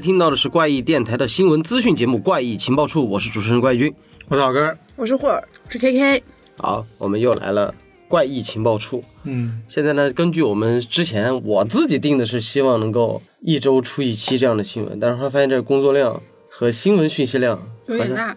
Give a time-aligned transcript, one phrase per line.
[0.00, 3.92] 听到的是怪异电台的新闻资讯节目《怪异情报处》，我是主持人怪异君。
[4.28, 6.22] 我是老根儿，我是霍尔，我是 KK，
[6.56, 7.74] 好，我们又来了
[8.06, 9.02] 怪异情报处。
[9.24, 18.36] 嗯，现在呢，根据我们之前我自己定的是希望能够一周出一期这样的新闻，但是后来发现这个工作量和新闻讯息量有点大，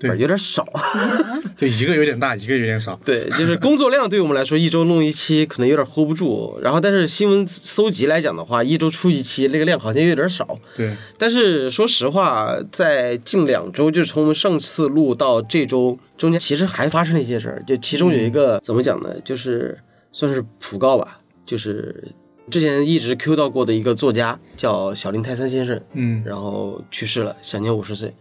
[0.00, 0.66] 不是有点少。
[1.56, 2.98] 就一个有点大，一个有点少。
[3.04, 6.58] 对，就是工作量对我们来说，一周弄一期可能有点 hold 不住。
[6.62, 10.58] 然后，但是新闻搜集来讲的话，一周出一期，那个量好像有点少。
[10.76, 17.62] 对，但是说实话，在近两周，就是从我们上次录到这周中间，其实还发生了一些事儿。
[17.66, 19.14] 就其中有一个、怎么讲呢？
[19.24, 19.78] 就是
[20.10, 22.08] 算是普告吧，就是
[22.50, 28.12] 之前一直 Q 到过的一个作家叫小林泰三先生，嗯，然后去世了，享年五十岁。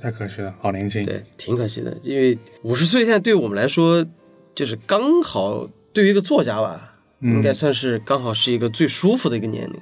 [0.00, 1.04] 太可惜了，好年轻。
[1.04, 4.04] 对，挺可惜的，因为五十岁现在对我们来说，
[4.54, 9.80] 就是刚好对于一个作家吧，嗯应该算是刚好是一个最舒服的一个年龄。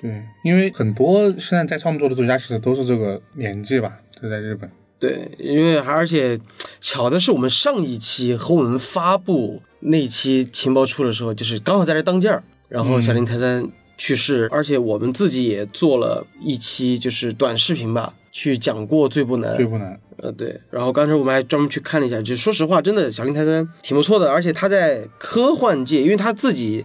[0.00, 4.70] 对，因为很多现在在创作的作家其实都是这个年纪吧，就在日本。
[4.98, 6.38] 对，因为还而且
[6.80, 20.00] 巧的是，我们上一期和我们发布那期情报处的时候，就是刚好在这当间儿，然后小林泰三去世，而且我们自己也做了一期就是短视频吧，去讲过最不难，最不难。
[20.18, 26.84] 呃，对，然后刚才我们还专门去看了一下，就说实话，真的小林泰三挺不错的，而且他在科幻界，因为他自己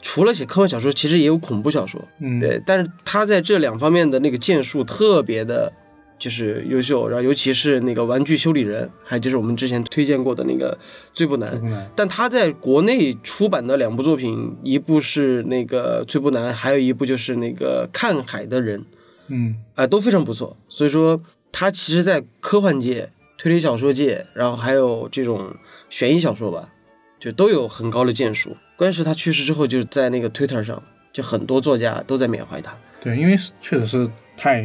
[0.00, 5.72] 除了写科幻小说，其实也有恐怖小说，嗯，对，但是他在这两方面的那个建树特别的，
[6.16, 10.78] 就是优秀，然后尤其是那个玩具修理人，还有就是我们之前推荐过的那个
[11.12, 11.90] 最不难最，不难。
[11.96, 18.84] 但他在国内出版的两部作品，一部是那个最不难，还有一部就是那个看海的人，
[19.30, 20.56] 嗯，啊、都非常不错。
[20.68, 25.54] 所以说，他其实，在科幻界、推理小说界，然后还有这种
[25.88, 26.68] 悬疑小说吧，
[27.18, 28.56] 就都有很高的建树。
[28.76, 30.82] 关键是他去世之后，就在那个 Twitter 上，
[31.12, 32.76] 就很多作家都在缅怀他。
[33.00, 34.62] 对，因为确实是太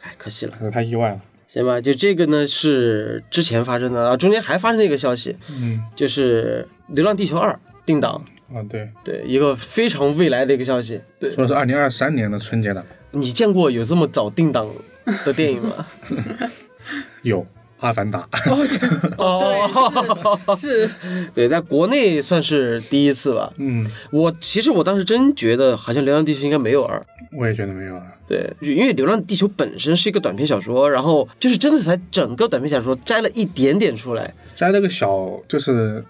[0.00, 1.20] 哎，可惜了，可能太意外了。
[1.46, 1.80] 行吧？
[1.80, 7.52] 就这个呢是之前发生的啊，中间还发生了一个消息，嗯，就是《流浪地球二》
[7.84, 8.24] 定档，
[8.54, 11.00] 啊，对，对，一个非常未来的一个消息。
[11.18, 14.68] 对，说的是二零二三年的春节档，你见过有这么早定档
[15.24, 15.86] 的电影吗？
[17.22, 17.40] 有
[17.80, 18.28] 《阿凡达》
[19.16, 20.90] 哦，是
[21.34, 23.52] 对，在国内算是第一次吧。
[23.56, 28.02] 嗯，我其实我当时真觉得好像《流浪地球》应该没有二，我也觉得没有二。
[28.26, 36.04] 对，因为《流浪地球》本身是一个短篇小说，然后就是真的才整个短篇小说摘了一点点出来，摘了个小，就是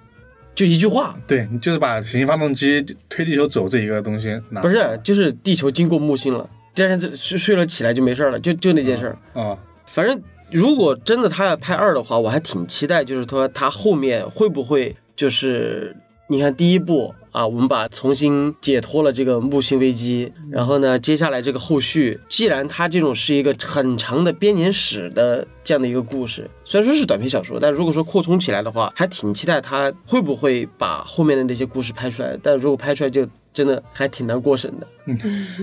[0.54, 9.40] 就一句话，对你就是把行星发动机推地球走这一个东西拿不是，就是地球经过木星了，第二天就睡睡了起来就没事儿了，就就那件事儿。
[9.40, 9.58] 啊，
[9.92, 10.20] 反正
[10.50, 15.96] 如果真的他要拍二的话，我还挺期待，就是说他后面会不会就是
[16.28, 34.86] 你看第一部啊，我们把重新解脱了这个木星危机，然后呢，接下来这个后续，既然他这种是一个很长的编年史的这样的一个故事，虽然说是短篇小说，但如果说扩充起来的话，还挺期待他会不会把后面的那些故事拍出来，但如果拍出来就真的还挺难过审的。
[35.06, 35.18] 嗯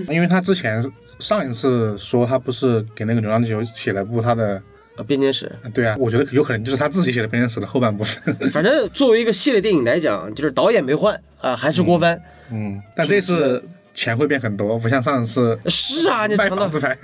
[0.09, 0.83] 因为他之前
[1.19, 4.61] 上一次说他不是给那个《流浪地球》写了部他的，
[4.97, 8.35] 呃，编年史，对啊，我觉得有可能就是他自己写的编年史的后半部分。
[8.51, 12.19] 反正作为一个系列电影来讲，就是导演没换啊、还是郭帆。
[12.51, 16.97] 嗯，但这次钱会变很多，不像上次是啊，你卖尝到房子拍。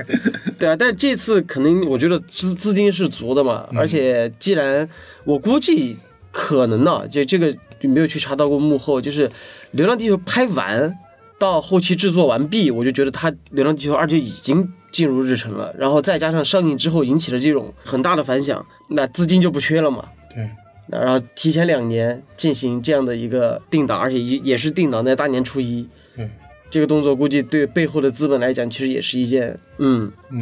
[0.59, 4.87] 对啊，但这次可能我觉得资资金是足的嘛，而且既然
[5.23, 5.97] 我估计
[6.31, 9.27] 可能呢，就这个没有去查到过幕后，就是
[9.73, 10.97] 《流浪地球》拍完
[11.37, 20.07] 到后期制作完毕，我就觉得它《流浪地球二》就已经进入日程了，然后再加上上映之后引起了这种很大的反响，那资金就不缺了嘛。
[20.33, 20.49] 对，
[20.87, 26.29] 然后提前两年进行这样的一个定档，而且也也是定档在大年初一，对，
[26.69, 30.11] 这个动作估计对背后的资本来讲，其实也是一件嗯。
[30.29, 30.39] 嗯，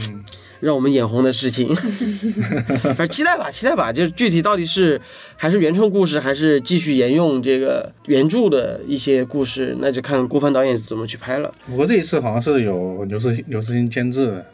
[0.62, 1.76] 让我们眼红的事情。
[2.82, 3.92] 反正期待吧，期待吧。
[3.92, 5.02] 就是具体到底是
[5.36, 11.52] 还是原创故事，还是继续沿用这个原著的一些故事，那就看郭帆导演怎么去拍了。
[11.68, 14.46] 不过这一次好像是有刘慈刘慈欣监制的，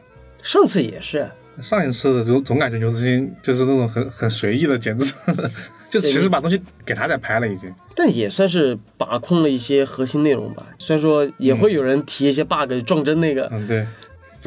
[0.41, 1.29] 上次也是，
[1.61, 5.13] 上一次的总总感觉刘慈欣就是那种很很随意的简直，
[5.89, 7.73] 就其实把东西给他在拍了已经。
[7.95, 10.67] 但也算是把控了一些核心内容吧。
[10.77, 13.87] 虽然说也会有人提一些 bug 撞针那个，嗯，对，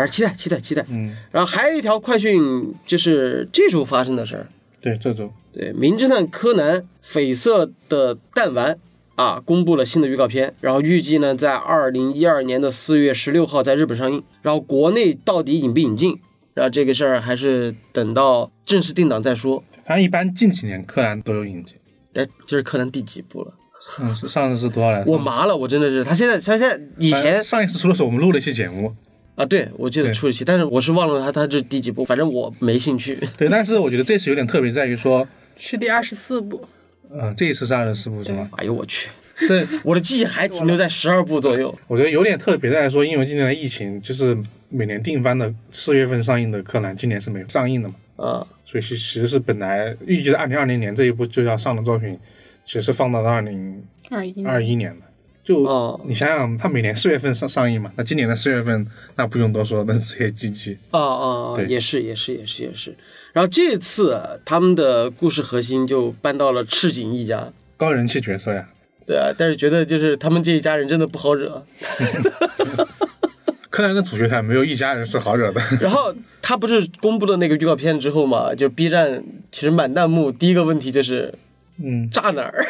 [0.00, 0.84] 反正期待期待期待。
[0.88, 4.46] 嗯，然后还有一条快讯，就是这周发生的事儿。
[4.80, 8.74] 对，这周对，《名侦探柯南：绯色的弹丸》
[9.14, 14.22] 啊，公布了新的预告片，然后预计呢在二零一二年的四月十六号在日本上映。
[14.40, 16.18] 然后国内到底引不引进，
[16.54, 19.62] 然后这个事儿还是等到正式定档再说。
[19.84, 21.76] 反正一般近几年柯南都有引进。
[22.14, 23.54] 哎，这是柯南第几部了？
[24.00, 25.10] 嗯，是上次是多少来着？
[25.10, 28.94] 我麻了，我真的是，他现在他现在以前上一次出的时候，我们录了一期节目，
[29.40, 33.18] 啊，对我记得对处理器，但是我是忘了它它这第几部，反正我没兴趣。
[33.38, 35.26] 对，但是我觉得这次有点特别在于说，
[35.56, 36.62] 是第二十四部，
[37.10, 38.50] 嗯，这一次是二十四部是吗？
[38.58, 39.08] 哎呦我去，
[39.48, 41.74] 对， 我的记忆还停留在十二部左右。
[41.86, 44.36] 我觉得有点特别在于说，因为今年的疫情，就是
[44.68, 52.18] 每年定番的四月份上映的柯南，今年是没上映的嘛，啊，所以其其实是本来预计在二零二零年这一部就要上的作品，
[52.66, 55.06] 其实是放到了二零二一二一年的。
[55.42, 60.78] 就、哦你想想，它每年四月份上上映嘛，那今年的四月份，那不用多说，那职业机器。
[60.90, 62.96] 啊啊，对也是也是也是也是。
[63.32, 68.68] 然后这次他们的故事核心就搬到了赤井一家，高人气角色呀，
[69.06, 71.64] 对啊，但是觉得就是他们这一家人真的不好惹。
[73.70, 75.60] 柯南的主角团没有一家人是好惹的。
[75.80, 76.12] 然后
[76.42, 79.22] 他不是公布了那个预告片之后嘛，就 B 站
[79.52, 81.32] 其实满弹幕第一个问题就是
[81.82, 82.64] 嗯，炸哪儿？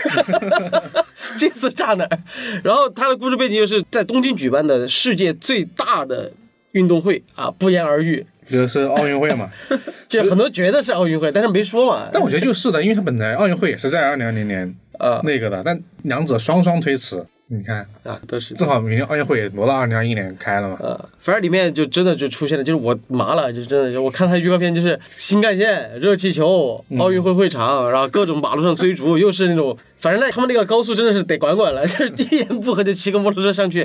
[1.38, 2.18] 这次炸哪儿？
[2.62, 6.32] 然后他的故事背景就是在东京举办的世界最大的
[6.72, 8.24] 运动会啊，不言而喻。
[8.46, 9.50] 这个是奥运会嘛？
[10.08, 12.08] 就很多觉得是奥运会，但是没说嘛。
[12.12, 17.24] 但我觉得就是的，因为他本来奥运会也是在二零二零年啊那个的，但两者双双推迟。
[17.52, 18.54] 你看，啊，都是。
[18.54, 20.76] 正好明年奥运会也挪到二零二一年开了嘛。
[20.78, 33.84] 呃，反正里面就真的就出现了，就是我麻了，就真的就我看他预告片，就是新干线、热气球、奥运会会场，然后各种马路上追逐，又是那种，反正那他们那个高速真的是得管管了，就是第一言不合就骑个摩托车上去，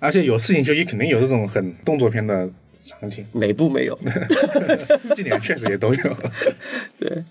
[0.00, 2.50] 而且有事情就一肯定有这种很动作片的
[2.86, 3.98] 场景，哪部没有？
[5.14, 6.16] 今年确实也都有。
[6.98, 7.24] 对，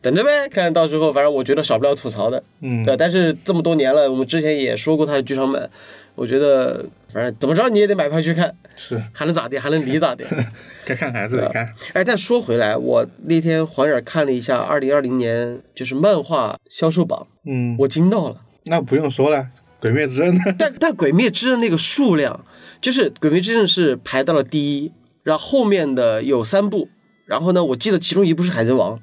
[0.00, 5.70] 等着呗，看到时候，反正我觉得少不了吐槽的，嗯，对，但是这么多年了，我们之前也说过他的剧场版，
[6.14, 9.58] 我觉得反正怎么着你也得买票去看，是还能咋地？
[9.58, 10.24] 还能离咋地？
[10.84, 11.72] 该看还是得看。
[11.92, 18.36] 哎，但说回来，我那天晃眼看了一下二零二零年就是漫画销售榜，嗯，我惊到了。
[18.64, 19.38] 那不用说了，
[19.80, 20.54] 《鬼灭之刃》呢？
[20.58, 22.44] 但但《鬼灭之刃》那个数量，
[22.80, 26.88] 就是《鬼灭之刃》是排到了第一，然后后面的有三部，
[27.26, 28.96] 然后呢，我记得其中一部是《海贼王》，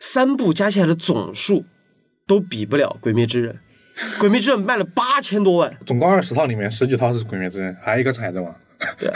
[0.00, 1.64] 三部加起来的总数
[2.26, 3.52] 都比不了《鬼灭之刃》。
[4.18, 8.52] 《鬼灭之刃》卖了八千多万，总共二十套里面十几套是《鬼灭之刃》，还有一个是《海贼王》。
[8.98, 9.08] 对，《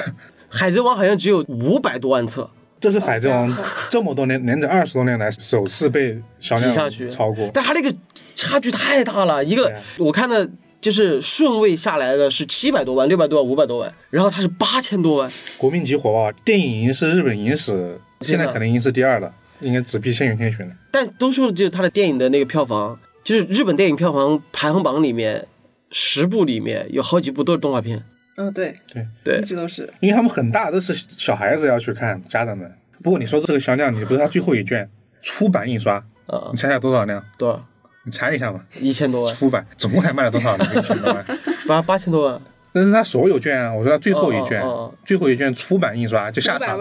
[0.49, 2.49] 海贼王》好像只有五百多万册，
[2.81, 3.53] 这是《海贼王》
[3.91, 7.51] 这么多年连着二十多年来首次被销量去超过。
[7.53, 7.93] 但它那个
[8.37, 10.49] 差距太大了，一个我看的
[10.81, 20.75] 就是顺位下来的是七百多万、六百多万、五百多万，然后它是八千多万，国民级火爆，电影已经是日本影史现在可能已经是第二了，应该只比《千与千寻》了。
[20.91, 25.49] 但都说就是它的电影的那个票房，就是日本电影票房排行榜里面
[25.91, 28.05] 十部里面有好几部都是动画片，
[28.37, 29.93] 嗯，对，对对一直都是。
[30.01, 32.73] 因为他们很大都是小孩子要去看，家长们。
[33.03, 34.89] 不过你说这个销量，你不是它最后一卷
[35.23, 35.95] 出版印刷，
[36.27, 37.25] 啊你，猜猜多少量？
[37.37, 37.65] 多少？
[38.09, 38.59] 你猜一下嘛。
[38.81, 40.65] 一千多万，出版总共才卖了多少呢？
[40.75, 41.25] 一千多万。
[41.69, 42.41] 八八千多万，
[42.73, 46.79] 那是他所有卷啊，我说他最后一卷，哦哦哦 最后一卷出版印刷就下场，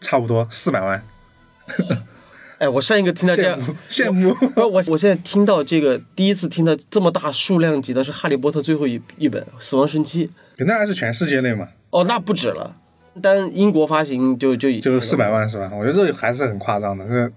[0.00, 1.02] 差不多四百万，
[2.58, 3.58] 哎，我上一个听到这样。
[3.90, 4.32] 羡慕。
[4.34, 10.30] 不是我，我现在听到这个第一次听到这么大数量级的是《哈利波特》最后一一本《死亡神器》
[10.64, 12.76] 那还是全世界内嘛，哦，那不止了，
[13.20, 15.70] 单英国发行就就已经就是四百万是吧？
[15.74, 17.04] 我觉得这个还是很夸张的。
[17.08, 17.32] 这，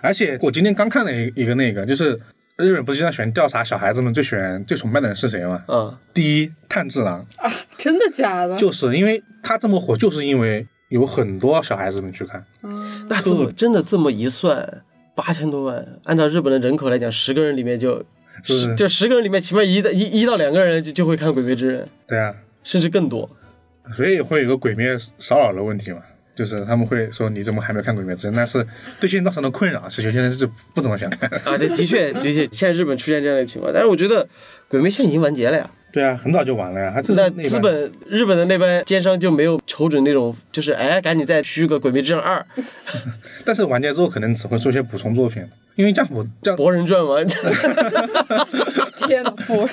[0.00, 2.18] 而且我今天刚看了一一个那个，就是
[2.56, 5.64] 日本不是经常喜欢调查小孩子们最喜欢最崇拜的人是谁吗？
[5.66, 8.56] 嗯，第一，炭治郎啊，真的假的？
[8.56, 12.44] 就是因为他这么火，就是因为有很多小孩子们去看。
[12.62, 14.82] 嗯，那这么真的这么一算，
[15.16, 18.04] 八千多万，按照日本的人口来讲，十个人里面就。
[18.42, 22.34] 是十就十个人里面，起码一到一一到两个人就就会看《鬼灭之刃》，对啊，
[22.64, 23.30] 甚至更多。
[23.96, 25.98] 所以会有个鬼灭骚扰的问题嘛，
[26.34, 28.36] 就是他们会说你怎么还没有看鬼灭之刃？
[28.36, 28.66] 但是
[29.00, 31.30] 对现在造成的困扰是有些人是不怎么想看。
[31.44, 34.24] 啊，对，的确，的确，现在日本出现这样的情况，但是我觉得
[34.68, 35.70] 《鬼灭》现在已经完结了呀。
[35.92, 42.44] 对啊，很早就完了呀，他就是那资本日本的那帮奸商就没有瞅准那种，就是哎，赶紧再续个《鬼灭之刃二》
[43.46, 47.22] 但是完结之后可能只会做一些补充作品，因为降谱降《博人传》嘛，
[49.06, 49.68] 天呐，不，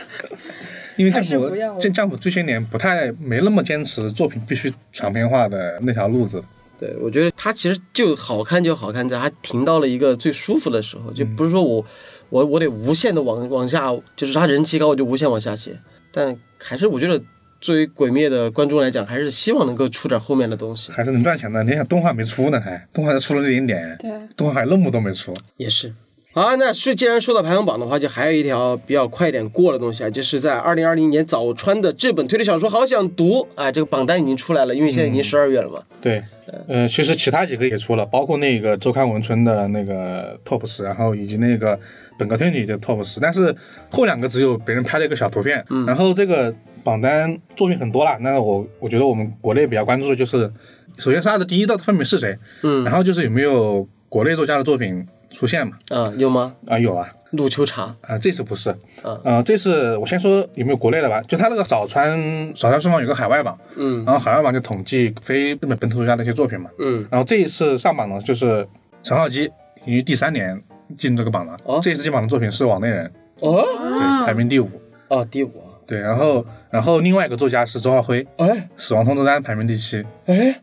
[0.98, 6.43] 因为降还是谱不要了这降谱这些年不太没那么坚持作品必须长篇化的那条路子。
[6.77, 11.86] 对，我觉得它其实就好看就好看在它停到了一个最舒服的时候，就不是说我
[12.29, 15.77] 我我得无限的往往下，就是他人气高我就无限往下写，
[16.12, 17.21] 但还是我觉得
[17.60, 20.91] 作为鬼灭的观众来讲，还是希望能够出点后面的东西。
[20.91, 21.63] 还是能赚钱的。
[21.63, 25.31] 你想动画没出呢，还动画才出了一点点，对，动画还那么多没出。
[25.57, 25.93] 也是。
[26.34, 35.84] 好，那是既然说到排行榜的话，就还有一条比较快一点过的东西啊，就是在二零二零年早川的这本推理小说《好想读》啊，这个榜单已经出来了，因为现在已经十二月了嘛。
[36.00, 36.24] 对，
[36.70, 41.78] 呃，其实其他几个也出了，包括那个周刊文春的那个 top 十，然后以及那个
[42.18, 43.54] 本格推理的 top 十，但是
[43.90, 48.18] 后两个只有别人拍了一个小图片，嗯然后这个榜单作品很多啦。
[48.22, 50.50] 那我我觉得我们国内比较关注的就是，
[50.98, 55.74] 首先是它的第一道分别是谁，嗯然后就是有没有国内作家的作品出现嘛？
[55.90, 56.54] 啊，有吗？
[56.68, 57.96] 啊，有啊，鲁秋茶。
[58.02, 58.70] 啊，这次不是，
[59.02, 59.20] 啊。
[59.24, 64.04] 呃，这次我先说有没有国内的吧，就他那个早川早川书房有个海外榜，嗯。
[64.06, 67.08] 然后海外榜就统计非日本本土作家的一些作品嘛，嗯。
[67.10, 68.68] 然后这一次上榜呢，就是
[69.02, 69.50] 陈浩基，
[69.86, 70.62] 已经第三年
[70.98, 71.58] 进这个榜了。
[71.64, 71.80] 哦。
[71.82, 73.64] 这一次进榜的作品是网内人，哦。
[73.64, 74.70] 对，排名第五。
[75.08, 75.72] 哦第五啊。
[75.88, 78.48] 对，然后然后另外一个作家是周浩辉，哎
[78.78, 79.98] 《死亡通知单》排名第七。
[80.26, 80.56] 哎，对，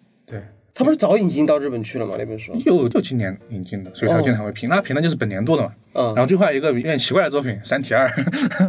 [0.79, 2.15] 他不是早引进到日本去了吗？
[2.17, 4.69] 那本书又又今年引进的，所以他经常会评。
[4.69, 5.73] 那评的就是本年度的嘛。
[5.93, 8.09] 啊然后最后还有一个有点奇怪的作品《三体二》，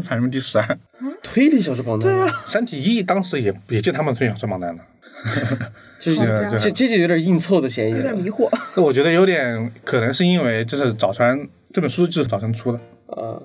[0.01, 0.79] 排名第十二。
[1.21, 4.83] 推理小说榜单，对啊，《三体一》当时也也进他们推理小说榜单了。
[5.99, 6.19] 就是
[6.57, 8.49] 这这就有点硬凑的嫌疑有点迷惑。
[8.73, 13.39] 这我觉得有点可能是因为就是早川这本书就是早川出的，啊。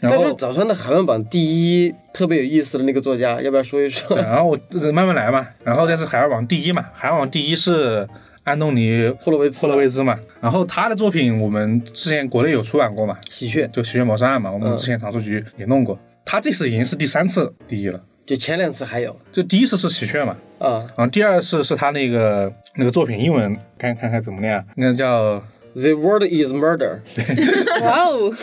[0.00, 4.16] 然后早川的海外榜第一特别有意思的那个作家，要不要说一说，？
[4.16, 5.46] 然后我呃慢慢来嘛。
[5.62, 8.08] 然后这是海外榜第一嘛，海外榜第一是
[8.44, 9.62] 安东尼霍洛维茨。
[9.62, 10.18] 霍洛维兹嘛。
[10.40, 14.76] 然后他的作品我们之前国内有出版过嘛，喜鹊，就《喜鹊谋杀案》嘛，我们嗯。
[14.76, 15.98] 之前藏书局也弄过。
[16.24, 19.14] 他这次已经是第三次第一了，就前两次还有。
[19.30, 20.86] 就第一次是喜鹊嘛，啊。
[20.96, 25.42] 然后第二次是他那个那个作品英文，看看看怎么念啊，那个叫
[25.74, 26.98] ，The word is murder，
[27.82, 28.34] 哇哦，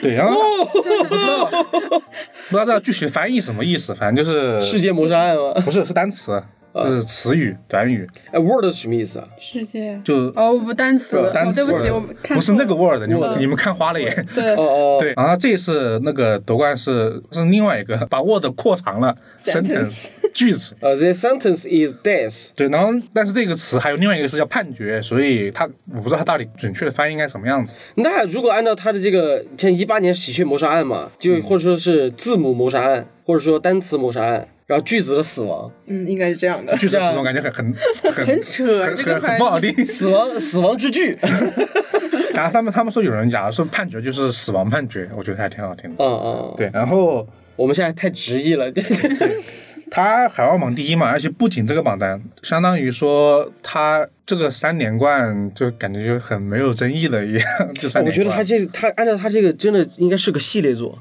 [0.00, 1.50] 对，然后不知道
[2.50, 5.52] 不知道具体翻译什么意思，反正就是世界谋杀案吗？
[5.64, 6.42] 不是是单词，
[6.74, 9.26] 就是词语短语，哎，word 是什么意思啊？
[9.40, 9.98] 世界。
[10.04, 11.64] 就哦，不单词，哦单词。
[11.64, 14.26] 对不起，我看不是那个 word，你们你们看花了眼。
[14.34, 14.54] 对。
[14.54, 20.76] 哦哦， 对，然后这次那个夺冠是是另外一个把 word 扩长了 sentence 句子。
[20.80, 27.72] 呃，the sentence is death，对，然后但是这个词还有另外一个是叫判决，所以它我不知道它到底准确的翻译应该什么样子。
[27.94, 36.76] 那如果按照它的这个，像一八年喜鹊谋杀案嘛，就或者说是字母谋杀案，或者说单词谋杀案，然后句子的死亡，嗯，应该是这样的。
[36.76, 37.74] 句子死亡感觉很很
[38.12, 39.86] 很 很扯这个很不好听。
[39.86, 41.16] 死亡死亡之句，
[42.34, 45.96] 然后他们他们说有人假如说判决就是死亡判决，我觉得还挺好听的。
[46.04, 47.26] 嗯嗯，对，然后
[47.56, 48.70] 我们现在太直译了，
[49.90, 57.44] 他海外榜第一嘛，而且不仅这个榜单，相当于说他这个三连冠就感觉就很没有争议的一样。
[58.04, 60.98] 我觉得他这个他按照他这个真的应该是个系列作，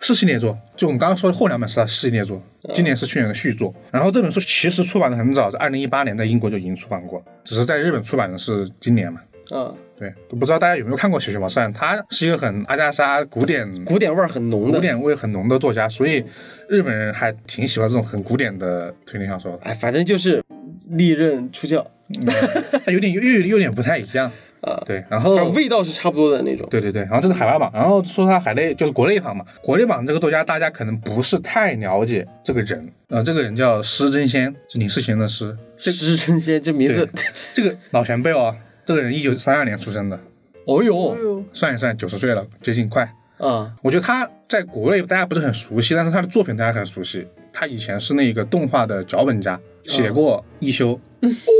[0.00, 2.42] 是系列作，就我们刚刚说的后两本是系列作，
[2.74, 3.74] 今年是去年的续作。
[3.90, 9.20] 然后这本书其实出版的很早，在二零一八年在英国就已经出版过，只是在日本出版的是今年嘛。
[9.50, 14.80] 啊，对，都不知道大家有没有看过《喜剧谋杀案》，他是一个很阿加莎古典古典味儿很浓的古。
[14.80, 16.22] 典味很浓的作家，所以
[16.68, 19.58] 日本人还挺喜欢这种很古典的推理小说的。
[19.62, 20.42] 哎，反正就是
[20.90, 21.84] 利刃出鞘
[22.84, 25.02] 它有点又有有点不太一样， 啊，对。
[25.08, 26.68] 然后味道是差不多的那种。
[26.70, 37.08] 对对对，然后这是海外榜，然后说他海内就是国内榜嘛，国内榜这个作家大家可能不是太了解这个人，呃，这个人叫施真仙，是李世贤的施，这施真仙这名字，
[37.54, 38.54] 这个老前辈哦，
[38.86, 40.16] 这个人一九三二年出生的，
[40.64, 43.02] 哦呦哦呦，算一算九十岁了，接近快。
[43.38, 47.26] 啊，我觉得他在国内大家不是很熟悉，但是他的作品大家很熟悉。
[47.52, 50.98] 他以前是那个动画的脚本家，写过《一休》，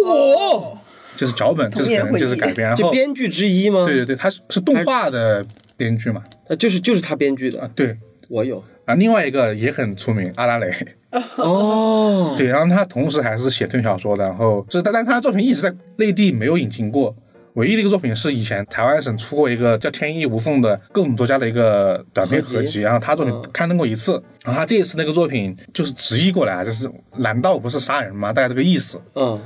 [0.06, 0.78] 哦，
[1.16, 2.68] 就是脚本，就是可能就是改编。
[2.68, 3.85] 然后，编剧之一吗？
[3.85, 5.45] 对对对，他是是动画的
[5.76, 6.23] 编剧嘛？
[6.47, 7.97] 呃，就是就是他编剧的，，啊对。
[8.28, 8.62] 我有。
[8.85, 10.71] 啊，另外一个也很出名，阿拉蕾，
[11.11, 17.15] 哦，对，然后他同时还是写推理小说的，然后是但但他的作品一直在内地没有引进过，
[17.55, 28.33] 唯一的一个作品是以前台湾省出过一个叫《天衣无缝》的各种作家的一个短篇合合集集，然后他作品嗯刊登过一次，然后他这一次那个作品就是直译过来，就是难道不是杀人吗？
[28.33, 29.01] 大概这个意思。
[29.15, 29.41] 嗯，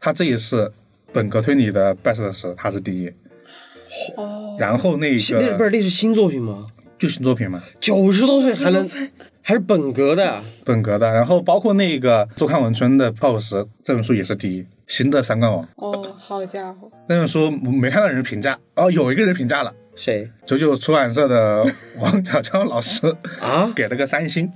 [0.00, 0.72] 他这一次
[1.12, 3.12] 本格推理的拜瑟斯他是第一，
[4.16, 6.66] 哦，然后那个那不是那是新作品吗？
[6.98, 8.88] 就新作品嘛，九十多岁还能
[9.44, 15.68] 还是本格的，本格的，然后包括那个周刊文春的 pop 十这本书也是第一，新的三冠王。
[15.76, 20.30] 哦，好家伙，那本书没看到人评价，哦，有一个人评价了，谁？
[20.46, 21.64] 九九出版社的
[21.98, 23.72] 王小娇老师 啊？
[23.74, 24.48] 给了个三星，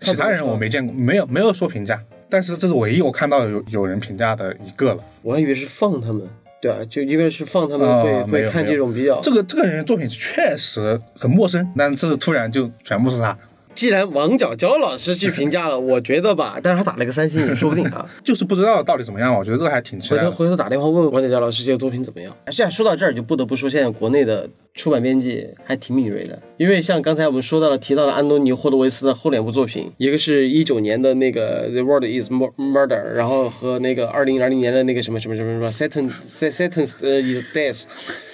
[0.00, 5.02] 其他人我没见过，没有没有说评价，但是这是唯一我看到有有人评价的一个了。
[5.22, 6.28] 我还以为是放他们，
[6.60, 13.36] 对啊，就因为是放他们会、哦会看这种比较这个这个人的作品确实很陌生，但是突然就全部是他，
[13.78, 18.04] 既然王角娇老师去评价了， 我觉得吧，但是他打了个三星，也 说不定啊。
[18.24, 20.30] 就是不知道到底怎么样，我觉得这个还挺期回头的。
[20.32, 22.36] 回头打电话问问王角娇老师这个作品怎么样。
[22.50, 37.82] 现在说到这儿，就不得不说现在国内的出版编辑还挺敏锐的，因为像刚才我们说到了提到了安东尼霍德维斯的后两部作品，一个是一九年的那个《The World Is Mur- Murder》，然后和那个二零二零年的那个什么什么什么什么《Satan Sentence Is Death》，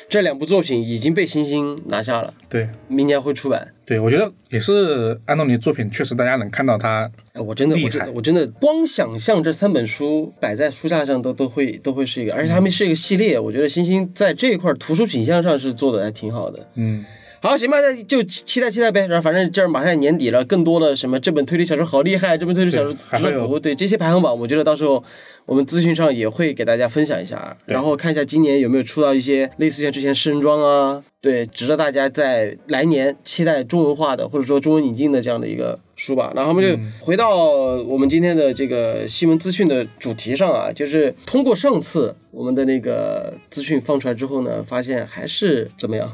[0.08, 3.72] 这两部作品已经被星星拿下了，对明年会出版。
[3.84, 16.66] 对，我觉得也是安东尼作品，确实大家能看到他哎，我真的，厉我真的，害我真的光想象这三本书摆在书架上都都会都会是一个，而且他们是一个系列，我觉得星星在这一块图书品相上是做的还挺好的。
[16.76, 17.04] 嗯，
[17.40, 19.06] 好，行吧，那就期待期待呗。
[19.06, 25.04] 然后反正这儿马上年底了，更多的什么这本推理小说好厉害，这本推理小说值得读，对这些排行榜，我觉得到时候
[25.46, 36.32] 我们资讯上也会给大家分享一下，啊然后看一下今年有没有出到一些类似像之前诗人庄啊，对，值得大家在来年期待中文化的或者说中文引进的这样的一个书吧。
[36.34, 37.36] 然后我们就回到
[37.82, 46.10] 我们今天的这个新闻资讯的主题上啊，就是通过上次我们的那个资讯放出来之后呢，发现还是怎么样，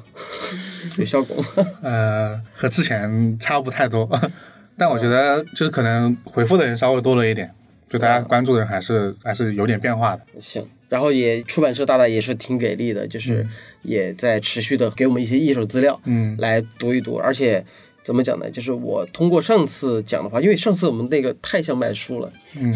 [0.99, 1.45] 有效果吗？
[1.83, 4.09] 呃，和之前差不太多，
[4.77, 7.51] 但我觉得就是可能回复的人稍微多了一点，
[7.91, 10.23] 就大家关注的人还是还是有点变化的。
[10.39, 13.47] 行，然后也出版社大大也是挺给力的，就是
[13.83, 17.63] 也在持续的给我们一些一手资料，嗯来读一读，而且。
[18.03, 18.51] 怎么讲呢？
[18.51, 22.73] 就是我通过上次讲的话，因为上次我们那个太像卖书了，嗯，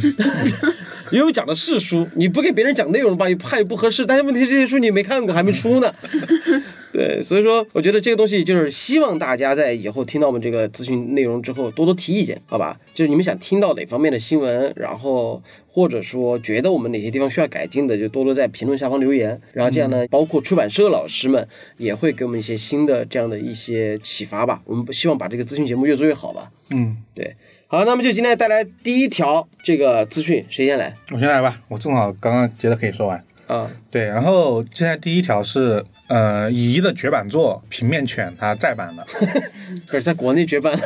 [1.10, 4.04] 因为我讲的是书，你不给别人讲内容吧，你怕也不合适。
[4.04, 5.92] 但是问题是这些书你没看过，还没出呢。
[6.94, 12.78] 对，所以说我觉得这个东西就是希望大家在以后听到我们这个咨询内容之后，多多提意见，好吧？
[12.94, 19.40] 就是你们想听到哪方面的新闻，然后或者说觉得我们哪些地方需要改进的，就多多在评论下方留言。
[19.52, 21.48] 然后这样呢，包括出版社老师们
[21.78, 24.62] 也会给我们一些新的这样的一些启发吧。
[24.64, 26.52] 我们希望把这个咨询节目越做越好吧。
[26.70, 27.34] 嗯，对，
[27.66, 33.24] 好，那么就今天带来第一条这个资讯，谁先来我先来吧，我正好刚刚觉得可以说完。
[33.48, 33.68] 啊？
[33.90, 39.04] 对，然后现在第一条是呃，乙一的绝版作《平面犬》它再版了，
[39.86, 40.80] 可是在国内绝版了，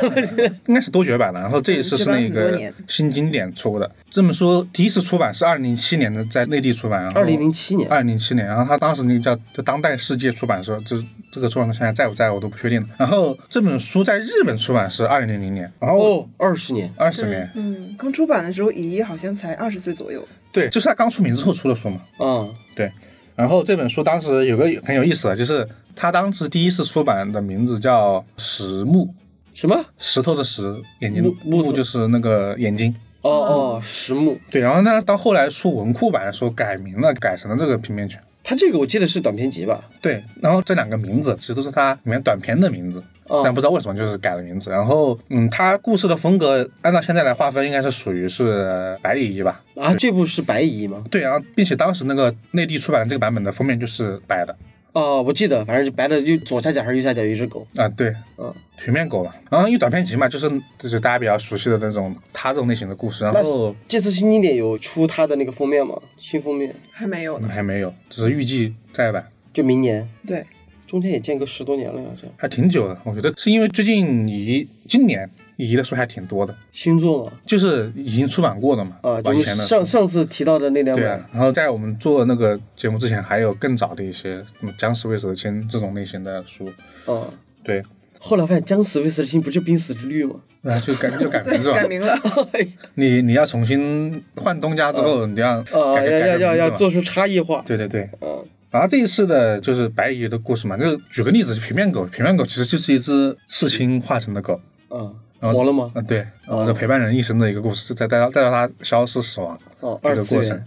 [0.67, 1.41] 应该是都绝版了。
[1.41, 3.89] 然后这一次是那个新经典出的。
[4.09, 7.03] 这本书第一次出版是二零零七年的，在内地出版。
[7.03, 10.95] 然后二零零七年，二零零七年，然后他当时那个叫就当代世界出版社，这
[11.31, 12.83] 这个出版社现在在不在我都不确定。
[12.97, 20.25] 然后这本书在日本出版是二零零零年，然后哦，二十年，二十年，嗯，刚出版的时候，乙一好像才二十岁左右。
[20.51, 22.01] 对，就是他刚出名之后出的书嘛。
[22.19, 22.91] 嗯，对，
[23.39, 29.05] 然后这本书当时有个很有意思的，就是他当时第一次出版的名字叫《石木》，
[29.53, 29.81] 什么？
[29.97, 30.61] 石头的石，
[30.99, 32.93] 眼睛木木头就是那个眼睛。
[33.21, 38.21] 哦哦，石木，对，然后呢，到后来出文库版的时候改名了，改成了这个平面犬。
[38.43, 39.83] 它这个我记得是短篇集吧？
[40.01, 44.71] 对，然后这两个名字其实都是他里面短篇的名字，哦但不知道为什么就是改了名字。
[44.71, 49.61] 然后，嗯，它故事的风格按照现在来划分，应该是属于是白蚁一吧？
[49.75, 51.03] 啊，这部是白蚁吗？
[51.11, 54.55] 对，然后并且当时那个内地出版的这个版本的封面就是白的
[54.93, 57.65] 哦，我记得，反正就白的，就左下角还是右下角有一只狗。
[57.75, 59.33] 啊，对，嗯，平面狗嘛。
[59.49, 63.23] 然后因为短篇集嘛，就是就是大家比较熟悉的那种他这种类型的故事。
[63.23, 65.95] 然后这次新经典有出他的那个封面吗？
[66.17, 67.47] 新封面还没有呢。
[67.47, 69.29] 还没有，只是预计再版。
[69.53, 70.45] 就明年，对，
[70.87, 72.29] 中间也间隔十多年了，好像。
[72.37, 75.29] 还挺久的，我觉得是因为最近以今年
[75.67, 86.71] 乙的书还挺多的，新作嘛，就是已经出版过的嘛，啊，就往前的上上次提到的那两本对啊，，然后在我们做那个节目之前，还有更早的一些什么僵尸卫蛇签这种类型的书，
[87.07, 87.29] 嗯，
[87.63, 87.83] 对，
[88.17, 90.35] 后来发现将死未死的心不是濒死之旅吗？
[90.61, 92.19] 然后就改就改名字对，嘛改，名了。
[92.95, 97.61] 你你要重新换东家之后，你要啊，改要要要要，做出差异化。
[97.65, 98.09] 对对对。
[98.21, 105.91] 嗯，然后这一次的就是白蚁的故事嘛，就举个例子，平面狗，平面狗其实就是一只刺青化成的狗，嗯，活了吗？
[105.95, 110.61] 啊对，然后就陪伴人一生的一个故事，再带到再到他消失死亡哦，这二次过程。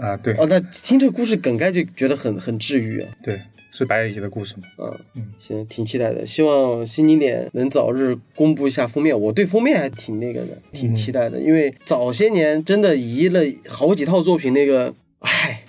[0.00, 3.08] 啊，对哦，那听这个故事梗概就觉得很很治愈啊。
[3.22, 4.62] 对，是白蚁的故事嘛。
[4.78, 6.24] 嗯嗯，行，挺期待的。
[6.24, 9.20] 希望新经典能早日公布一下封面。
[9.20, 15.62] 我对封面还挺那个的，挺期待的，因为早些年真的移了好几套作品，那个，唉，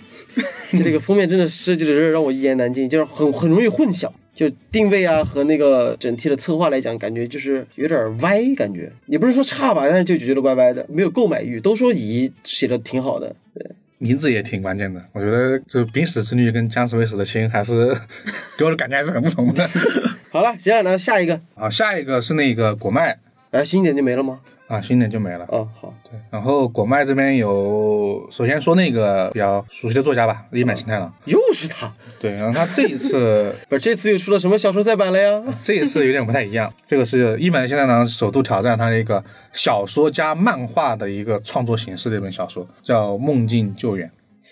[0.71, 4.09] 就 这个封面真的设计的是让我一言难尽，就是很很容易混淆。
[4.35, 11.59] 就定位啊和那个整体的策划来讲，感觉就是有点歪，感觉也不是说差吧，但是就觉得歪歪的，没有购买欲。
[11.59, 13.65] 都说乙写的挺好的，对，
[13.99, 17.95] 名字也挺关键的，我觉得就濒死之律跟僵尸卫蛇的亲还是
[18.57, 19.69] 给我的感觉还是很不同的。
[20.31, 23.19] 好了，行，然后下一个，啊，下一个是那个果麦，
[23.51, 24.39] 哎，新一点就没了吗？
[24.67, 25.45] 啊，新的就没了。
[25.49, 31.13] 哦，好，对，然后果麦这边有，首先说那个比较熟悉的作家吧，一坂新太郎。
[31.25, 35.43] 又是他，对，然后他这一次， 不是这次又出了什么小说再版了呀？
[35.61, 44.07] 这一次有点不太一样，这个是一坂新太郎首度挑战他的一个小说加漫画的一个创作形式的一本小说，叫《梦境救援》。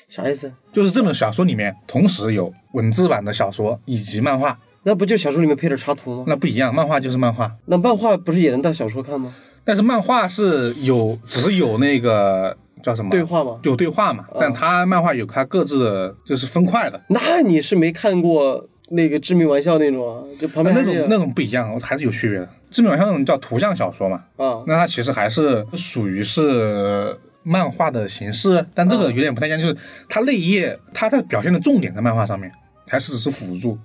[0.08, 0.54] 啥意思？
[0.71, 6.26] 就是这本小说里面同时有文字版的小说以及漫画，那不就小说里面配点插图吗？
[6.28, 9.34] 那不一样，漫画就是漫画，那漫画不是也能当小说看吗？
[9.63, 13.60] 但是漫画是有，只是有那个叫什么对话吗？
[13.63, 17.00] 有对话嘛，但它漫画有它各自的，就是分块的。
[17.10, 20.24] 那你是没看过那个《致命玩笑》那种啊？
[20.39, 22.50] 就旁边那种那种不一样，还是有区别的。
[22.71, 29.78] 致命玩笑那种叫图像小说嘛，啊，那它其实还是属于是漫画的形式，但这个有点不太一样，就是
[30.10, 32.52] 它那一页它的表现的重点在漫画上面，
[32.88, 33.78] 还是只是辅助。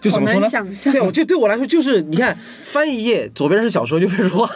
[0.00, 0.40] 就好怎么说呢？
[0.40, 1.00] 难想象对，。
[1.00, 4.46] 我就对我来说就是，你看翻一页，左边是小说，右边是画，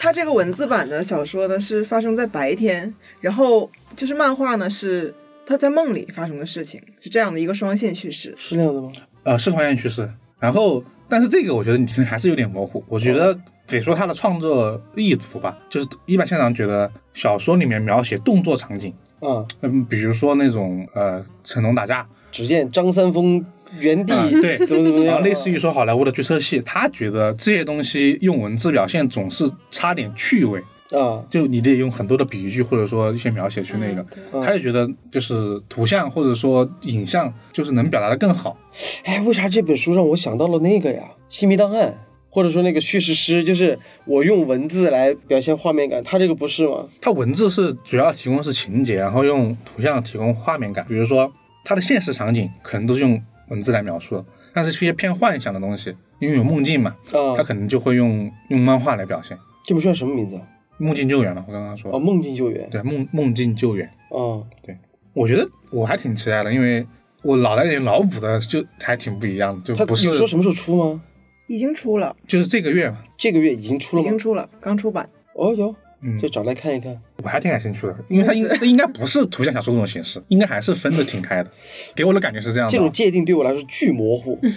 [0.00, 5.14] 它这个文字版的小说呢是发生在白天，然后就是漫画呢是
[5.46, 8.34] 他在梦里发生的事情，是这样的一个双线叙事。
[8.36, 8.88] 是那样的吗？
[9.22, 10.08] 呃，是双线叙事。
[10.38, 12.84] 然后，但是这个我觉得你听还是有点模糊。
[12.88, 13.34] 我觉得
[13.66, 18.92] 得说他的创作意图吧，就是一般现场觉得小说里面描写动作场景，
[19.22, 23.42] 嗯，嗯，比如说那种呃成龙打架，只见张三丰
[23.80, 30.60] 原地、啊对怎么怎么样，类似于说好莱坞的角色戏，他觉得这些东西用文字表现总是差点趣味，
[30.90, 38.56] 啊，就你得用很多的比喻或者说一些描写去那个，嗯他就觉得就是图像或者说影像就是能表达的更好。
[39.04, 41.02] 哎，为啥这本书让我想到了那个呀？
[41.28, 41.88] 《新密档案》，
[42.30, 46.86] 或者说那个叙事诗，就是我用文字来表现画面感，他这个不是吗？
[47.00, 50.84] 他文字是主要提供是情节，然后用图像提供画面感。
[50.88, 51.32] 比如说
[51.64, 53.20] 他的现实场景可能都是用
[53.54, 59.38] 文字来描述的，但是一些偏幻想的东西，因为有梦境嘛，啊它，可能就会用用漫画来表现。
[59.64, 60.42] 这本书叫什么名字啊？
[60.78, 62.68] 梦境救援了，我刚刚说，哦，梦境救援。
[62.68, 64.42] 对梦梦境救援，啊，
[65.12, 66.84] 我觉得我还挺期待的，因为
[67.22, 71.00] 我脑袋里脑补的就还挺不一样的，就它不是你说什么时候出吗？
[71.48, 74.18] 已经出了，就是这个月嘛，这个月已经出了吗已经？
[74.18, 75.08] 出了，刚出版。
[75.34, 76.96] 哦，有，嗯就，找来看一看。
[77.22, 81.50] 我还挺感兴趣的，因为它应它应该不是图像小说这种形式，应该还是分的挺开的，
[81.94, 82.70] 给我的感觉是这样的啊。
[82.70, 84.38] 这种界定对我来说巨模糊。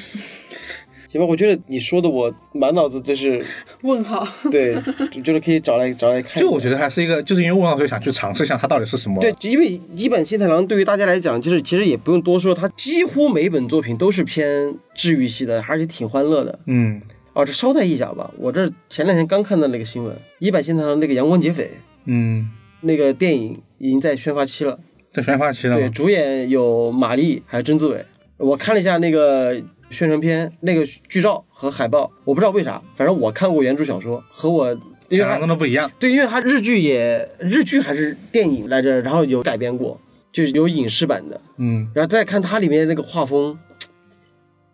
[1.10, 3.42] 行吧，我觉得你说的我满脑子都是
[3.84, 6.44] 问号， 对，我觉得可以找来找来看。
[6.44, 9.18] 就我觉得还是一个，就是因为问号所以想去尝试一下它到底是什么。
[9.22, 16.60] 对，因为一本新太郎对于大家来讲，就是其实也不用多说，他几乎每本作品都是偏治愈系的，还是挺欢乐的。
[16.66, 17.02] 嗯
[17.38, 21.66] 哦，这捎带一下吧，我这前两天刚看到那个新闻，一百新太郎那个《阳光劫匪》
[22.06, 22.50] 嗯，
[22.82, 24.80] 那个电影已经在宣发期了，
[25.14, 28.04] 在宣发期了对，主演有马丽还有曾志伟。
[28.38, 29.54] 我看了一下那个
[29.92, 34.76] 宣传片，那个剧照和海报，我不知道为啥，反正我看过原著小说，和我
[35.12, 35.92] 想象中的不一样。
[36.00, 43.60] 对，因为它日剧也日剧还是电影来着，然后有改编过，就是有影视版的，嗯，然后再看它里面那个画风，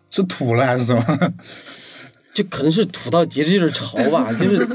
[0.10, 1.04] 是土了还是什么？
[2.34, 4.68] 就可能是土到极致，就是潮吧， 就是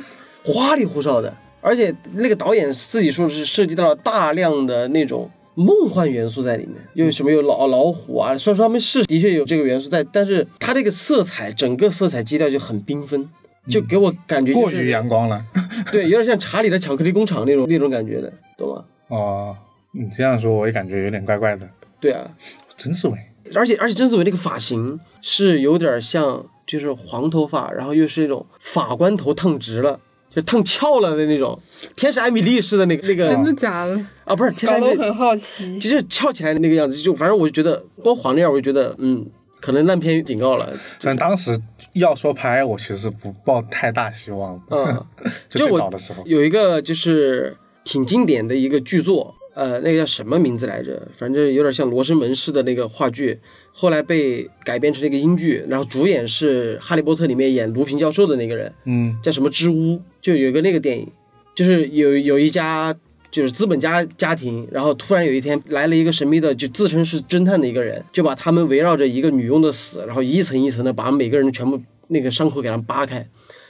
[0.44, 1.33] 花里胡哨的。
[1.61, 13.29] 而且那个导演自己说是涉及到了大量的那种梦幻元素在里面，有什么有老老虎啊，虽然说他们是的确有这个元素在，但是它这个色彩整个色彩基调就很缤纷，
[13.68, 15.44] 就给我感觉、就是、过于阳光了。
[15.90, 18.85] 对，有点像查理的巧克力工厂那种那种感觉的，懂吗？
[19.09, 19.57] 哦，
[19.90, 21.68] 你这样说我也感觉有点怪怪的。
[22.01, 22.31] 对啊，
[22.77, 23.18] 曾志伟，
[23.57, 31.59] 而且而且曾志伟那个发型是有点像，就是黄头发，然后又是那种法官头烫直了，就烫翘了的那种，
[31.96, 33.98] 天使艾米丽似的那个那个真的假的？
[34.24, 35.78] 啊，不是天使艾米丽，搞得我很好奇。
[35.78, 39.26] 就是翘起来的那个样子，就反正我就觉得光黄那样，我就觉得嗯，
[39.61, 41.59] 可能烂片警告了， 但当时
[41.94, 44.62] 要说拍，我其实不抱太大希望。
[44.70, 45.04] 嗯，
[45.48, 51.09] 就我早的时候，有一个就是挺经典的一个剧作，呃，那个叫什么名字来着？
[51.16, 53.40] 反正有点像《罗生门》式的那个话剧，
[53.81, 61.09] 后来被改编成了一个英剧，然后主演是《哈利波特》里面演卢平教授的那个人，嗯叫什么之屋，就有一个那个电影，
[61.55, 62.93] 就是有有一家
[63.31, 73.25] 就是资本家家庭，然后突然有一天来了一个神秘的就自称是侦探的一个人，就把他们围绕着一个女佣的死，然后一层一层的把每个人全部那个伤口给他们扒开。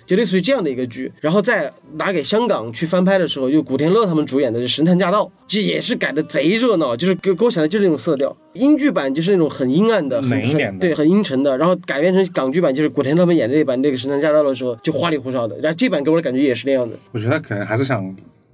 [0.09, 8.35] 就类似于这样的一个剧，然后再拿给香港去翻拍的时候，就古天乐他们主演的《神探驾到》，这也是改的贼热闹，就是给给我想的就是那种色调。
[8.55, 11.59] 英剧版就是那种很阴暗的、很冷一点的很对，很阴沉的。
[11.59, 15.55] 然后改编成港剧版，就是古天乐他们演的那版那个《神探驾到》的时候，就花里胡哨的。
[15.59, 18.11] 然后这版给我的感觉也是那样的，我觉得可能还是想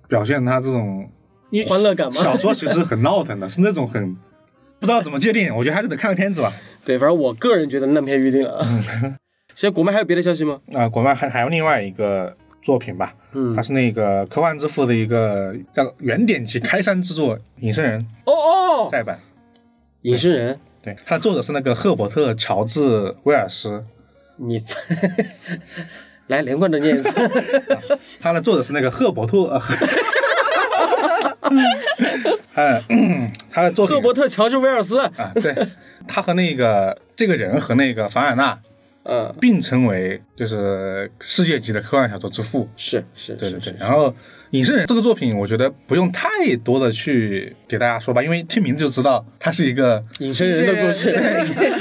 [0.09, 1.09] 表现他这种
[1.51, 2.21] 因欢乐感嘛。
[2.21, 4.13] 小说其实很闹腾的，是那种很
[4.81, 5.55] 不知道怎么界定。
[5.55, 6.53] 我觉得还是得看个片子吧。
[6.85, 8.67] 对，反正我个人觉得烂片预定了
[9.55, 10.61] 现在国漫还有别的消息吗？
[10.73, 13.55] 啊、国外还还有另外一个作品吧，嗯。
[13.55, 19.19] 它是那个科幻之父的一个叫原点级开山之作《隐身人哦哦》，再版。
[20.03, 22.81] 隐身人，对，它的作者是那个赫伯特·乔治·
[23.23, 23.85] 威尔斯，
[24.37, 24.63] 你
[26.27, 27.11] 来连贯的念一次。
[28.21, 29.61] 他的作者是那个赫伯特，
[32.55, 33.95] 呃， 嗯，他 的作品。
[33.95, 35.55] 赫伯特·乔治·威尔斯，啊，对，
[36.09, 38.59] 他和那个这个人和那个凡尔纳
[39.05, 42.69] 嗯，并称为就是世界级的科幻小说之父。
[42.77, 44.09] 是是对对对，然后
[44.51, 46.29] 《隐身人》这个作品，我觉得不用太
[46.65, 51.11] 多的去给大家说吧，因为听名字就知道它是一个隐身人的故事。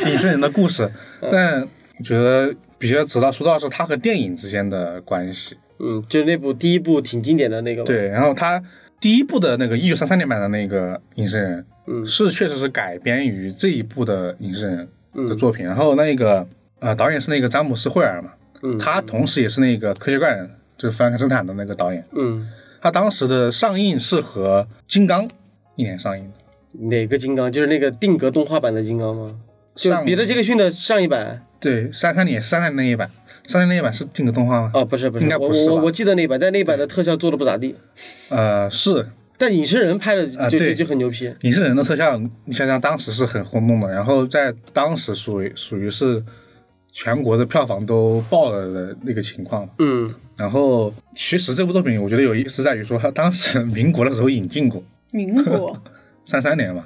[0.05, 0.83] 隐身人的故事。
[1.21, 5.55] 嗯但我觉得比较值得说到的是它和电影之间的关系。
[5.79, 7.83] 嗯，就那部第一部挺经典的那个。
[7.83, 8.61] 对，然后它
[8.99, 14.79] 第一部的那个一九三三年版的那个《隐身人》，嗯是确实是改编于这一部的《隐身人》
[15.27, 15.65] 的嗯作品。
[15.65, 16.45] 然后那个
[16.83, 20.45] 呃导演是那个詹姆斯·惠尔嘛，嗯，他同时也是那个《科学怪人》
[20.77, 22.05] 就是弗兰肯斯坦的那个导演。
[22.15, 22.47] 嗯，
[22.81, 25.27] 他当时的上映是和《金刚》
[25.75, 27.51] 一年上映的，哪个金刚？
[27.51, 29.35] 就是那个定格动画版的金刚吗？
[29.75, 33.09] 就上彼得·杰克逊的上一版对，三三年三三年那一版，
[33.47, 34.71] 三三年那一版是定格动画吗？
[34.73, 37.75] 哦，不是不是，我应该不是吧我我记得那一版，但那一版的特效做的不咋地。
[38.29, 41.33] 呃，是但隐身人拍的就就就很牛批。
[41.41, 46.23] 隐身人的特效，你想想当时是很轰动的，然后在当时属于属于是
[46.93, 49.67] 全国的票房都爆了的那个情况。
[49.79, 55.75] 嗯，然后其实这部作品我觉得有意思在于说，它当时民国的时候引进过，民国？
[56.23, 56.85] 三三年嘛，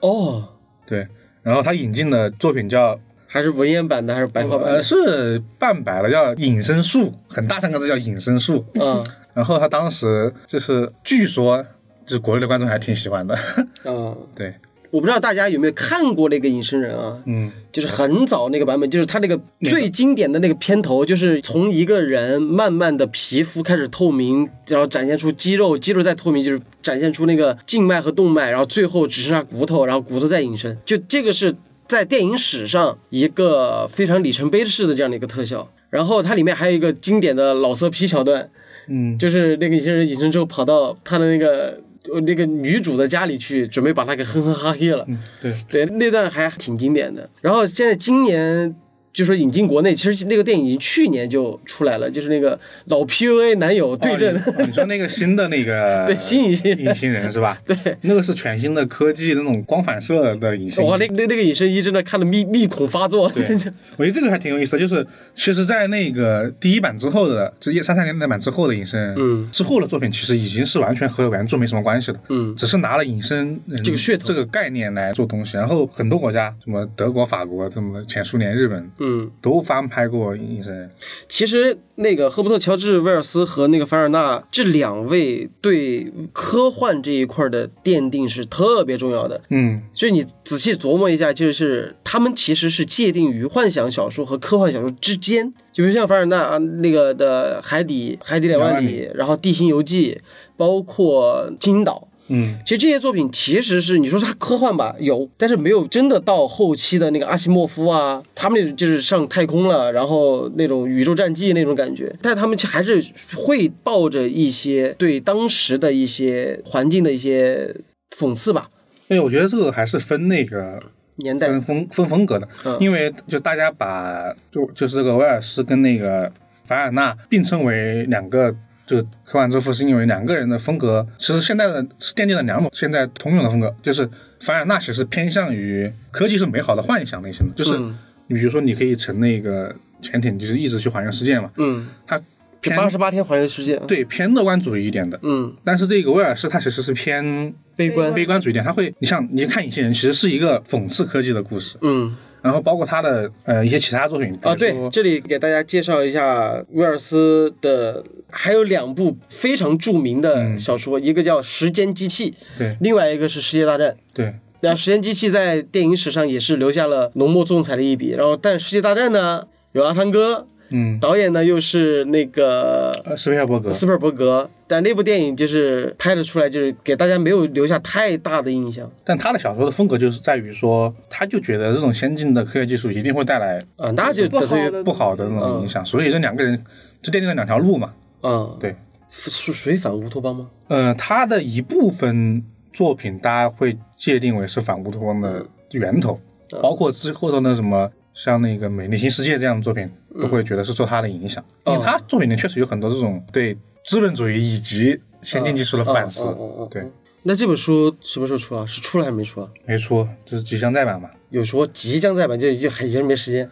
[0.00, 0.48] 哦，
[0.86, 1.06] 对，
[1.42, 4.82] 然后他引进的作品叫还是文言版的还是白话版呃？
[4.82, 8.64] 是半白了，叫隐身术，很大三个字叫隐身术。
[8.80, 9.04] 嗯。
[9.34, 11.62] 然后他当时就是据说，
[12.06, 13.38] 就是国内的观众还挺喜欢的。
[13.84, 14.54] 嗯， 对，
[14.90, 17.22] 我不知道大家有没有看过那个隐身人啊？
[17.26, 31.54] 嗯，就是很早那个版本，就是他那个最经典的那个片头，就是从一个人慢慢的皮肤开始透明，然后展现出肌肉，肌肉再透明，就是展现出那个静脉和动脉，然后最后只剩下骨头，然后骨头再隐身，就这个是
[31.86, 35.70] 在电影史上一个非常里程碑式的这样的一个特效。
[35.90, 38.50] 然后它里面还有一个经典的老色批桥段，
[38.88, 41.80] 嗯，就是那个隐身人隐身之后跑到他的那个呃
[42.22, 45.04] 那个女主的家里去，准备把她给哼哼哈嘿了。
[45.08, 47.28] 嗯，对，对，那段还挺经典的。
[47.40, 48.74] 然后现在今年
[49.18, 54.36] 就说引进国内，其实那个电影已经去年就出来了，就是那个老 PUA 男友对阵。
[54.36, 57.58] 哦你说那个新的那个 对新隐形人隐形人是吧？
[57.66, 60.86] 对，那个是全新的科技那种光反射的隐形。
[60.86, 63.28] 哇，那那那个隐身衣真的看的密密孔发作。
[63.30, 63.42] 对，
[63.98, 65.04] 我觉得这个还挺有意思的，就是
[65.34, 79.07] 其实，在那个第一版之后的，就一三三年那版之后的隐身，嗯之后的作品其实已经是完全和原著没什么关系的，嗯只是拿了隐身人这个噱头这个概念来做东西，然后很多国家，什么德国、法国，什么前苏联、日本，嗯，
[79.42, 80.90] 都翻拍过隐身人，
[81.28, 89.40] 其实那个赫伯特·乔治·威尔斯和那个凡尔纳这两位对科幻这一块的奠定是特别重要的。
[89.50, 95.52] 嗯，就你仔细琢磨一下，就是他们其实是界定于幻想小说和科幻小说之间。
[95.72, 100.20] 就比如像凡尔纳啊那个的《海底海底两万里》，然后《地心游记》，
[100.56, 102.02] 包括《金岛》。
[102.28, 117.74] 嗯，其实这些作品其实是你说它科幻吧，有，但是没有真的到后期的那个阿西莫夫啊，他们就是上太空了，然后那种宇宙战记那种感觉，但他们还是会抱着一些对当时的一些环境的一些
[118.16, 118.68] 讽刺吧，
[119.06, 120.82] 所以我觉得这个还是分那个
[121.16, 121.48] 年代。
[121.48, 122.76] 分风分风格的，嗯。
[122.78, 126.30] 因为就大家把就就是这个威尔斯跟那个
[126.64, 128.54] 凡尔纳并称为两个
[128.88, 134.08] 这个科幻之父，是因为两个人的风格其实现在的是奠定了两种现在通用的风格，就是
[134.40, 137.98] 凡尔纳其实偏向于科技是美好的幻想类型的，就是嗯
[138.28, 142.18] 你比如说你可以乘那个潜艇，就是一直去环游世界嘛，嗯，它
[142.60, 145.20] 偏八十八天环游世界，，对偏乐观主义一点的。
[145.22, 152.16] 嗯，但是这个威尔士他其实是偏悲观，悲观主义一点，他会，你像你看《隐形人》，其实是一个讽刺科技的故事，嗯。
[152.42, 163.90] 然后包括他的呃一些其他作品啊，对这里给大家介绍一下威尔斯的，还有两部非常著名的小说，一个叫《时间机器》，对另外一个是《世界大战》。
[164.14, 168.10] 对那《时间机器》在电影史上也是留下了浓墨重彩的一笔。
[168.10, 170.98] 然后，但《世界大战》呢，有阿汤哥，嗯。
[171.00, 178.90] 导演呢又是那个呃斯皮尔伯格，斯皮尔伯格，但那部电影就是拍的出来，就是给大家没有留下太大的印象。
[179.04, 186.62] 但他的小说的风格就是在于说，他就觉得这种先进的科学技术一定会带来啊，那就得罪不好的那种影响，所以这两个人
[187.02, 187.92] 就奠定了两条路嘛。
[188.22, 188.74] 嗯，对，
[189.10, 190.48] 是属于反乌托邦吗？
[190.68, 196.20] 呃，他的一部分作品大家会界定为是反乌托邦的源头，
[196.60, 199.88] 包括之后的那什么像那个《美丽新世界》这样的作品，
[200.20, 206.24] 都会觉得是受他的影响，因为他作品里确实有很多这种对资本主义以及先进技术的反思。
[206.24, 206.84] 嗯嗯嗯嗯对，
[207.22, 208.66] 那这本书什么时候出啊？
[208.66, 209.48] 是出了还是没出啊？
[209.64, 211.08] 没出，就是即将再版嘛。
[211.30, 213.48] 有说即将再版，就就还已经没时间。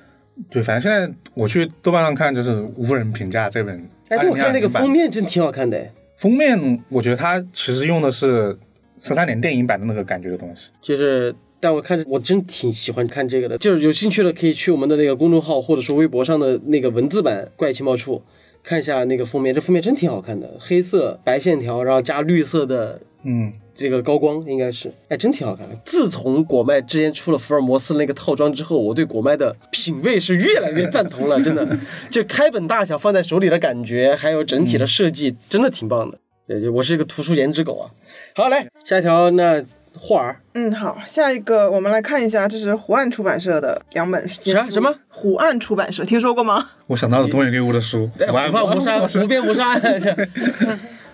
[0.51, 3.79] 对，反正现在我去豆瓣上看，就是无人评价这本。
[4.09, 8.59] 哎，但我看那个封面真挺好看的，哎封面，我觉得它其实用的是
[9.01, 10.71] 十三年电影版的那个感觉的东西。
[10.83, 11.33] 就是。
[11.67, 18.23] 但我看着我真挺喜欢看这个的，就是有兴趣的可以去我们的那个公众号或者说微博上的那个文字版怪情报处
[18.63, 25.77] 看一下那个封面，这封面真挺好看的，黑色白线条，然后加绿色的嗯，这个高光应该是，哎，真挺好看的。
[25.85, 31.77] 自从果麦之前出了福尔摩斯那个套装之后，我对果麦的品味是越来越赞同了，真的。
[32.13, 36.21] 就开本大小放在手里的感觉，还有整体的设计，真的挺棒的。
[36.47, 37.91] 对，我是一个图书颜值狗啊。
[38.37, 39.65] 好，来下一条，那
[39.99, 44.59] 霍儿嗯，好，下一个我们来看一下，这是湖岸出版社的两本新书。
[44.59, 44.95] 啥什么？
[45.09, 46.71] 湖岸出版社听说过吗？
[46.87, 49.79] 我想到了东野圭吾的书，虎我豹谋杀，无边谋杀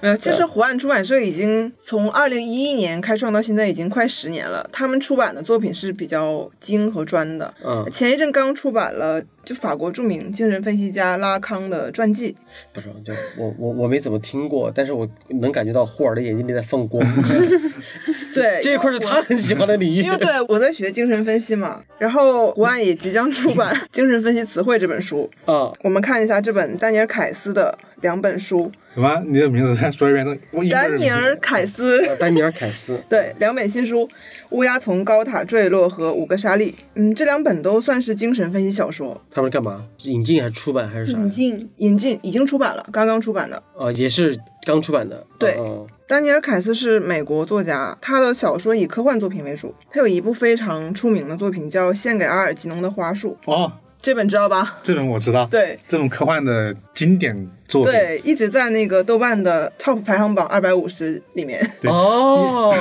[0.03, 0.13] 案。
[0.13, 4.69] 呃，其实湖岸出版社已经从二零一一年开创到现在已经快十年了。
[4.73, 7.55] 他们出版的作品是比较精和专的。
[7.65, 12.35] 嗯，前一阵刚出版了就法国著名精神分析家拉康的传记。
[12.73, 15.09] 不是，就我我我没怎么听过，但是我
[15.41, 17.03] 能感觉到霍尔的眼睛里在放光。
[18.35, 20.11] 对，这一块是他很喜欢的领域因。
[20.11, 25.31] 为对我在学精神分析嘛，然后湖岸也即将出版《精神分析词汇》这本书。
[25.45, 28.71] 啊，我们看一下这本丹尼尔·凯斯的两本书。
[28.95, 29.23] 什么？
[29.27, 30.39] 你的名字再说一遍？
[30.51, 32.07] 我丹尼尔·凯斯。
[32.19, 33.01] 丹尼尔·凯斯。
[33.09, 34.01] 对，两本新书
[34.51, 39.87] 《乌鸦从高塔坠落》和《五个沙粒》，嗯，这两本都算是精神分析小说，他们是干嘛？
[40.03, 41.17] 引进还是出版还是啥？
[41.17, 43.57] 引进引进已经出版了，刚刚出版的。
[43.79, 45.27] 啊，也是刚出版的。
[45.39, 49.75] 对嗯丹尼尔·凯斯是美国作家，他的小说以科幻作品为主。
[49.91, 54.81] 他有一部非常出名的作品叫《献给阿尔吉农的花束》，哦，这本知道吧？
[54.83, 55.47] 这本我知道。
[55.47, 57.35] 对这种科幻的经典
[57.65, 61.71] 作品，对，一直在那个豆瓣的 Top 排行榜二百五十里面。
[61.81, 62.75] 对哦，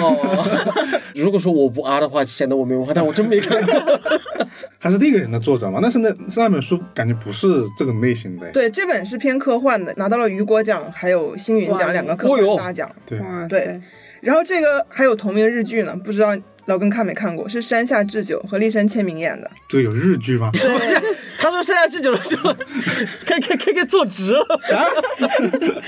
[1.16, 4.00] 如果说我不啊的话，显得我没文化，但我真没看过。
[4.82, 5.80] 他是那个人的作者嘛？
[5.80, 8.50] 但是那是那本书感觉不是这种类型的。
[8.52, 12.90] 对，这本是偏科幻的，拿到了雨果奖还有星云奖两个科幻大奖。
[13.06, 13.82] 对，哇对塞，
[14.22, 17.48] 然后这个还有同名日剧呢，不知道老根看没看过？
[17.50, 19.50] 是山下智久和立山千明演的。
[19.68, 20.50] 这个有日剧吗？
[21.38, 22.54] 他说山下智久的时候，
[23.26, 24.46] 开开开开坐直了。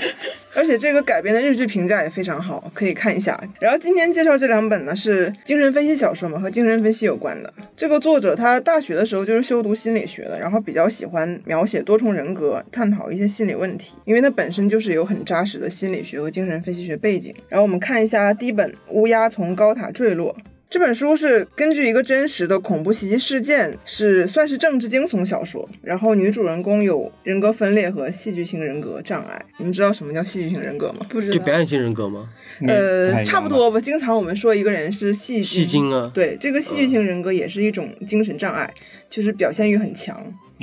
[0.52, 3.40] 而且这个改编的日剧评价也非常好，可以看一下。
[3.60, 7.52] 然后今天介绍这两本呢是精神分析小说嘛，和精神分析有关的。
[7.76, 17.34] 这个作者他大学的时候就是修读心理学的，然后比较喜欢描写多重人格，探讨一些心理问题，因为他本身就是有很扎实的心理学和精神分析学背景。
[17.48, 20.34] 然后我们看一下第一本《乌鸦从高塔坠落》。
[20.74, 25.68] 这本书是根据一个真实的恐怖袭击事件，是算是政治惊悚小说。
[25.80, 29.40] 然后女主人公有人格分裂和戏剧性人格障碍。
[29.58, 31.06] 你们知道什么叫戏剧性人格吗？
[31.08, 32.28] 不知道就表演型人格吗？
[32.66, 33.56] 呃，差不多。
[33.56, 33.80] 多吧。
[33.80, 38.68] 经常我们说一个人是戏戏精啊对，这个戏剧性人格也是一种精神障碍，
[39.08, 40.20] 就是表现欲很强，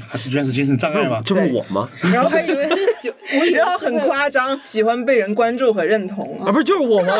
[0.09, 1.21] 他是居然是精神障碍吗？
[1.25, 1.89] 这不是我吗？
[2.13, 3.09] 然后还以为是喜，
[3.39, 6.39] 我以为然后很夸张，喜欢被人关注和认同。
[6.43, 7.13] 啊，不是就是我吗？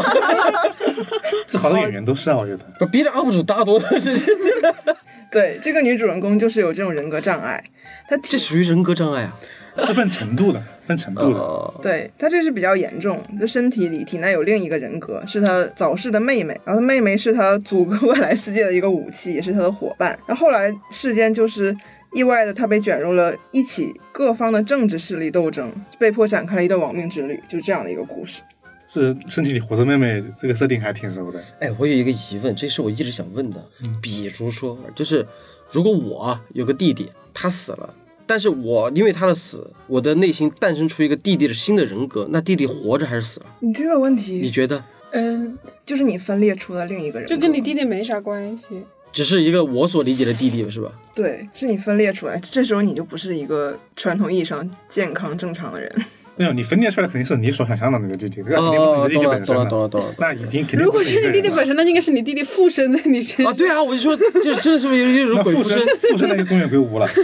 [1.47, 2.65] 这好多演员都是啊，我觉得。
[2.79, 4.33] 不，B 站 UP 主大多都是这
[5.31, 7.63] 对，这个女主人公就是有这种人格障碍，
[8.07, 9.33] 她这属于人格障碍啊。
[9.77, 11.39] 是分程度的，分程度的。
[11.39, 20.19] 呃，对她这是比较严重，就身体里体内有另一个人格，是她早逝的妹妹，然后她妹妹是她阻隔未来世界的一个武器，也是她的伙伴。
[20.27, 21.73] 然后后来事件就是
[22.13, 28.41] 意外的，他被卷入了一起各方的政治势力斗争，被迫展开了一段亡命之旅，就是这样的一个故事。
[28.87, 31.41] 是身体里活着妹妹，这个设定还挺熟的。
[31.59, 33.65] 哎，我有一个疑问，这是我一直想问的。
[34.01, 35.25] 比如说，就是
[35.69, 37.93] 如果我啊有个弟弟，他死了，
[38.27, 43.45] 但是我因为他的死，我的内心诞生出一个弟弟的新的人格，那弟弟活着还是死了？
[43.61, 44.83] 你这个问题你觉得？
[45.13, 48.83] 嗯，就是你分裂出了另一个人格，这跟你弟弟没啥关系。
[49.11, 50.91] 只是一个我所理解的弟弟是吧？
[51.13, 56.05] 对，是你分裂出来，这时候你就不是一个传统意义上健康正常的人。
[56.37, 59.89] 没有，你分裂出来肯定是你所想象的那个弟弟，那肯定不是哦，你的弟弟懂了，本身懂了，懂了，的。
[59.89, 60.15] 懂了。
[60.17, 63.55] 那已经肯定如果是你弟弟本身，那应该是你弟弟附身在你身啊，上。
[63.57, 65.87] 对啊，我就说，这真的是不是有一种附身鬼附身？
[66.11, 67.07] 附身那就东野圭吾了。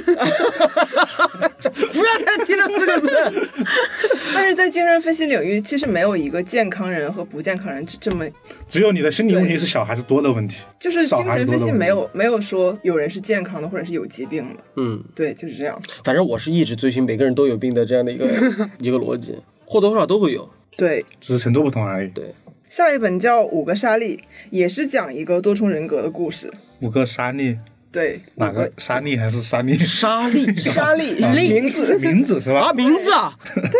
[1.57, 3.09] 不要再提这四个字。
[4.33, 8.25] 但是在精神分析领域，其实没有一个健康人和不健康人这么，
[8.69, 10.63] 只有你的心理问题是小还是多的问题。
[10.79, 15.79] 就是精神分析没有没有说有人是健康的或者是有疾病的，嗯，对，就是这样。
[16.03, 18.27] 反正我是一直遵循每个人都有病的这样的一个
[18.79, 20.49] 一个逻辑，或多或少都会有。
[20.75, 22.09] 对，只是程度不同而已。
[22.09, 22.35] 对，
[22.69, 24.17] 下一本叫《五个沙粒》，
[24.51, 26.51] 也是讲一个多重人格的故事。
[26.81, 27.57] 五个沙粒，
[27.91, 29.73] 对，哪个沙粒还是沙粒？
[29.73, 32.59] 沙粒 沙粒啊名字名字是吧？
[32.59, 33.35] 啊，名字啊，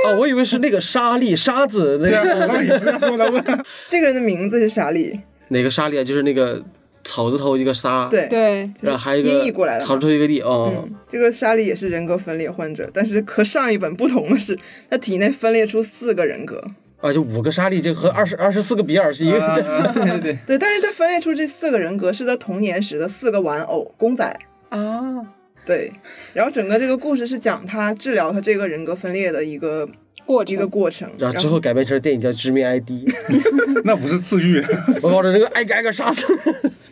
[0.05, 3.43] 啊，我以为是那个沙粒沙子那对啊，个我刚也是要说的问。
[3.87, 6.03] 这个人的名字是沙粒，哪个沙粒啊？
[6.03, 6.63] 就是那个
[7.07, 9.85] 草字头一个沙，，对，对，然后还有一个音译过来的。
[9.85, 16.61] 草字头一个地，哦，嗯，这个沙莉也是人格分裂患者，但是和上一本不同的是，他体内分裂出四个人格。
[16.99, 19.41] 啊，就五个沙粒，就和二十二十四个比尔是一个。
[19.41, 19.55] 啊
[19.93, 24.37] 对对 对，对， 但是他分裂出这四个人格是他童年时的四个玩偶公仔。
[24.69, 25.25] 啊，
[25.65, 25.91] 对，
[26.33, 29.87] 然后整个这个故事是讲他治疗他这个人格分裂的一个
[30.25, 31.09] 过程一个过程。
[31.17, 32.89] 然后之后改编成电影叫《致命 ID》
[33.85, 34.63] 那不是治愈。
[35.01, 36.25] 我抱着那个挨个挨个杀死。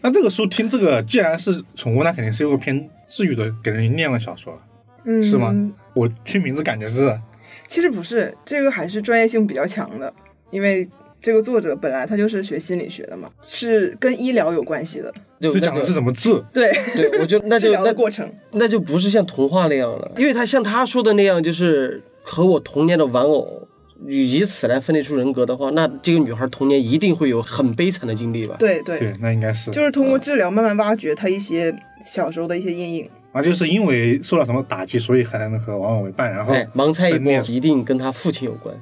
[0.02, 4.62] 那这个书听这个，既然是宠物，那肯定是一个偏治愈的，给人念的小说，
[5.04, 5.54] 嗯，是吗？
[5.94, 7.20] 我听名字感觉是，
[7.68, 10.14] 其实不是，这个还是专业性比较强的，
[10.52, 10.88] 因为
[11.20, 15.12] 这个作者本来他就是学心理学的嘛，是跟医疗有关系的。
[15.40, 16.42] 就就讲的是怎么治。
[16.54, 18.32] 对，对，我就那治就的过程。
[18.52, 23.68] 那就不是像童话那样了，因为他像他说的那样，就是和我童年的玩偶。
[24.10, 28.58] 以此来分裂出人格的话，那这个女孩童年一定会有很悲惨的经历吧？
[28.60, 33.10] 对对，对，那应该是，就是通过治疗慢慢挖掘她一些小时候的一些阴影。
[33.32, 38.76] 啊，就是因为受到什么打击，所以才能和玩偶为伴，然后哎，盲猜一波，一定跟她父亲有关。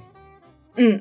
[0.77, 0.99] 嗯，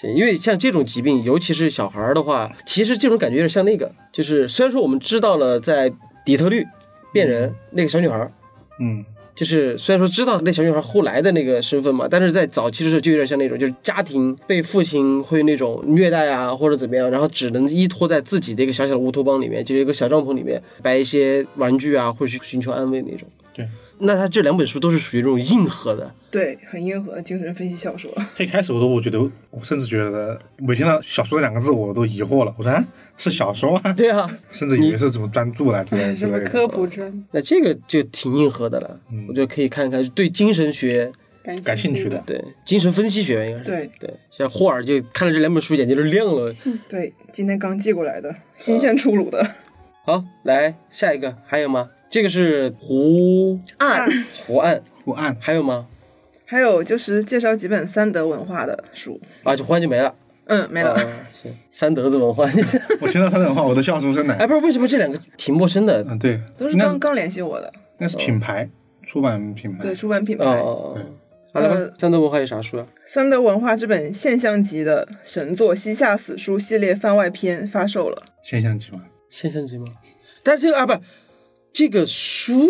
[0.00, 5.92] 行，因为像这种疾病，尤其是小孩的话，其实这种感觉有点像那个，就是虽然说我们知道了在
[6.24, 6.64] 底特律
[7.12, 8.30] 变人那个小女孩，
[8.78, 9.04] 嗯，
[9.40, 23.26] 就是虽然说知道那小女孩后来的那个身份嘛，但是在早期的时候就有点像那种，就是家庭被父亲会那种虐待啊，或者怎么样，然后只能依托在自己的一个小小的乌托邦里面，就是一个小帐篷里面摆一些玩具啊，或者去寻求安慰那种。
[23.54, 23.66] 对。
[24.00, 28.10] 那他这两本书都是属于这种硬核的，对，很硬核的精神分析小说。
[28.38, 29.18] 一开始我都我觉得，
[29.50, 32.54] 我甚至觉得，每听到小说这两个字，我都疑惑了。
[32.58, 32.84] 我说啊，
[33.16, 36.38] 是小说吗，对啊，甚至以为是怎么专注了之类之类的。
[36.38, 46.54] 什么科普专那这个就挺硬核的了，嗯我觉得可以看看，对精神学，感感兴趣的的，对精神分析学应该是对对，像霍尔就看了这两本书，眼睛都亮了。
[46.88, 49.54] 对，今天刚寄过来的，新鲜出炉的。
[50.06, 51.90] 好，来下一个，还有吗？
[52.10, 54.10] 这个是湖岸，
[54.44, 55.86] 湖岸，湖岸还有吗？
[56.44, 59.20] 还有就是介绍几本三德文化的书。
[59.44, 60.12] 啊，就湖岸就没了，
[60.46, 60.92] 嗯，没了。
[60.92, 62.50] 啊行，三德子文化。
[63.00, 64.34] 我听到三德文化，我都笑出声来。
[64.34, 66.04] 哎，不是，为什么这两个挺陌生的？
[66.08, 68.68] 嗯，对，都是刚刚联系我的，那是品牌
[69.04, 69.78] 出版品牌。
[69.80, 70.50] 对，出版品哦牌。
[70.58, 70.64] 哦
[70.96, 70.98] 哦，
[71.54, 72.86] 好了三德文化有啥书啊？
[73.06, 78.24] 三德文化这本现象级的神作《西夏死书》系列番外篇发售了。
[78.42, 79.86] 现象级吗，现象级吗？
[80.42, 80.92] 但是这个啊不，
[81.80, 82.68] 这个书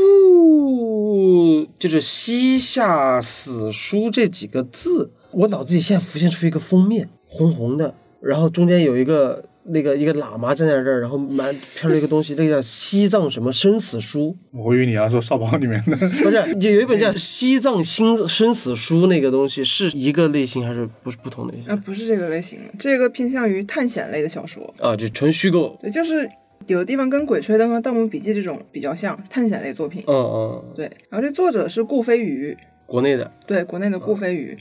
[1.81, 7.93] 就是西夏死书这几个字，我脑子里现在浮现出一个封面，红红的，
[8.23, 15.97] 然后中间有一个那个一个喇嘛站在这儿，然后蛮飘着一个东西，那个叫西藏什么生死书，我以为你要说少保里面的。
[15.97, 24.73] 不是，就有一本叫《西藏新生死书》那个东西，是一个类型还是不是不同类型啊，不是这个类型，这个偏向于探险类的小说。
[24.79, 24.95] 啊？
[24.95, 25.77] 就纯虚构。
[25.81, 26.31] 对，就是
[26.71, 30.05] 有的地方跟《鬼吹灯》和《盗墓笔记》这种比较像，探险类作品。
[30.07, 32.57] 嗯嗯，对，然后这作者是顾飞鱼，
[32.87, 33.33] 国内的。
[33.45, 34.57] 对，国内的顾飞鱼。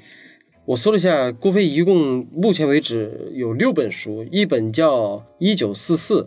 [0.66, 6.24] 我搜了一下，顾飞一共目前为止有六本书，一本叫《一九四四》，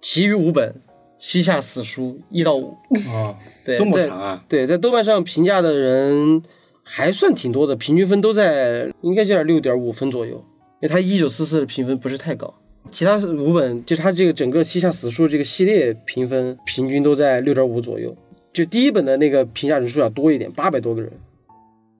[0.00, 0.70] 其余五本
[1.18, 2.74] 《西夏死书》一到五。
[3.08, 3.36] 哦，
[3.66, 4.42] 对，这么长啊？
[4.48, 6.42] 对，在豆瓣上评价的人
[6.82, 10.42] 还算挺多的，平均分都在应该就在六点五分左右，
[10.80, 12.54] 因为他一九四四的评分不是太高。
[12.90, 18.14] 其他五本就它这个整个《西夏死书》这个系列评分平均都在六点五左右，
[18.52, 21.10] 就第一本的那个评价人数要多一点，八百多个人。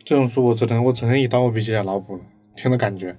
[0.05, 2.23] 这种书我只能我只能以《盗墓笔记》来脑补了，
[2.57, 3.17] 听的感觉。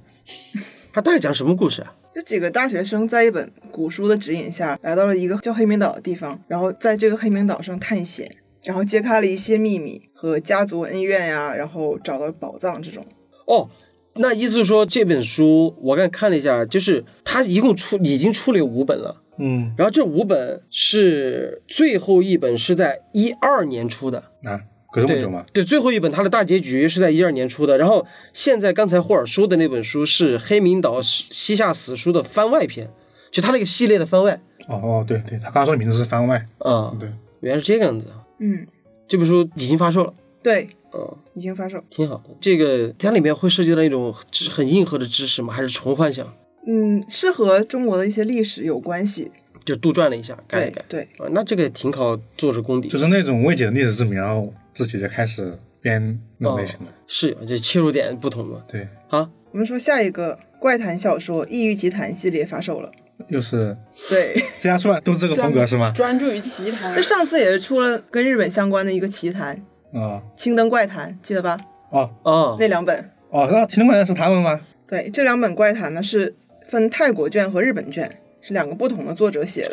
[0.91, 1.95] 它大概讲什么故事啊？
[2.14, 8.30] 这几个大学生在一本古书的指引下，来到了一个叫黑名岛的地方，然后在这个黑名岛上探险，
[8.64, 13.03] 然后揭开了一些秘密和家族恩怨呀，然后找到宝藏这种。
[13.47, 13.68] 哦，
[14.16, 24.20] 那意思是说这本书我刚才看了一下，就是它一共出已经出了有五本了，嗯，然后这五本是最后一本是在一二年出的。
[24.43, 24.61] 啊，
[24.91, 25.45] 隔这么对久吗？
[25.51, 32.89] 对，最后一本它的大结局是在一二年出的，然后现在刚才霍尔说的那本书是《黑名岛西夏死书》的番外篇，
[33.32, 36.45] 就他那个系列的番外哦哦，对对，他刚刚说的名字是番外。
[36.59, 37.09] 啊、对，
[37.39, 38.05] 原来是这个样子。
[38.38, 38.68] 嗯，
[39.07, 41.84] 这本书已经发售了，对，嗯，已经发售。
[41.89, 42.30] 挺好的。
[42.39, 45.54] 这个它里面会涉及到一种知很硬核的知识吗？
[45.54, 46.34] 还是纯幻想？
[46.68, 49.32] 嗯，是和中国的一些历史有关系。
[49.66, 50.84] 就杜撰了一下，改一改。
[50.89, 52.89] 对对，啊，那这个挺考作者功底。
[52.89, 56.86] 就是那种未解的历史之谜，然后自己就开始编那种类型的。
[57.08, 58.62] 是有这切入点不同嘛？
[58.68, 62.91] 对，好，我们说下一个怪谈小说《异域奇谈》系列发售了。
[63.30, 63.78] 又是
[64.10, 65.94] 对，这家出版都是这个风格是吗？
[65.96, 67.02] 专注于奇谈那。
[67.02, 69.56] 上次也是出了跟日本相关的一个奇谈
[69.94, 71.58] 《啊青灯怪谈》，记得吧？
[71.89, 73.12] 哦啊，那两本。
[73.30, 74.60] 哦，那青灯怪谈是他们吗？
[74.88, 76.36] 对，这两本怪谈呢是
[76.68, 79.72] 分泰国卷和日本卷，是两个不同的作者写的。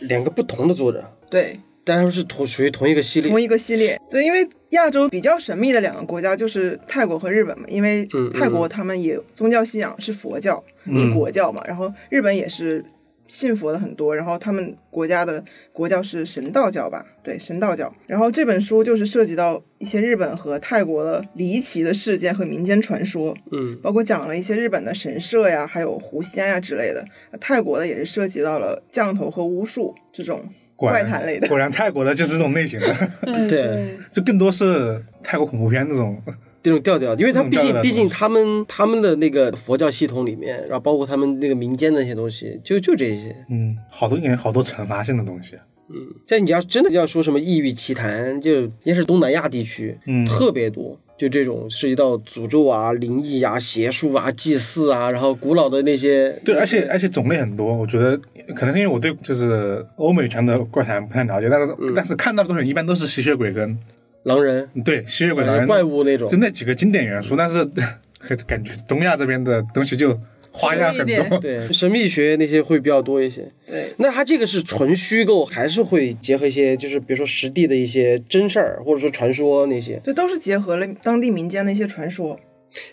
[0.00, 3.40] 两个不同的作者，对，但他们是同属于同一个系列同。
[3.40, 3.98] 一个系列。
[4.10, 10.62] 对，因为亚洲比较神秘的两个国家就是泰国和日本嘛，因为嗯泰国他们也宗教信仰是佛教，
[10.98, 12.84] 是国教嘛，然后日本也是
[13.26, 17.04] 信佛的很多，然后他们国家的国教是神道教吧？
[17.22, 17.92] 对，神道教。
[18.06, 27.04] 然后这本书就是涉及到一些日本和泰国的离奇的事件和民间传说，嗯，包括讲了一些日本的神社呀，还有狐仙呀之类的。
[27.40, 31.48] 泰国的也是涉及到了降头和巫术这种怪谈类的。
[31.48, 36.22] 果然泰国的就是这种类型的，嗯 对 就更多是泰国恐怖片那种。
[36.64, 43.36] 这种调调，因为他毕竟毕竟他们他们的那个佛教系统里面，然后包括他们那个民间的那些东西，就就这些。
[43.50, 45.56] 嗯，好多年好多惩罚性的东西。
[45.90, 45.96] 嗯，
[46.26, 50.98] 像你要真的要说什么异域奇谈，就应该是东南亚地区，嗯特别多。
[51.16, 58.18] 就这种涉及到诅咒啊、灵异啊、邪术啊、祭祀啊，然后古老的那些，对，而且而且种类很多，我觉得
[58.52, 63.78] 可能是因为我对就是欧美圈的怪谈不太了解，但是、但是看到的东西一般都是吸血鬼跟
[64.24, 66.36] 狼人、对吸血鬼狼人怪物那种就。
[66.36, 67.64] 那几个经典元素，但是
[68.46, 70.18] 感觉东亚这边的东西就
[70.50, 71.38] 花样很多。
[71.38, 73.50] 对， 神秘学那些会比较多一些。
[73.66, 80.00] 对，那它这个是纯虚构，还是会结合一些，就是比如说实地的一些真事儿，或者说传说那些？
[80.02, 82.38] 对都是结合了当地民间的一些传说。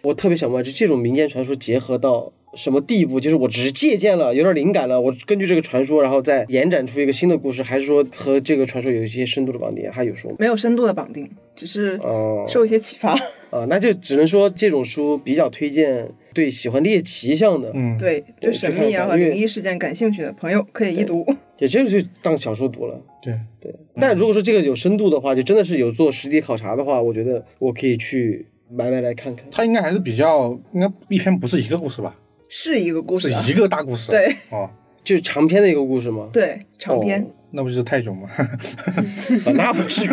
[0.03, 3.20] 我特别想问，就这种民间传说结合到什么地步？
[3.20, 9.89] 就是我只是借鉴了，有点灵感了，我根据这个传说，然后再延展出一个新的故事，还是说和这个传说有一些深度的绑定？
[9.91, 10.32] 还有说？
[10.38, 13.14] 没有深度的绑定，只是哦受一些启发。
[13.52, 21.26] 啊，那就只能说这种书比较推荐对喜欢猎奇向的，嗯，对，对神秘啊和灵异事件感兴趣的朋友可以一读。
[21.58, 22.99] 也这个就当小说读了。
[23.22, 29.45] 对，对，但如果说这个有深度的话，就真的是有做实地考察的话，我觉得我可以去买买来看看。
[29.52, 32.16] 它应该还是比较，应该一篇不是一个故事吧，
[32.52, 34.12] 是一个故事啊，是一个大故事。
[34.12, 34.70] 对哦，
[35.06, 36.30] 就是长篇的一个故事吗？
[36.34, 37.22] 对，长篇。
[37.24, 38.30] 哦那不就是泰囧吗？
[38.32, 40.10] 啊，那不至于，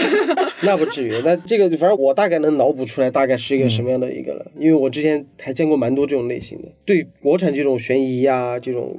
[0.64, 1.20] 那不至于。
[1.22, 6.68] 那这个反正我大概能脑补出来，大概是一个什么样的一个了，因为我之前还见过蛮多这种类型的。
[6.86, 8.98] 对国产这种悬疑呀、这种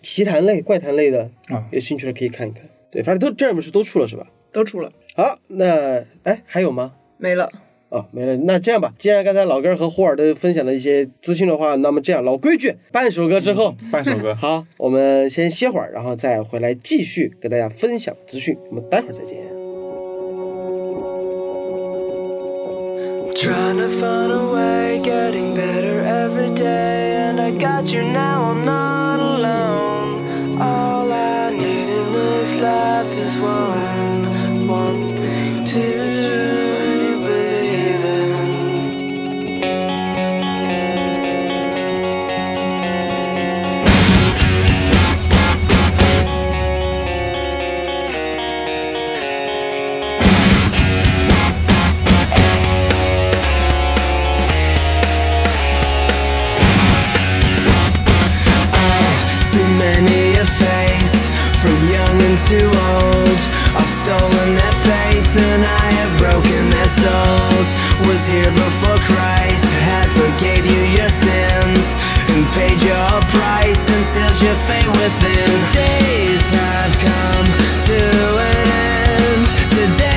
[0.00, 2.64] 奇谈类、怪谈类的啊有兴趣的可以看一看。
[2.90, 4.26] 对，反正都这两本书都出了是吧？
[4.50, 6.94] 都出了，好，那哎还有吗？
[7.18, 7.52] 没了。
[7.90, 8.36] 哦，没了。
[8.38, 14.34] 那这样吧，既然刚才老根儿和霍尔都分享了一些资讯的话，那么这样老规矩，半首歌之后，半首歌。
[14.34, 18.56] 好，我们先歇会儿，然后再回来继续给大家分享资讯。
[18.68, 19.38] 我们待会儿再见。
[23.34, 27.16] Trying to find a way, getting better every day.
[27.16, 28.99] And I got you now, I'm not
[66.90, 67.68] souls.
[68.08, 71.94] Was here before Christ had forgave you your sins
[72.32, 75.50] and paid your price and sealed your fate within.
[75.70, 77.46] Days have come
[77.88, 77.98] to
[78.50, 79.44] an end.
[79.70, 80.09] Today's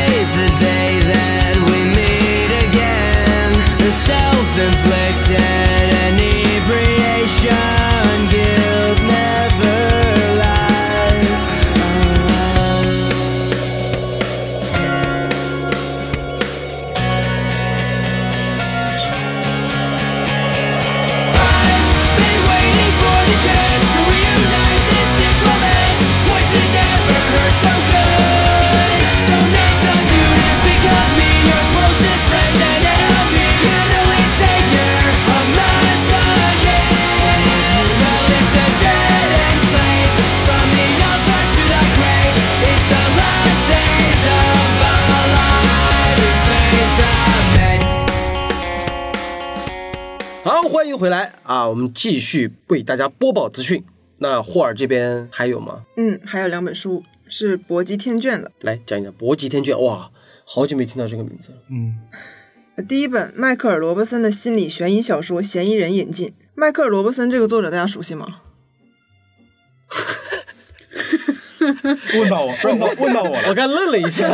[50.93, 51.67] 迎回来啊！
[51.67, 53.83] 我们继续为大家播报资讯。
[54.19, 55.83] 那霍尔这边还有吗？
[55.97, 58.51] 嗯，还有两本书是搏击天卷的。
[58.61, 59.75] 来讲一讲《搏击天卷》。
[59.79, 60.11] 哇，
[60.45, 61.57] 好久没听到这个名字了。
[61.69, 61.97] 嗯，
[62.87, 66.27] 第一本迈克尔·罗伯森的心理悬疑小说《嫌疑人引进》。
[66.53, 68.41] 迈克尔·罗伯森这个作者大家熟悉吗？
[72.19, 73.49] 问到我，问到问到我了。
[73.49, 74.29] 我刚愣了一下，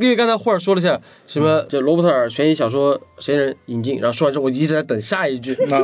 [0.00, 5.76] 因为刚才霍尔说了一下什么，就罗伯特尔悬疑小说谁人引进，然后说完之后，我一直在等下一句那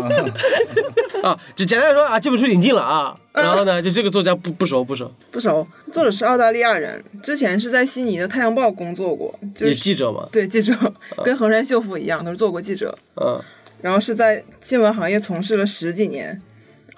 [1.22, 10.74] 啊，就简单来说啊，这本书引进了啊，然后呢，就这个作家不不熟不熟，不熟，作者是澳大利亚人，之前是在悉尼的《太阳报》工作过，就也是记者嘛，对记者，
[11.22, 12.98] 跟横山秀夫一样，都是做过记者。
[13.16, 13.40] 嗯
[13.82, 16.38] 然后是在新闻行业从事了十几年。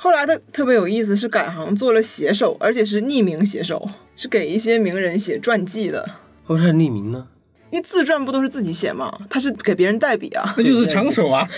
[0.03, 6.05] 后来他特别有意思，是改行做了写手，而且是匿名写手，是给一些名人写传记的。
[6.49, 7.29] 为啥匿名呢？
[7.71, 9.17] 因为自传不都是自己写吗？
[9.31, 10.55] 他是给别人代笔啊。
[10.57, 11.49] 那就是枪手啊！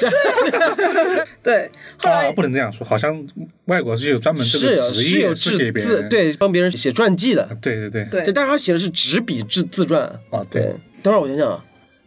[1.42, 3.26] 对，后来、啊，不能这样说，好像
[3.64, 5.90] 外国是有专门这是有个职业是有制是给别人。
[5.90, 10.02] 字对帮别人写传记的，对对对对对，但是他写的是执笔自自传。
[10.28, 11.64] 啊，对对，，等会儿我想想啊，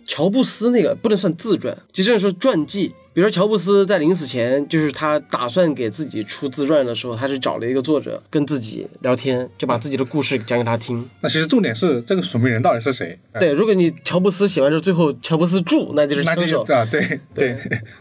[0.07, 2.95] 乔布斯那个不能算自传，就这样说传记。
[3.13, 11.09] 比如说乔布斯在临死前，就是他打算给自己出自传的时候，他是找了一个作者跟自己聊天，就把自己的故事讲给他听。
[11.21, 13.17] 那其实重点是这个署名人到底是谁？
[13.31, 17.51] 啊对，如果你乔布斯写完之后，最后乔布斯注，那就是那枪手对对，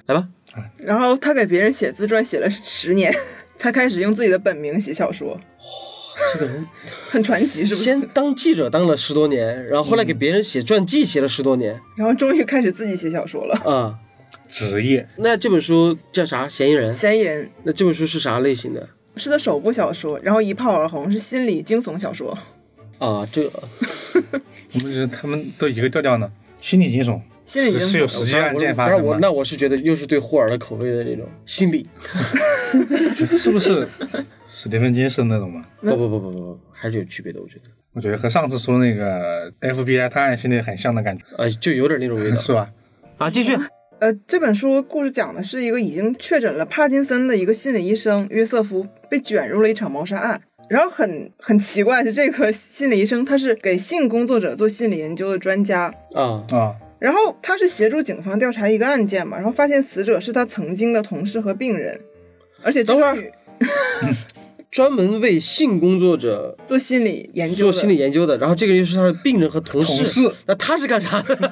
[0.04, 0.28] 来吧，
[0.78, 3.10] 然后他给别人写自传写了十年，
[3.56, 5.40] 才开始用自己的本名写小说，
[6.32, 6.66] 这个人
[7.10, 7.84] 很传奇，是不是？
[7.84, 13.54] 先当记者当了十多年，然后后来给别人写传记写了十多年然后终于开始自己写小说了。
[13.64, 13.98] 啊。
[14.48, 16.48] 职业那这本书叫啥？
[16.48, 16.92] 嫌疑人。
[16.94, 18.88] 嫌疑人那这本书是啥类型的？
[19.16, 22.38] 是他首部小说，然后一炮而红，是心理惊悚小说。
[22.98, 23.62] 啊，这个
[24.72, 29.18] 我们觉得他们都一个调调呢，心理惊悚心理惊是是有悚，实际案件发反正我？
[29.18, 31.88] 那我是觉得又是对霍尔的口味的这种心理。
[33.38, 33.88] 是不是
[34.48, 35.62] 史蒂芬金是那种吗？
[35.80, 37.70] 不不不不不不，还是有区别的，我觉得。
[37.94, 42.68] 我觉得和上次说那个 FBI 探案系列很像的感觉，呃，就有点那种味道 是吧？
[43.16, 43.30] 啊。
[43.30, 43.56] 继续，
[44.00, 50.42] 呃，这本书故事讲的是一个已经确诊了帕金森的一个心理医生约瑟夫被卷入了一场谋杀案。
[50.68, 62.00] 然后很很奇怪是，这个心理医生他是给性工作者做心理研究的专家，啊啊，然后他是协助警方调查一个案件嘛，然后发现死者是他曾经的同事和病人，
[62.62, 63.32] 而且这等会儿
[64.70, 69.96] 专门为性工作者做心理研究，做心理研究的，然后这个人又是他的病人和同事。
[69.96, 71.36] 同事那他是干啥的？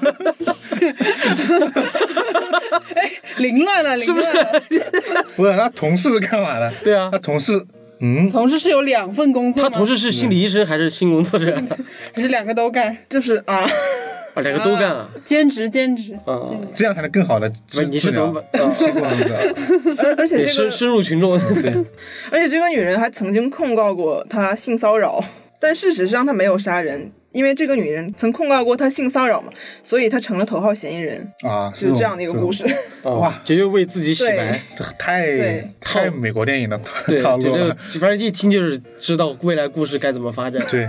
[3.38, 4.28] 凌乱了，是不是
[4.68, 5.24] 凌乱了。
[5.36, 6.72] 不是，他同事是干嘛的？
[6.84, 7.64] 对啊他，同事，
[8.00, 9.68] 嗯，同事是有两份工作吗？
[9.68, 11.56] 他同事是心理医生还是性工作者？
[12.12, 13.66] 还是两个都干，就是啊，
[14.34, 15.08] 啊，两个都干啊。
[15.24, 16.12] 兼职兼职。
[16.24, 16.40] 啊
[16.74, 17.50] 这样才能更好的
[17.88, 19.54] 你是治疗怎么把啊性工作者。
[19.98, 21.38] 而 而且这个深深入群众？
[21.62, 21.72] 对，
[22.30, 25.24] 而且这个女人还曾经控告过他性骚扰，
[25.60, 32.66] 但事实上她没有杀人，因为这个女人曾控告过他性骚扰嘛，所以他成了头号嫌疑人，啊，就是这样的一个故事。
[33.02, 34.60] 啊哇，这就为自己洗白。
[34.74, 37.76] 这太太美国电影的对，就套路了。
[38.00, 40.64] 反正一听就是知道未来故事该怎么发展。
[40.70, 40.88] 对，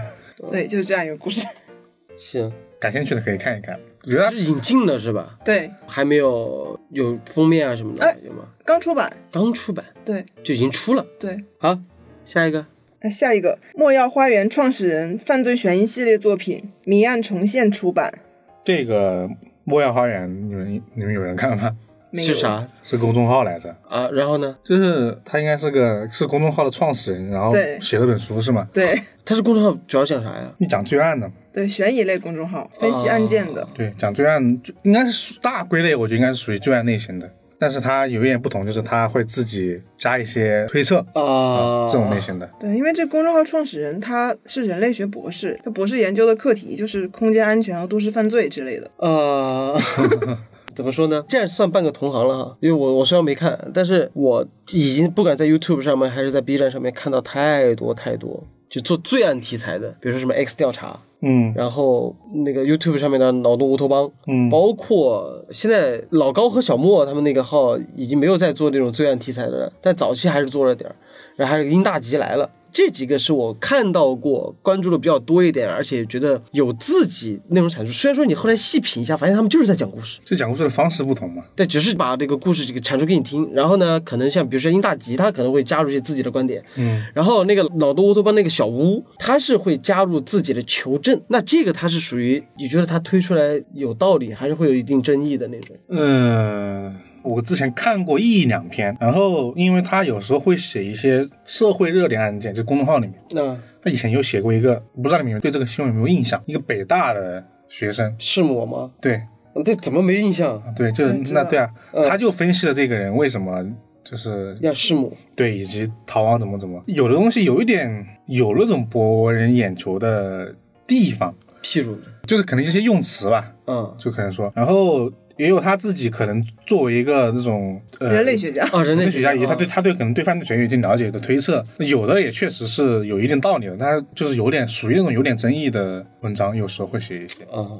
[0.51, 1.45] 对，就是这样一个故事。
[2.17, 2.51] 行，
[2.85, 3.75] 感兴趣的可以看一看。
[4.05, 5.39] 原来是引进的是吧？
[5.43, 8.45] 对，还没有有封面啊什么的，哎有吗？
[8.63, 9.11] 刚出版。
[9.31, 11.03] 刚出版对就已经出了。
[11.19, 11.43] 对。
[11.57, 11.79] 好，
[12.23, 12.63] 下一个
[13.01, 18.19] 那下一个，莫要花园创始人犯罪悬疑系列作品《谜案重现》出版，
[18.63, 19.27] 这个
[19.63, 21.75] 《莫要花园》，你们你们有人看吗？
[22.15, 22.35] 没有是？
[22.35, 24.07] 啥是公众号来着，啊？
[24.11, 24.55] 然后呢？
[24.63, 27.51] 就是他应该是个是公众号的创始人，然后
[27.81, 28.67] 写了本书是吗？
[28.73, 30.51] 对他是公众号主要讲啥呀？
[30.57, 33.67] 你讲罪案的，对，悬疑类公众号，分析案件的。
[33.73, 37.29] 对，讲罪案就应该是属大归类，我觉得应该是属于罪案类型的。
[37.57, 42.47] 但是它有一点不同，就是他会自己加一些推测啊，这种类型的。
[42.59, 48.91] 对，因为这公众号创始人他是人类学博士，他博士研究的课题就是空间安全和都市犯罪之类的。
[48.97, 49.73] 呃，
[50.75, 51.23] 怎么说呢？
[51.27, 52.57] 这样算半个同行了哈。
[52.59, 62.15] 因为我我虽然没看，但是我已经不管在 YouTube 上面还是在 B 站上面看到太多太多，就做罪案题材的，比如说什么 X 调查，嗯然后
[62.45, 70.95] 那个 YouTube 上面的脑洞乌托邦，嗯，包括现在老高和小莫他们那个号已经没有在做这种罪案题材的了，但早期还是做了点儿。
[71.35, 77.91] 然后还有英大吉来了，这几个是我看到过、关注的比较多一点，而且觉得有自己内容产出。
[77.93, 81.41] 虽然说你后来细品一下，发现他们就是在讲故事，这讲故事的方式不同嘛。
[81.55, 83.49] 对，只是把这个故事这个阐述给你听。
[83.53, 91.21] 然后呢，可能像比如说英大吉，他可能会加入一些自己的观点，嗯，然后那个老多乌托邦那个小屋，他是会加入自己的求证。
[91.29, 95.77] 那这个他是属于你觉得他推出来有道理，还是会有一定争议的那种？
[95.87, 96.93] 呃，
[97.25, 106.41] 我之前看过一两篇，然后因为他有时候会写一些社会热点案件，就公众号里面，那他以前有写过一个，不知道你们对这个新闻有没有印象？
[106.45, 108.91] 一个北大的学生，是我吗？
[109.01, 109.21] 对。
[109.63, 110.61] 这怎么没印象？
[110.75, 112.09] 对，就那对啊，嗯。
[112.09, 113.65] 他就分析了这个人为什么
[114.03, 120.53] 就是要弑母，对，以及逃亡怎么怎么，有的东西有一点有那种博人眼球的
[120.85, 121.97] 地方，譬如，
[122.27, 137.43] 就是可能一些用词吧，嗯，就可能说，然后也有他自己可能作为一个这种呃 人类学家，哦，人类学家，以及他啊对他对可能对犯罪学有一定了解的推测，有的也确实是有一定道理的，他就是有点属于那种有点争议的文章，有时候会写一些。
[137.51, 137.79] 哦，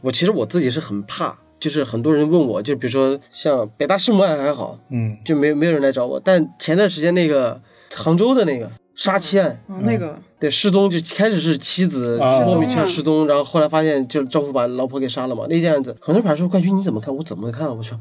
[0.00, 7.60] 我其实我自己是很怕，就是很多人问我，就比如说像北大弑母案还好，嗯，就没没有人来找我，但前段时间那个
[7.94, 17.14] 杭州的那个杀妻案，啊，那个对失踪就开始是妻子啊莫名其妙失失踪，然后后来发现就是丈夫把老婆给杀了嘛，那件案子，很多人说冠军你怎么看？
[17.14, 17.72] 我怎么看啊？
[17.72, 17.98] 我说，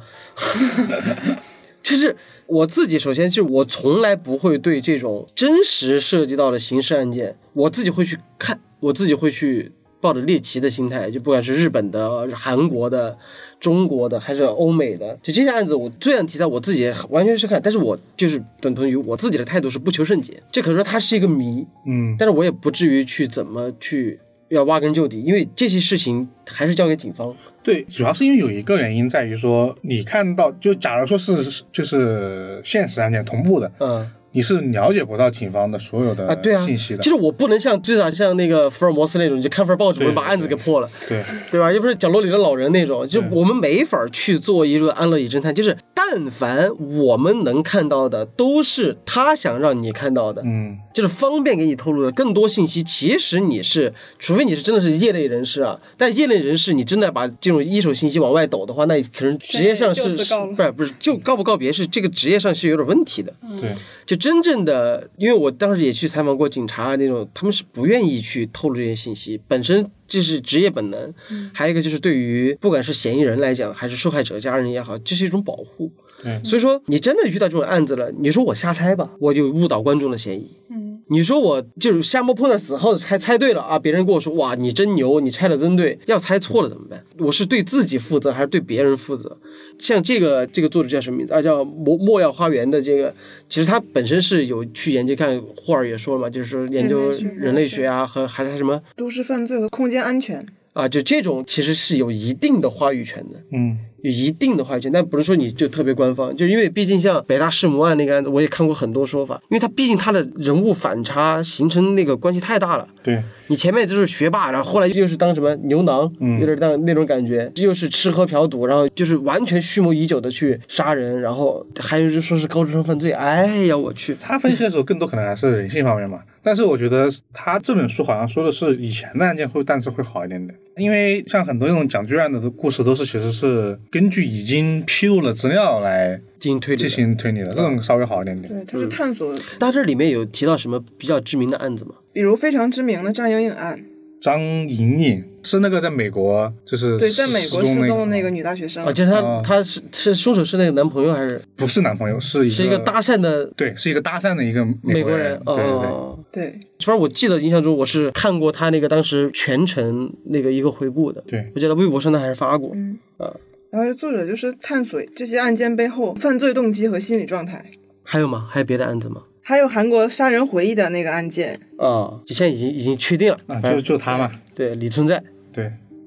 [1.82, 2.16] 就是
[2.46, 9.72] 我自己首先就是我从来不会对这种真实涉及到的刑事案件，我自己会去看，我自己会去。
[10.04, 13.18] 抱着猎奇的心态，就不管是日本的、韩国的、
[13.58, 27.34] 中国的，还是欧美的，就这些案子，我虽然题材我自己完全是看，但是我就是等同于我自己的态度是不求甚解，这可说它是一个谜，嗯，但是我也不至于去怎么去要挖根究底，因为这些事情还是交给警方。
[27.64, 37.04] 对，主要是因为有一个原因在于说，你看到就假如说是就是现实案件同步的，嗯你是了解不到警方的所有的啊，对啊，信息的。
[37.04, 40.90] 就是我不能像至少像那个福尔摩斯那种，就看份报纸，我就把案子给破了。
[41.08, 41.72] 对， 对吧？
[41.72, 45.54] 又不是角落里的老人那种，就我们没法去做一个安乐椅侦探。
[45.54, 52.84] 就是但凡我们能看到的，都是他想让你看到的，嗯，就是方便给你透露的更多信息。
[52.84, 63.34] 其实你是，除非你是真的是业内人士啊，但业内人士你真的把这种一手信息往外抖的话，那可能职业上是不是不是就告不告别是这个职业上是有点问题的。
[63.62, 63.74] 对，
[64.06, 71.14] 就真正的，因为我当时也去采访过警察那种，他们是不愿意去透露这些信息，本身这是职业本能。
[71.54, 75.92] 还有一个就是对于不管是嫌疑人来讲，还是受害者家人也好，这是一种保护。
[76.24, 80.50] 嗯所以说你真的遇到这种案子了，你说我瞎猜吧，我就误导观众的嫌疑。
[80.70, 80.83] 嗯，
[81.14, 87.04] 你说我就是瞎摸碰到死耗子猜猜对了啊，别人跟我说哇你真牛，你猜的真对，要猜错了怎么办？
[87.20, 89.38] 我是对自己负责还是对别人负责？
[89.78, 91.40] 像这个这个作者叫什么名字啊？
[91.40, 93.14] 叫莫莫要花园的这个，
[93.48, 100.44] 其实他本身是有去研究，看霍尔也说了嘛，就是说研究人类学人类学啊和还是什么都市犯罪和空间安全，
[100.74, 103.40] 啊，就这种其实是有一定的话语权的。
[103.52, 112.86] 嗯，有一定的话语权，但不是说你就特别官方，就因为毕竟像北大弑母案那个案子，我也看过很多说法，因为他毕竟他的人物反差形成那个关系太大了。
[113.02, 126.20] 对，你前面就是学霸，然后后来又是当什么牛郎，嗯有点当那种感觉，又是吃喝嫖赌，然后就是完全蓄谋已久的去杀人，然后还有就说是高智商犯罪，哎呀我去，他分析的时候更多可能还是人性方面嘛。
[126.46, 136.90] 但是我觉得他这本书好像说的是以前的案件会，但是会好一点点，因为像很多那种讲剧案的故事都是其实是根据已经披露了资料来进行推理进。
[136.90, 138.52] 行推理的，这种稍微好一点点。
[138.52, 141.96] 对，它是探索，它这里面有提到什么比较知名的案子吗？
[142.12, 143.84] 比如非常知名的张莹莹案，
[144.22, 155.40] 张莹莹是那个在美国就是对，在美国失踪的那个个女大学生啊，，就是她，她是是凶手是那个男朋友还是不是男朋友，是一个是一个搭讪的对，是一个搭讪的一个国美国人？
[155.46, 155.90] 对对。
[156.32, 161.52] 对，反正我记得印象中我是看过他那个当时全程那个一个回顾的，对。
[161.56, 162.72] 我记得微博上他还是发过。
[162.74, 162.98] 嗯。
[163.18, 163.34] 啊，
[163.70, 167.66] 然后作者就是探索这些案件背后犯罪动机和心理状态，
[168.04, 168.48] 还有吗？
[168.50, 169.24] 还有别的案子吗？
[169.46, 175.22] 还有韩国杀人回忆的那个案件，啊，现在已经已经确定了，啊，就就他嘛，对李存在，
[175.52, 175.66] 对，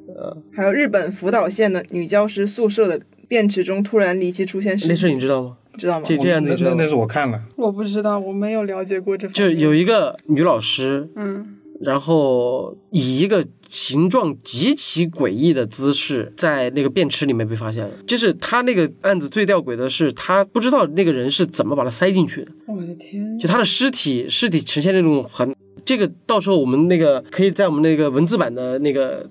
[0.08, 5.58] 呃还有日本福岛县的女教师宿舍的便池中突然离奇出现尸那体，事你知道吗？
[5.76, 6.04] 知道吗？
[6.04, 9.50] 这这样子那那那是我看了，我不知道，我没有了解过这就。
[9.50, 17.90] 有一个女老师，嗯然后以一个形状极其诡异的姿势，在那个便池里面被发现了。
[18.06, 22.50] 就是他那个案子最吊诡的是，他不知道那个人是怎么把它塞进去的。
[22.66, 25.54] 我的天，就他的尸体，尸体呈现那种很，
[25.86, 29.26] 这个到时候我们那个可以在我们那个文字版的那个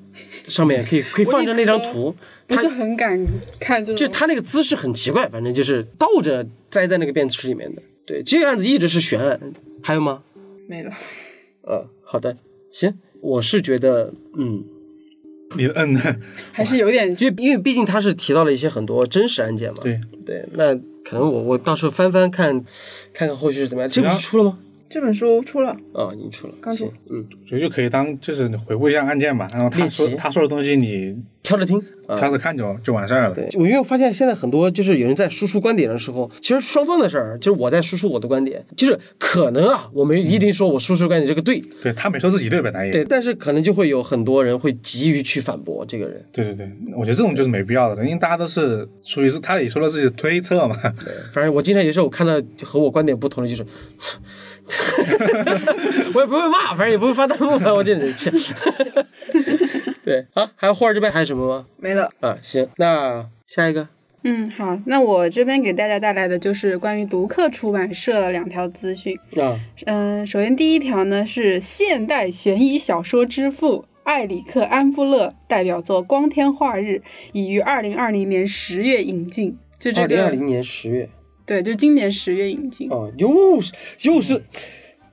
[0.45, 2.15] 上面可以可以放着那张图，
[2.47, 3.23] 他不是很敢
[3.59, 3.95] 看这种。
[3.97, 7.83] 就他那个姿势很奇怪，反正就是倒着栽在那个便池里面的。
[8.05, 9.39] 对，这个案子一直是悬案，
[9.83, 10.23] 还有吗？
[10.67, 10.91] 没了。
[11.63, 12.37] 呃，好的，
[12.71, 14.63] 行，我是觉得，嗯，
[15.57, 16.15] 你的嗯呢？
[16.53, 22.63] 还是有点因为因为毕竟他是提到了一些很多真实案件嘛，对，对，那可能我我到时候翻翻看，
[23.13, 23.91] 看看后续是怎么样。
[23.91, 24.59] 这不是出了吗？
[24.87, 26.85] 这本书出了，啊，已经出了，刚出。
[26.85, 33.33] 行，嗯，我觉得就可以当就是你回顾一下案件吧，然后他说他说的东西你挑着听，挑着看就就完事儿了。
[33.33, 42.91] 对，我因为我发现现在很多就是有人在输出观点的时候，其实双方的事儿，就是我在输出我的观点，就是可能啊，我没一定说我输出观点这个对，对他没说自己对，本来也。
[42.91, 46.23] 对，但是可能就会有很多人会急于去反驳这个人。
[46.31, 50.75] 对对对，我觉得这种就是没必要的，因为大家都是属于是他也说了自己的推测嘛。
[51.03, 51.13] 对。
[51.31, 53.65] 反正我经常有时候我看到和我观点不同的，就是，
[56.13, 58.31] 我也不会骂，反正也不会发弹幕，反正我就忍气。
[60.03, 61.65] 对啊，还有霍尔这边还有什么吗？
[61.77, 62.09] 没了。
[62.19, 63.87] 啊，行，那下一个，
[64.23, 69.17] 嗯，好，那我这边给大家带来的就是关于读客出版社的两条资讯。
[69.39, 77.01] 啊，嗯，首先第一条呢是现代悬疑小说之父艾里克·安布勒代表作《光天化日》
[77.33, 81.09] 已于二零二零年十月引进，就这二零二个零年十月，
[81.45, 82.89] 对，就今年十月引进。
[82.91, 83.71] 哦，又是
[84.01, 84.43] 又是，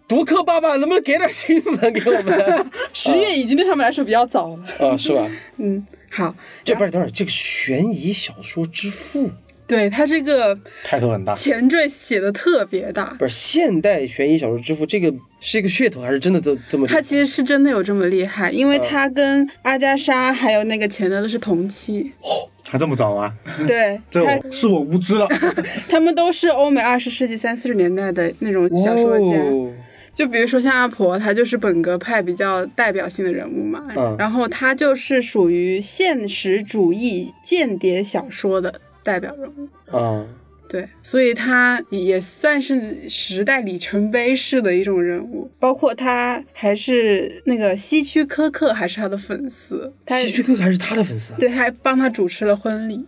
[0.09, 2.71] 读客爸爸能不能给点新闻给我们？
[2.93, 4.65] 十月已经对他们来说比较早了。
[4.81, 5.31] 啊，是吧？
[5.59, 9.31] 嗯，好，这不是等会儿这个悬疑小说之父，
[9.73, 10.55] 对他这个
[10.85, 15.11] 抬头很大，前缀写的特别大，不是现代悬疑小说之父，这个
[15.41, 16.87] 是一个噱头还是真的这这么？
[16.87, 22.29] 他其实是真的有这么厉害，因为他跟阿加莎还有那个钱德勒是同期，哦
[22.69, 23.33] 还这么早啊？
[23.67, 25.27] 对， 这我是我无知了。
[25.89, 29.39] 他们都是欧美二十世纪三四十年代的那种小说家。
[29.41, 29.73] 哦
[30.15, 39.97] 就比如说像阿婆，她就是本格派比较代表性的人物嘛，嗯然后她就是属于现实主义间谍小说的代表人物。
[39.97, 40.25] 啊，
[40.69, 51.37] 对，所以他也算是时代里程碑式的一种人物，包括他还是那个希区柯克还是他的粉丝，他希区柯克还是他的粉丝啊？
[51.39, 53.05] 对，他还帮他主持了婚礼，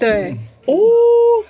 [0.00, 0.34] 对，
[0.66, 0.74] 哦，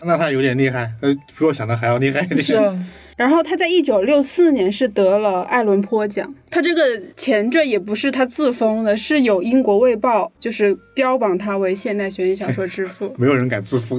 [0.03, 2.43] 那他有点厉害，呃，比我想的还要厉害一点。
[2.43, 2.79] 是啊，
[3.17, 6.83] 然后他在一九六四年是得了艾伦坡奖，他这个
[7.17, 13.13] 前缀也不是他自封的，是有英国卫报就是标榜他为现代悬疑小说之父。
[13.19, 13.99] 没有人敢自封，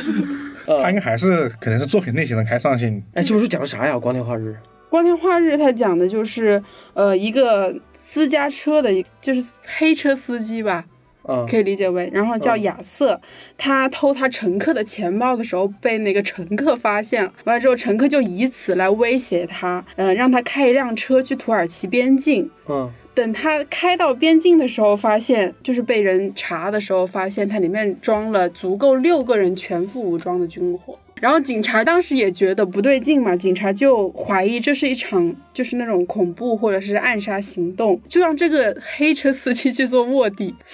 [0.66, 3.02] 他应该还是可能是作品类型的开创性。
[3.12, 3.98] 哎，这本书讲的啥呀？
[3.98, 4.56] 光天化日。
[4.90, 6.62] 光天化日，它讲的就是
[6.94, 9.42] 呃一个私家车的一就是
[9.76, 10.86] 黑车司机吧，
[11.28, 13.20] 啊，可以理解为，然后叫嗯亚瑟，
[13.56, 22.50] 他偷他乘客的钱包的时候被那个乘客发现了，完了之后乘客就以此来威胁他，呃，让他开一辆车去土耳其边境。
[22.68, 30.98] 嗯，等他开到边境的时候，发现就是被人查的时候，发现它里面装了足够六个人全副武装的军火。
[31.20, 40.54] 然后警察当时也觉得不对劲嘛，警察就怀疑这是一场就是那种恐怖或者是暗杀行动，就让这个黑车司机去做卧底。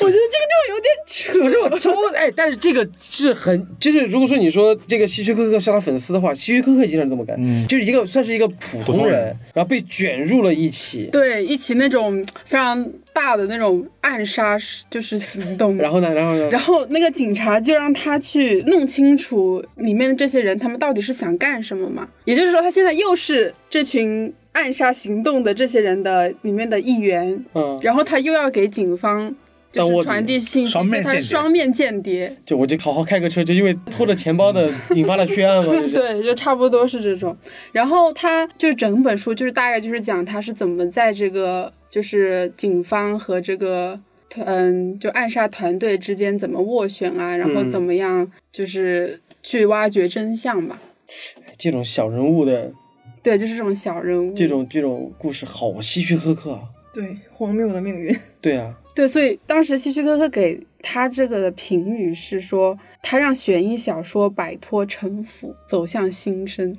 [0.00, 1.40] 我觉得这个地方有点扯。
[1.40, 14.58] 不是我周哎，但是这个是很，就是如果说你说这个希区柯克是他粉丝的话，希区柯克经常这么干，嗯就是一个算是一个普通人普通人，然后被卷入了一起，对，一起那种非常大的那种暗杀
[14.90, 22.06] 就是行动，然后呢，然后呢，然后那个警察就让他去弄清楚里面的这些人，他们到底是想干什么嘛？
[22.24, 29.34] 也就是说，他现在又是这群暗杀行动的这些人的里面的一员，嗯，然后他又要给警方
[29.72, 32.36] 就是传递信息，双面他是间谍双面间谍。
[32.46, 35.72] 就我就好好开个车，就因为偷了钱包的 引发了血案吗？
[35.72, 37.36] 这是，对，就差不多是这种。
[37.72, 43.98] 然后他就是整本书就是大概就是讲他是怎么在这个就是警方和这个
[44.38, 50.80] 嗯就暗杀团队之间怎么斡旋啊，然后嗯怎么样就是去挖掘真相吧。
[51.56, 52.72] 这种小人物的
[53.22, 54.34] 对，就是这种小人物。
[54.34, 56.62] 这种这种故事好希区柯克啊，
[56.92, 58.14] 对，荒谬的命运。
[58.40, 66.74] 对啊，对，所以当时希区柯克给他这个的评语是说，他让悬疑小说摆脱城府，走向新生。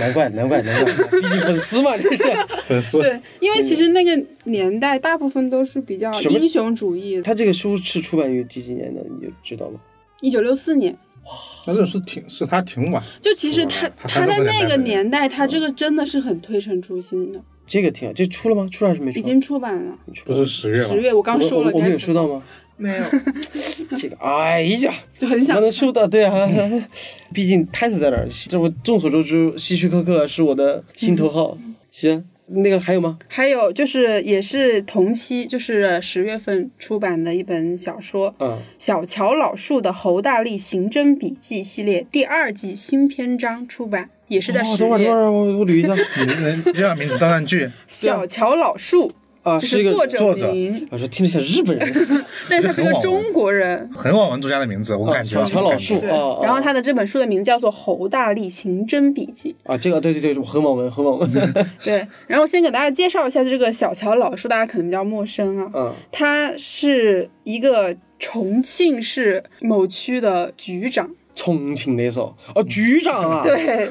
[0.00, 2.24] 难怪难怪难怪，毕竟 粉丝嘛，这是。
[2.66, 7.22] 粉丝对，因为其实那个年代大部分都是比较英雄主义的。
[7.22, 9.80] 他这个书是出版于几几年的，你就知道吗？
[10.20, 10.92] 一九六四年，
[11.24, 11.30] 哇
[11.66, 18.68] 那这是挺是他挺晚，就其实他他他在那个年代，他这个真的是很推陈出新的，这个挺好，这出了吗？
[18.70, 19.18] 出了还是没出？
[19.18, 19.96] 已经出版了。
[20.24, 21.00] 不是十月吗十？
[21.00, 22.42] 月我刚我说了，我我们有收到吗？
[22.76, 23.04] 没有，
[23.96, 26.06] 这个，哎呀，就很想能收到？
[26.06, 26.48] 对啊，
[27.32, 28.28] 毕竟 title 在那儿。
[28.48, 31.56] 这不众所周知，希区柯克是我的心头好。
[31.90, 33.18] 行，那个还有吗？
[33.28, 44.90] 还有就是，也是同期，就是十月份出版的一本小说，嗯，小乔老树的《侯大力刑侦笔记》系列第二季新篇章出版，也是在哦，十月。
[44.90, 45.94] 等会儿等会儿，我我捋一下。
[45.94, 49.12] 名人就像名字当然句，小乔老树
[49.46, 50.50] 啊，就是一个作者作者。
[50.50, 51.86] 名，我说听着像日本人。
[52.50, 53.88] 但是他是个中国人。
[53.94, 59.54] 很网文作家的名字，我啊，感觉小乔老树啊，然后他的这本书的名字叫做《侯大力刑侦笔记》。
[59.72, 61.30] 啊，这个对对对，很网文，很网文，
[61.84, 65.70] 对，然后先给大家介绍一下这个小乔老树，大家可能比较陌生啊。
[65.74, 65.92] 嗯。
[66.10, 72.36] 他是一个重庆市某区的局长，重庆那首。
[72.52, 73.88] 哦，局长啊，对，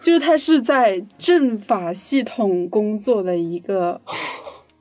[0.00, 4.00] 就是他是在政法系统工作的一个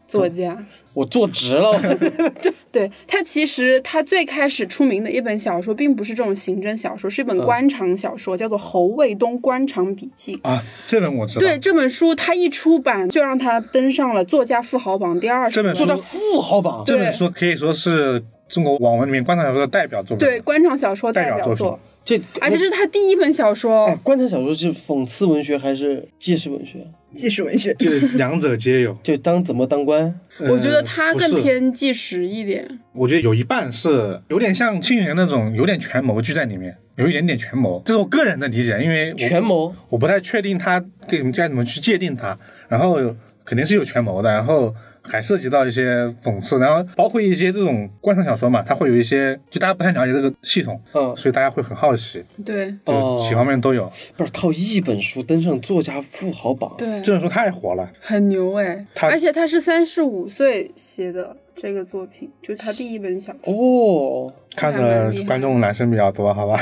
[0.07, 0.57] 作家。
[0.93, 1.79] 我坐直了，
[2.71, 10.35] 对他，其实他最开始出名的一本小说，并不是这种刑侦小说，是一嗯本官场小说，叫做《侯卫东官场笔记》。
[10.47, 11.41] 啊，这本我知道。
[11.41, 15.49] 对这本书，他一出版就让他登上了作家富豪榜第二。
[15.51, 20.25] 这本书坐在富豪榜，这本书可以说是中国网文里面官场小说的代表作品。
[20.25, 23.85] 对，官场小说代代表作这而且是他第一本小说。
[23.85, 26.87] 哎，官场小说是讽刺文学还是纪实文学？
[27.13, 27.73] 纪实文学。
[27.73, 28.97] 就是两者皆有。
[29.03, 30.17] 就当怎么当官？
[30.39, 32.79] 我觉得他更偏纪实一点。
[32.93, 40.79] 我觉得有一半是有点像《庆余年》那种，有点权谋剧在里面，有一点点权谋，这是我个人的理解，因为权谋我不太确定他
[41.09, 42.39] 给你们该怎么去界定它，
[42.69, 42.95] 然后
[43.43, 44.73] 肯定是有权谋的，然后
[45.07, 53.91] 还涉及到一些讽刺，然后包括一些这种官场小说嘛，它会有一些就大家不太了解这个系统，嗯所以大家会很好奇，对就哦几方面都有。
[54.15, 58.85] 不是靠一本书登上作家富豪榜，对，这本书太火了，很牛哎！
[58.93, 63.53] 他而且他是三十五岁写的这个作品，就是他第一本小说。
[63.53, 66.59] 哦看还蛮厉害着观众男生比较多，好吧，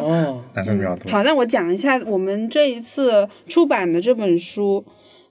[0.00, 1.10] 哦， 男生比较多。
[1.10, 4.84] 好，那我讲一下我们这一次出版的这本书。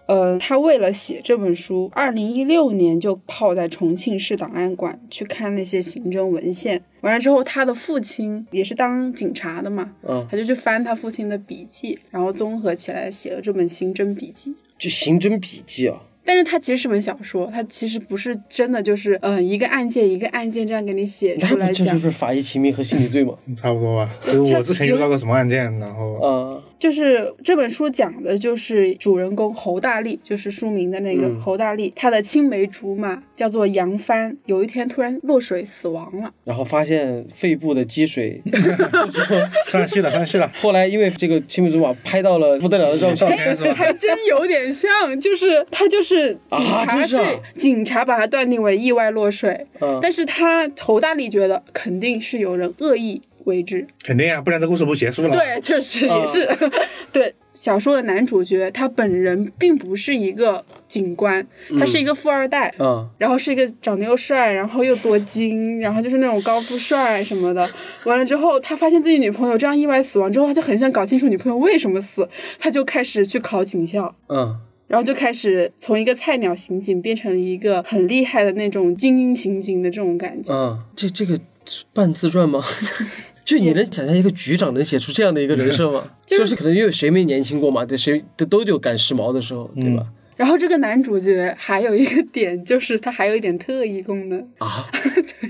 [0.09, 6.81] 呃，他为了写这本书，二零一六年就泡在重庆市档案馆去看那些刑侦文献。
[7.01, 14.51] 完了之后，他的父亲也是当警察的嘛，嗯，他就去翻他父亲的笔记，然后综合起来写了这本刑侦笔记。
[14.79, 23.35] 就刑侦笔记啊，但是它其实是本小说，它其实不是真的就是嗯、呃一个案件一个案件这样给你写出来讲不就是，法医秦明和心理罪吗？
[23.55, 36.33] 差不多吧，就是我之前遇到过什么案件，然后啊，就是这本书讲的就是主人公侯大力，就是书名的那个嗯侯大力，他的青梅竹马叫做杨帆，有一天突然落水死亡了。
[36.45, 38.41] 然后发现肺部的积水，
[39.69, 40.49] 算细了，算细了。
[40.55, 43.73] 后来因为这个青梅竹马拍到了不得了的照照片，是吧？
[43.73, 56.47] 还真有点像，就是他就是警察是、啊是啊警察把他断定为意外落水，嗯但是他侯大力觉得肯定是有人恶意为之，肯定啊，不然这故事不结束了。，对，确实也是。
[57.11, 61.45] 对小说的男主角，他本人并不是一个警官，
[61.77, 62.73] 他是一个富二代。
[62.77, 67.67] 嗯，然后是一个长得又帅，然后又多金，然后就是那种高富帅什么的。
[68.05, 72.29] 完了之后，他发现自己女朋友这样意外死亡之后，他就很想搞清楚女朋友为什么死，
[72.59, 80.53] 他就开始去考警校，嗯，然后就开始从一个菜鸟刑警变成了一个很厉害的那种精英刑警的这种感觉。
[80.53, 81.39] 啊，这这个
[81.93, 82.63] 半自传吗？
[83.49, 86.03] 就你能想象一个局长能写出这样的一个人设吗？
[86.25, 90.05] 就是就是可能因为谁没年轻过嘛，对，谁都都有赶时髦的时候，对吧？
[90.39, 95.49] 然后这个男主角还有一个点，就是他还有一点特异功能，啊， 对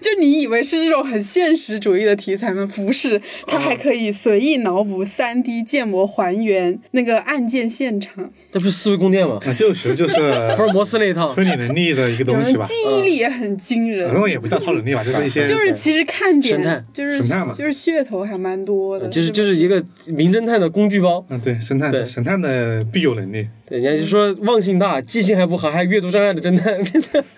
[0.00, 2.68] 就你以为是这种很现实主义的题材吗？
[2.74, 9.38] 不是，他还可以随意脑补三 D 建模还原那个案件现场，那不是思维宫殿吗？
[9.46, 10.14] 那就是就是
[10.56, 12.66] 福尔摩斯那一套，推理能力的一个东西吧。
[12.66, 14.18] 记忆力也很惊人可。
[14.18, 17.22] 能也不叫超能力吧，就是一些就是其实看点就是
[17.54, 21.24] 就是噱头还蛮多的，就是就是一个名侦探的工具包。
[21.30, 26.78] 嗯，对，神探对神探的必有能力对，人家就说忘性大、记性还不好，还阅读障碍的侦探。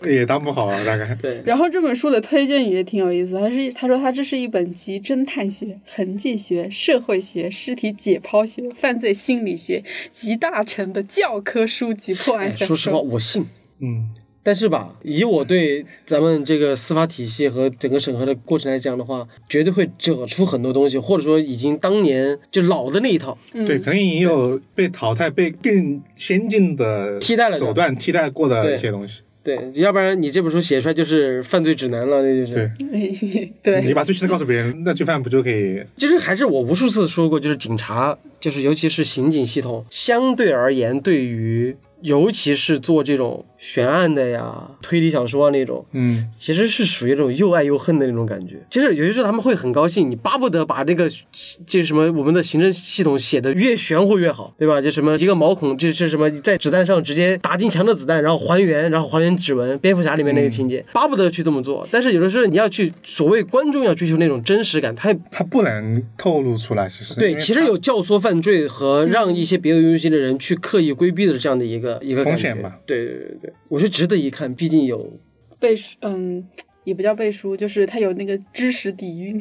[0.05, 1.15] 也当不好啊，大概。
[1.23, 13.47] 对，然后这本书的推荐语也挺有意思，他是他说他这是一本集侦探学、痕迹学、社会学、尸体解剖学、犯罪心理学集大成的教科书级破案小说说实话，我信。
[13.81, 14.11] 嗯，
[14.49, 23.37] 但是吧，以我对咱们这个司法体系和整个审核的过程来讲的话，绝对会整出很多东西，或者说已经当年就老的那一套。
[23.53, 29.21] 对，肯定也有被淘汰、被更先进的替代了手段替代过的对一些东西。
[29.45, 32.71] 对，要不然你这本书写出来就是犯罪指南了，那就是。
[32.79, 35.83] 对， 对你把最新的告诉别人， 那罪犯不就可以？
[35.99, 48.57] 就是还是我无数次说过，就是警察，就是尤其是刑警系统，相对而言，对于尤其是做这种悬案的呀、推理小说啊那种，嗯，其实是属于那种又爱又恨的那种感觉。
[48.71, 51.09] 就是有些时候他们会很高兴，你巴不得把这个
[51.67, 54.81] 就是什么我们的行政系统写的越玄乎越好，对吧？
[54.81, 61.87] 就什么一个毛孔就是什么在子弹上直接打进墙的子弹，然后还原，然后还原指纹，蝙蝠侠里面那个情节，巴不得去这么做。
[61.91, 72.79] 但是有的时候你要去所谓观众要追求那种真实感，他他不能透露出来，其实对，其实有教唆犯罪和让一些别有用心的人去刻意规避的这样的一个、一个风险吧。
[72.87, 73.48] 对对对对。
[73.49, 75.19] 对，我是值得一看，毕竟有
[75.59, 76.47] 背书，嗯，
[76.85, 79.41] 也不叫背书，就是他有那个知识底蕴。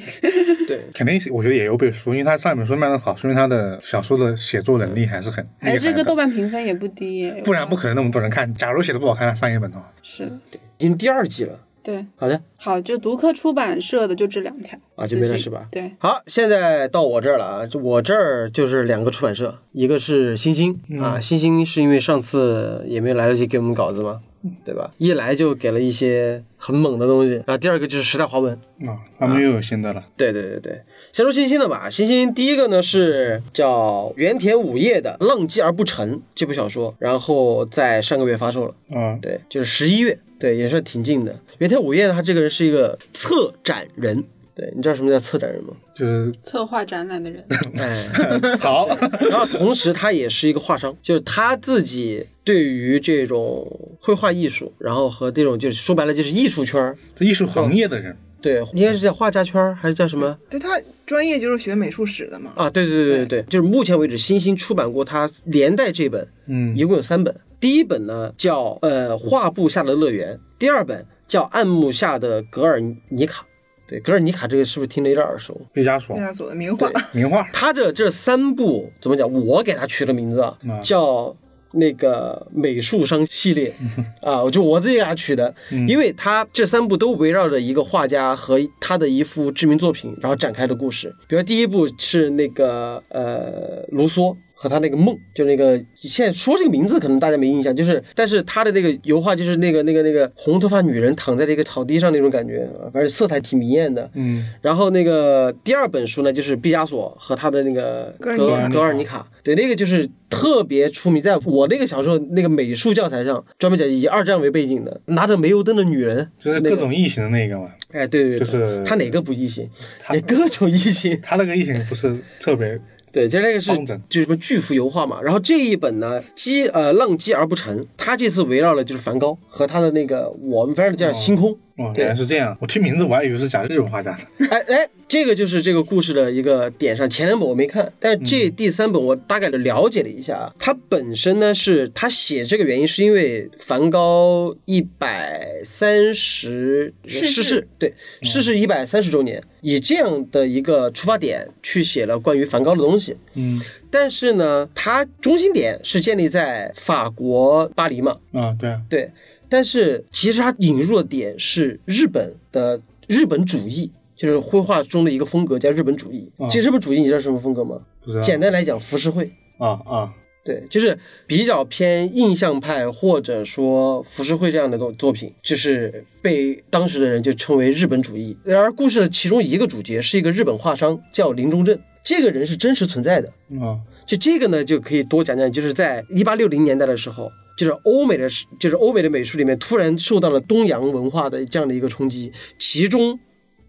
[0.68, 8.54] 对 肯定是我觉得也有背书，因为他上一本书卖的好，说明他的小说的写作能力还是很厉害哎，这个豆瓣评分也不低耶，不然不可能那么多人看。
[8.54, 11.67] 假如写的不好看，上一本的话，是的，已经第二季了。
[11.88, 12.06] 对。
[12.18, 15.70] 好的好，就读客出版社的就这两条啊，就没了是吧？
[15.72, 24.20] 对，好，现在到我这儿了啊，就我这儿就是两个出版社，一个是星星、啊，星星是因为上次也没有来得及给我们稿子嘛，
[24.66, 24.92] 对吧？
[24.98, 27.58] 一来就给了一些很猛的东西啊。
[27.58, 28.54] 第二个就是时代华文，
[28.86, 30.04] 啊，他们又有新的了。
[30.18, 30.82] 对对对对，
[31.18, 31.90] 先说星星的吧。
[31.90, 38.76] 星星第一个呢是叫原田武业的《浪迹而不沉》这部小说，然后在上个月发售了。
[38.92, 41.36] 啊，对，就是十一月，对，也是挺近的。
[41.58, 45.74] 原田武业呢，他这个人是一个策展人，对，你知道什么叫策展人吗？
[45.98, 47.44] 就是策划展览的人，
[47.80, 48.08] 哎
[48.62, 48.88] 好，
[49.32, 53.68] 然后同时他也是一个画商，就是他自己对于这种
[54.00, 60.38] 绘画艺术，然后和这种就是说白了就是艺术圈艺术行业的人，对，应该是叫画家圈儿还是叫什么？
[60.50, 62.52] 对他专业就是学美术史的嘛。
[62.56, 67.36] 啊，对对对对对，就是目前为止，新星出版过他连带这本，嗯一共有三本。
[67.60, 72.80] 第一本呢叫呃画布下的乐园，第二本叫暗幕下的格尔
[73.10, 73.44] 尼卡。
[73.88, 75.60] 对，格尔尼卡这个是不是听着有点耳熟？
[75.74, 79.32] 毕加索毕加索的名画，名画，他这这三部怎么讲？
[79.32, 81.36] 我给他取的名字啊，啊叫
[81.78, 83.74] 那个美术商系列
[84.22, 85.54] 啊，我就我自己给他取的，
[85.88, 91.16] 因为他这三部都围绕着一个画家和他的一幅知名作品，然后展开的故事。
[91.28, 94.36] 比如第一部是那个呃卢梭。
[94.60, 104.10] 和他那个梦，就那个现在说这个名字可能大家没印象，就是但是他的那个油画就是那个那个那个红头发女人躺在这个草地上那种感觉，反正色彩挺明艳的。
[104.16, 117.70] 嗯然后那个第二本书呢，就是毕加索和他的那个格尔格尔尼卡，对，那个就是特别出名，在我那个小时候那个美术教材上，专门讲以二战为背景的，拿着煤油灯的女人，就是那个，各种异形的那个嘛。
[117.92, 119.70] 哎，对对对，就是他哪个不异形？
[120.00, 122.80] 他也各种异形，他那个异形不是特别
[123.18, 123.72] 对，就那个是
[124.08, 125.20] 就什么巨幅油画嘛。
[125.24, 131.52] 然后这一本呢，积呃浪积而不沉，他这次围绕了就是梵高和他的那个我们翻译叫星空。
[131.52, 131.58] 哦，
[131.94, 132.58] 对原来是这样。
[132.60, 134.48] 我听名字我还以为是讲日本画家的。
[134.50, 137.10] 哎哎，这个就是这个故事的一个点上。
[137.10, 140.54] 前两本我没看，但这第三本我大概的了解了一下啊。
[140.58, 153.16] 他本身呢是他写这个原因是因为梵高一百三十逝世逝世，对逝世一百三十周年，以这样的一个出发点去写了关于梵高的东西。
[153.36, 159.10] 嗯但是呢，它中心点是建立在法国巴黎嘛，啊，对啊，对，
[159.50, 166.30] 但是其实它引入的点是日本的日本主义，就是绘画中的一个风格叫日本主义。
[166.38, 167.80] 啊这日本主义你知道什么风格吗？
[168.22, 169.30] 简单来讲，浮世绘。
[169.58, 170.14] 啊啊，
[170.46, 178.38] 对，就是比较偏印象派或者说浮世绘这样的作作品，就是被当时的人就称为日本主义。
[178.44, 183.30] 然而，故事的其中一个主角是一个日本画商，叫林中正，这个人是真实存在的。
[183.60, 193.20] 啊就这个呢，就可以多讲讲，就是在一八六零年代的时候，就是欧美的，就是欧美的美术里面突然受到了东洋文化的这样的一个冲击，其中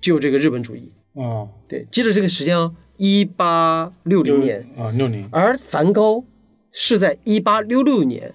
[0.01, 0.93] 就有这个日本主义。
[1.15, 5.29] 哦，对，记得这个时间哦，一八六零年，啊六零。
[5.33, 6.23] 而梵高
[6.71, 8.33] 是在一八六六年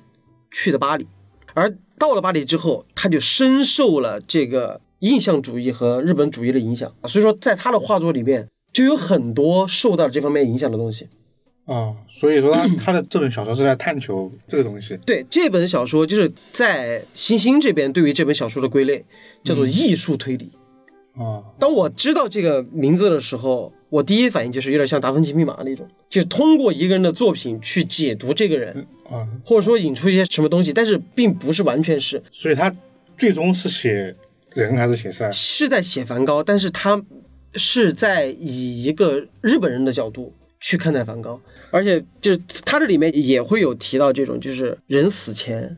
[0.51, 1.07] 去的巴黎，
[1.53, 11.07] 而到了巴黎之后，他就深受了这个印象主义和日本主义的影响，所以说在他的画作里面就有很多受到这方面影响的东西。
[11.65, 14.97] 啊，所以说他 他的这本小说是在探求这个东西。
[15.05, 19.05] 对这本小说，就是在星星这边对于这本小说的归类
[19.43, 20.51] 叫做艺术推理。
[21.15, 32.73] 啊当我知道这个名字的时候，我第一反应就是有点像达芬奇密码那种，就是通过一个人的作品去解读这个人，啊，或者说引出一些什么东西，但是并不是完全是所以他
[33.15, 34.15] 最终是写
[34.53, 35.31] 人还是写事儿？
[35.31, 36.99] 是在写梵高，但是他
[37.53, 40.33] 是在以一个日本人的角度
[40.63, 41.37] 去看待梵高，
[41.71, 45.75] 而且就是他这里面也会有提到这种，就是人死前，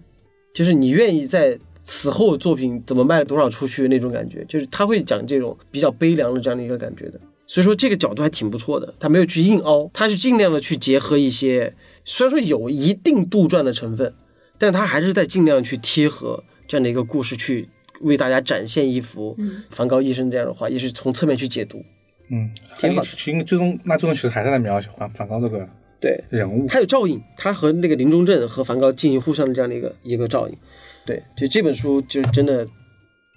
[0.53, 7.19] 就是你愿意在死后作品怎么卖多少出去那种感觉，就是他会讲这种比较悲凉的这样的一个感觉的。
[7.47, 14.13] 所以说这个角度还挺不错的，他没有去硬凹，他是尽量的去结合一些，虽然说有一定杜撰的成分，
[14.59, 17.69] 但他还是在尽量去贴合这样的一个故事，去
[18.01, 19.36] 为大家展现一幅
[19.71, 21.83] 梵高一生这样的画，也是从侧面去解读。
[22.29, 25.67] 嗯，挺好的其实最终那最终其实还是在描写梵梵高这个
[25.99, 26.65] 对，人物。
[26.67, 30.57] 他有照应，他和那个林中正和梵高进行互相的这样的一个一个照应。
[31.05, 32.67] 对，就这本书就真的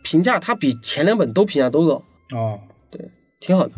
[0.03, 2.03] 评价，它比前两本都评价都高，
[2.35, 2.61] 哦，
[3.41, 3.73] 挺好的。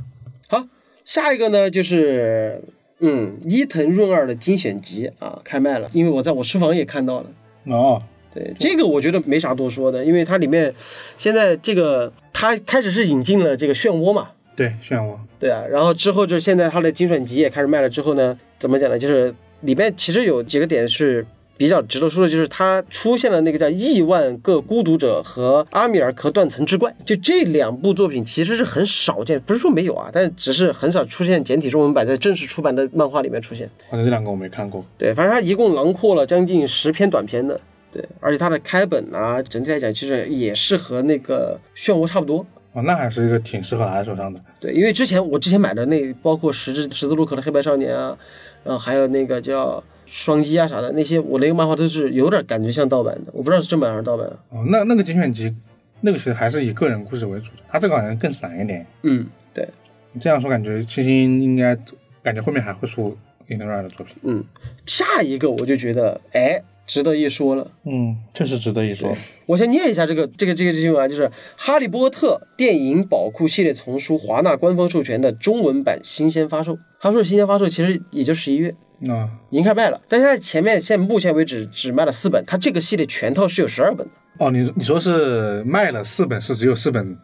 [0.48, 0.66] 好，
[1.04, 2.62] 下一个呢就是
[3.00, 7.26] 嗯伊藤润二的精选集啊开卖了，因为我在我书房也看到了。
[7.64, 10.74] 哦，对，这个我觉得没啥多说的，因为它里面
[11.18, 14.30] 现在这个它开始是引进了这个漩涡嘛，
[14.60, 18.98] 对，漩涡，对啊，然后之后就是现在它的精选集也开始卖了之后呢，怎么讲呢？
[18.98, 21.26] 就是里面其实有几个点是
[21.56, 33.66] 比较值得说的，就是它出现了那个叫《亿万个孤独者》和《阿米尔壳断层之怪》，就这两部作品其实是很少见，不是说没有啊，但只是很少出现简体中文版在正式出版的漫画里面出现。
[33.88, 34.84] 好像这两个我没看过。
[34.98, 37.58] 对，反正它一共囊括了将近十篇短篇的。
[37.90, 42.44] 对，而且它的开本啊，整体来讲其实也是和那个漩涡差不多。
[42.72, 44.40] 哦，那还是一个挺适合拿在手上的。
[44.60, 48.16] 对，因为之前我之前买的那包括十字十字路口的黑白少年啊，
[48.62, 54.26] 然后还有那个叫双击啊啥的那些，我那个漫画都是有点感觉像盗版的，我不知道是正版还是盗版。
[54.50, 55.54] 哦，那那个精选集，
[56.00, 58.86] 那个是还是以个人故事为主的，它这个好像更散一点。
[59.02, 59.68] 嗯，对，
[60.12, 61.76] 你这样说，感觉星星应该
[62.22, 63.16] 感觉后面还会出
[63.48, 64.14] i n t e r 的作品。
[64.22, 64.44] 嗯，
[64.86, 67.70] 下一个我就觉得，哎，值得一说了。
[67.84, 69.16] 嗯，确实值得一说。
[69.46, 76.76] 我先念一下这个这个这个新闻啊，就是《哈利波特》电影宝库系列丛书华纳官方授权的中文版新鲜发售。
[76.98, 78.74] 他说新鲜发售其实也就十一月，
[79.08, 84.12] 啊、已经开始卖了，但现在前面现在目前为止只卖了四本，它这个系列全套是有十二本的。
[84.44, 87.16] 哦，你你说是卖了四本，是只有四本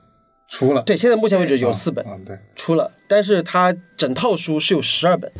[0.48, 0.82] 出了？
[0.82, 5.32] 对，现在目前为止有四本啊，对，出了，但是它整套书是有十二本。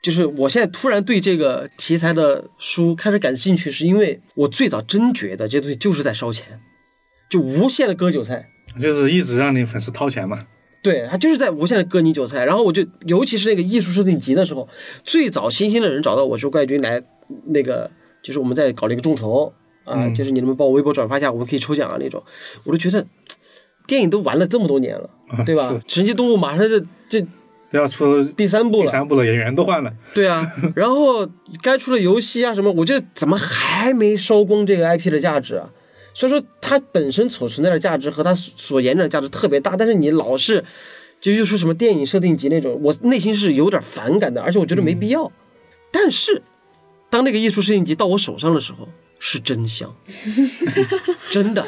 [0.00, 6.60] 就是我现在突然对这个题材的书开始感兴趣，是因为我最早真觉得这东西就是在烧钱，
[7.28, 8.48] 就无限的割韭菜。
[8.80, 10.46] 就是一直让你粉丝掏钱嘛。
[10.80, 14.68] 对他就是在无限的割你韭菜，然后我就尤其是那个艺术设定集的时候，
[15.04, 17.02] 最早新兴的人找到我说冠军来
[17.46, 17.90] 那个
[18.22, 19.52] 就是我们在搞了一个众筹
[19.84, 22.22] 啊，嗯就是你能不能帮我微博转发一下，我们可以抽奖啊那种，
[22.62, 23.04] 我就觉得
[23.88, 25.10] 电影都玩了这么多年了，
[25.44, 25.82] 对吧？
[25.88, 27.26] 神奇动物马上就这
[27.70, 29.92] 都要出第三部了，第三部了，演员都换了。
[30.14, 31.28] 对啊， 然后
[31.62, 35.70] 该出的游戏啊什么，我觉得怎么还没烧光这个 IP 的价值啊？
[36.14, 40.64] 所以说它本身所存在的价值和它所延展的价值特别大，但是你老是
[41.20, 45.30] 就又说什么电影设定集那种，我内心是有点反感的，而且我觉得没必要。
[45.92, 46.42] 但是
[47.10, 48.88] 当那个艺术设定集到我手上的时候，
[49.18, 49.94] 是真香，
[51.30, 51.66] 真的。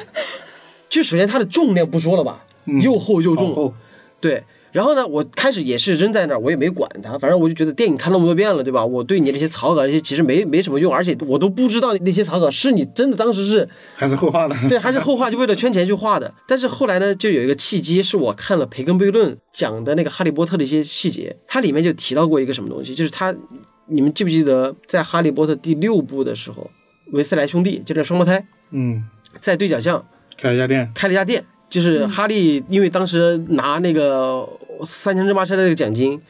[0.88, 2.44] 就首先它的重量不说了吧，
[2.82, 3.72] 又厚又重，
[4.20, 8.84] 对，然后呢，我开始也是扔在那儿，我也没管它，反正我就觉得电影看那么多遍了，对吧？
[8.84, 14.56] 我对你那些草稿那些其实没没什么用，而且我都不知道那些草稿是你真的当时是还是后画 的。
[14.68, 16.32] 对，还是后话就为了圈钱去画的。
[16.46, 23.34] 但是后来呢，就有一个契机，是我看了培根悖论讲的那个哈利波特的一些细节，它里面就提到过一个什么东西，就是他，
[23.88, 26.70] 你们记不记得在哈利波特第六部的时候，
[27.12, 29.04] 维斯莱兄弟就是双胞胎嗯，
[29.40, 30.06] 在对角巷
[30.38, 30.90] 开了一家店。
[30.94, 34.46] 开了一家店，就是哈利因为当时拿那个
[34.84, 36.20] 三千争霸赛的那个奖金，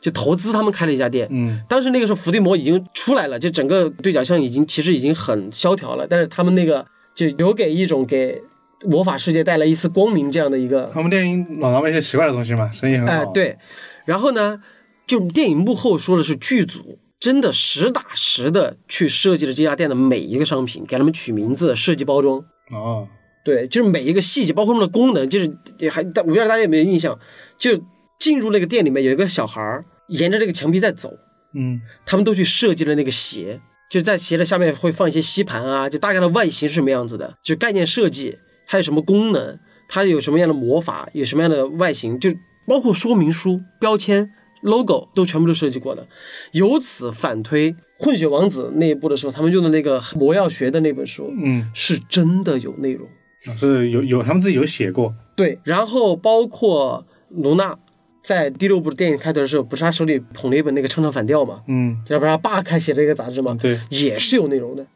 [0.00, 1.26] 就投资他们开了一家店。
[1.30, 6.84] 嗯，当时那个时候伏地魔已经出来了，就整个对角巷已经其实已经很萧条了，但是他们那个
[7.14, 8.42] 就留给一种给
[8.84, 13.12] 魔法世界带来一丝光明这样的一个他们电影老拿一些奇怪的东西嘛，生意很好。
[13.12, 13.56] 哎，，对，
[14.04, 14.60] 然后呢，
[15.06, 22.44] 就电影幕后说的是剧组真的实打实的去设计了这家店的每一个商品，给他们取名字、设计包装。
[22.70, 23.08] 哦，
[23.44, 27.18] 对，就是每一个细节，包括他们的功能，就是也还，但我不知道大家有没有印象，
[27.56, 27.82] 就
[28.18, 31.12] 进入那个店里面有一个小孩儿沿着这个墙壁在走，
[31.54, 33.60] 嗯，他们都去设计了那个鞋，
[33.90, 39.58] 就在鞋的下面会放一些吸盘啊，就大概的外形是什么样子的，就概念设计，它有什么功能，
[39.88, 42.30] 它有什么样的魔法，有什么样的外形，就
[42.66, 44.30] 包括说明书、标签、
[44.62, 46.06] logo 都全部都设计过的。
[46.52, 53.08] 由此反推，混血王子那一部的时候，他们用的那个魔药学的那本书，嗯，是真的有内容。
[53.56, 55.14] 是有有他们自己有写过。
[55.36, 57.78] 对，然后包括卢娜
[58.22, 63.78] 在第六部电影开头的时候，不是他手里捧了一本那个唱唱反调嘛，嗯，要不是他爸开写的一个杂志嘛，对。
[63.90, 64.86] 也是有内容的。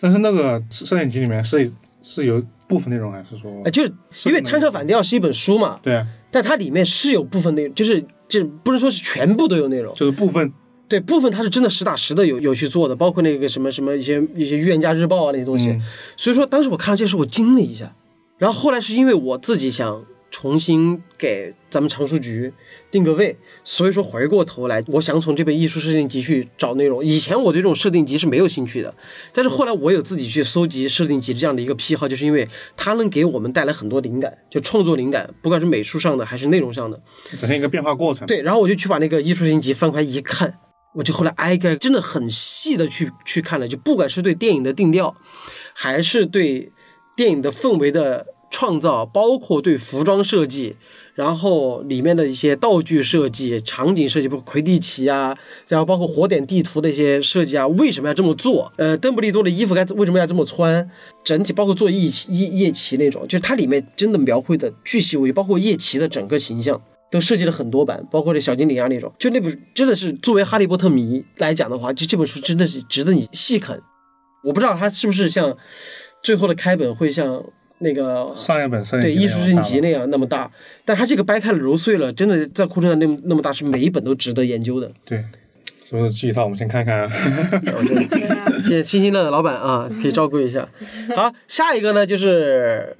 [0.00, 1.72] 但是那个摄影集里面是
[2.02, 3.70] 是有部分内容，还是说哎，？
[3.70, 3.92] 就是
[4.28, 10.52] 因为唱唱反调是一本书嘛，对啊，但它里面是有部分内容，就是就是不能说是全部都有内容，就是部分。
[10.88, 15.70] 对，部分它是真的实打实的有有去做的，包括那个什么什么一些一些预言家日报啊那些东西。
[15.70, 15.82] 嗯
[16.16, 17.94] 所以说当时我看到这事我惊了一下，
[18.38, 22.52] 然后后来是因为我自己想重新给咱们常书局
[22.90, 27.04] 定个位，所以说回过头来，我想从这本艺术设定集去找内容。
[27.04, 28.92] 以前我对这种设定集是没有兴趣的，
[29.32, 37.00] 但是后来我有自己去搜集设定集这样的一个癖好，就是因为它能给我们带来很多灵感，就创作灵感，不管是美术上的还是内容上的。
[37.38, 40.58] 展现一个变化过程。，对，然后我就去把那个艺术型集翻开一看，
[40.94, 45.14] 我就后来挨个真的很细的去去看了，就不管是对电影的定调，
[45.74, 46.72] 还是对
[47.16, 50.76] 电影的氛围的创造，包括对服装设计，
[51.14, 58.72] 然后里面的一些道具设计、场景设计，包括魁地奇啊，然后包括火点地图的一些设计啊，为什么要这么做？
[58.76, 60.88] 呃，邓布利多的衣服该为什么要这么穿？
[61.24, 66.80] 整体包括做夜夜夜骑那种，就是它里面真的描绘的巨细无遗，包括夜骑的整个形象。
[67.14, 73.80] 都设计了很多版，包括这小精灵啊那种，就那本真的是作为哈利波特迷来讲的话，就这本书真的是值得你细啃。
[74.42, 75.56] 我不知道它是不是像
[76.24, 77.40] 最后的开本会像
[77.78, 80.50] 那个上一本设对艺术升级那样那么大，
[80.84, 84.90] 但它这个掰开了揉碎了，真的在库车上那么那么大，是每一本都值得研究的。
[85.04, 85.24] 对，
[85.84, 87.12] 所以说这一套我们先看看啊。
[88.60, 90.68] 谢谢星星的老板啊，可以照顾一下。
[91.14, 92.96] 好，下一个呢，就是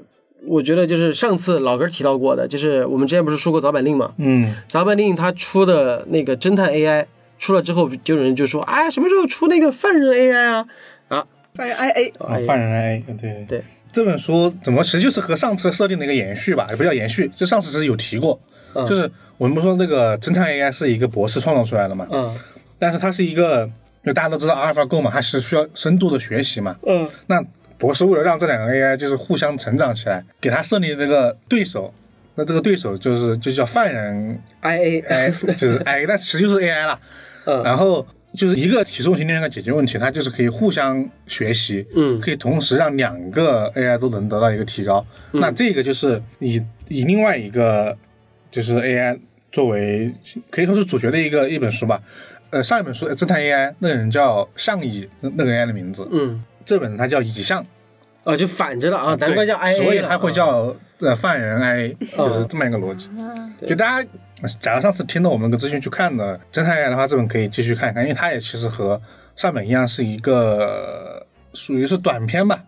[0.46, 4.12] 我觉得就是上次老根提到过的，就是我们之前不是说过早版令嘛？
[4.18, 7.06] 嗯，早版令它出的那个侦探 AI
[7.38, 10.66] 出了之后，就有人就说，哎，什么时候出那个犯人 AI 啊？
[11.08, 13.44] 啊，犯人 I A 啊，犯人 A，对。
[13.48, 18.38] 对，这本书怎么其实就是和上次设定的一个延续吧，也不叫延续，就上次是有提过，
[18.74, 18.86] 嗯。
[18.86, 22.34] 就是我们不说那个侦探 AI 是一个博士创造出来的嘛，嗯。
[22.78, 23.68] 但是它是一个，
[24.04, 27.08] 就大家都知道阿尔法狗嘛，它是需要深度的学习嘛，嗯。
[27.26, 27.42] 那
[27.85, 31.93] 博士为了让这两个 AI 就是互相成长起来，给他设立这个对手，
[32.36, 36.98] 那这个对手就是就叫犯人，IA，AI，就是 AI，但其实就是 AI 了。
[37.44, 45.05] 嗯然后就是一个提出问题，另一个解决问题，它就是可以互相学习，嗯可以同时让两个 AI 都能得到一个提高。
[45.32, 46.59] 那这个就是以
[46.89, 47.94] 以另外一个
[48.51, 49.19] 就是 AI
[49.52, 50.11] 作为
[50.51, 52.01] 可以说是主角的一个一本书吧。
[52.51, 56.06] 呃，上一本书《侦探 AI》那个人叫向乙，那那个 AI 的名字。
[56.12, 57.66] 嗯，这本它叫乙向，
[58.24, 63.09] 啊，就反着了啊，难怪叫 IA，所以它会叫呃犯人 IA，就是这么一个逻辑。
[63.66, 64.09] 就大家，
[64.60, 69.01] 假如上次听到我们那个资讯去看的《侦探 AI》的话，这本可以继续看一看，因为它也其实和
[69.36, 72.62] 上本一样是一个属于是短篇吧，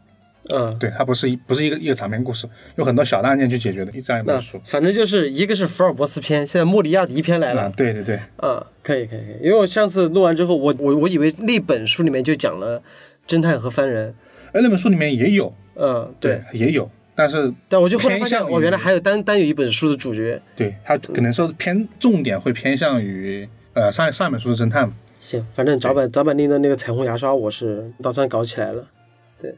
[0.54, 0.76] 嗯。
[0.78, 2.46] 对，它不是一不是一个一个长篇故事，
[2.76, 4.60] 有很多小的案件去解决的这样一本书。
[4.64, 12.82] 反正就是一个是福尔摩斯篇，现在莫里亚蒂篇来了啊，，对对对，嗯，可以可以可以，因为我上次录完之后，我我我以为那本书里面就讲了
[13.26, 14.14] 侦探和犯人，
[14.56, 20.40] 哎，那本书里面也有，嗯，对，也有，但是但我就后来发现，偏向于哦，原来还有单单有一本书的主角。
[20.56, 28.88] 对他可能说是偏重点会偏向于呃上上一本书是侦探嘛，行，反正早版早版令的那个彩虹牙刷，我是打算搞起来了。
[29.42, 29.54] 对，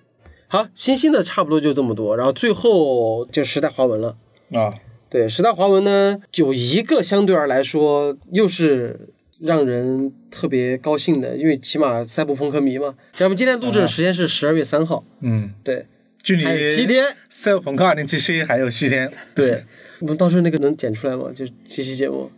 [0.48, 4.16] 好，新兴的差不多就这么多，然后最后就时代华文了。
[4.52, 4.74] 啊，
[5.08, 12.94] 对，时代华文呢，有一个相对而来说又是让人特别高兴的，因为起码赛博朋克迷嘛。
[13.14, 15.86] 像我们今天录制的时间是十二月三号，嗯，对，
[16.22, 17.04] 距离还有七天。
[17.30, 19.64] 赛博朋克二零七七还有七天，对，
[20.00, 21.30] 我们到时候那个能剪出来吗？
[21.34, 22.30] 就是这期节目，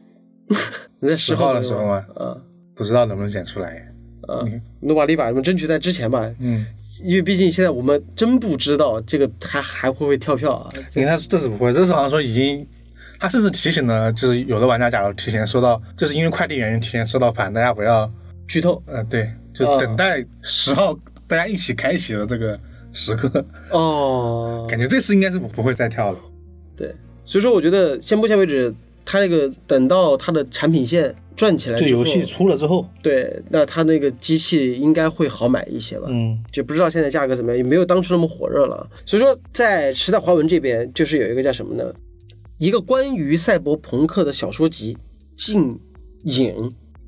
[1.01, 2.36] 你在十号的时候吗啊
[2.74, 3.86] 不知道能不能剪出来。
[4.28, 6.64] 啊嗯，努把力吧，我们争取在之前吧，嗯，
[7.02, 10.70] 因为毕竟现在我们真不知道这个还还会不会跳票啊？
[10.94, 12.64] 你看这是不会，这是好像说已经，
[13.21, 18.11] 他甚至提醒了，就是有的玩家假如提前收到，就是因为快递原因提前收到盘，大家不要，
[18.49, 20.99] 剧透呃，对，就啊等待十号
[21.29, 22.59] 大家一起开启的这个
[22.95, 26.19] 时刻，哦， 感觉这次应该是不会再跳了。
[26.75, 28.75] 对，所以说我觉得现目前为止，
[29.05, 36.07] 它那个等到它的产品线转起来之后，就游戏出了之后，对，那它那个机器应该会好买一些吧？
[36.09, 38.89] 嗯，就不知道现在价格怎么样，也没有当初那么火热了。
[39.05, 41.85] 所以说，在时代华文这边，就是有一个叫什么呢？
[42.61, 44.95] 一个关于赛博朋克的小说集
[45.35, 45.81] 《镜
[46.24, 46.55] 影》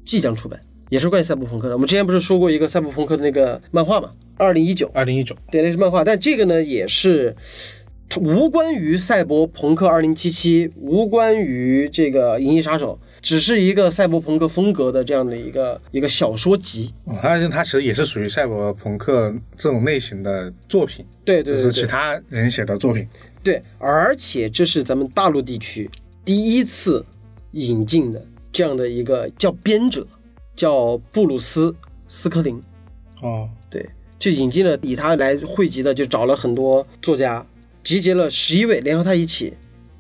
[0.02, 0.58] 即将出版，
[0.88, 1.74] 也是关于赛博朋克的。
[1.74, 4.12] 我们之前不是说过一个赛博朋克的那个漫画嘛？
[4.38, 7.36] 二零一九，二零一九，对，那是漫画，但这个呢也是
[8.16, 16.94] 无关于赛博朋克二零七七，无关于这个银翼杀手，只是一个赛博朋克风格的这样的一个一个小说集。
[17.20, 23.06] 它它其实也是属于赛博朋克这种类型的作品，对对对对就是其他人写的作品。
[23.42, 25.90] 对，而且这是咱们大陆地区
[26.24, 27.04] 第一次
[27.52, 30.06] 引进的这样的一个叫编者，
[30.54, 31.70] 叫布鲁斯·
[32.06, 32.62] 斯科林。
[33.20, 33.84] 哦，对，
[34.18, 37.44] 就引进了以他来汇集的，就找了很多作家，
[37.82, 39.54] 集结了十一位，联合他一起，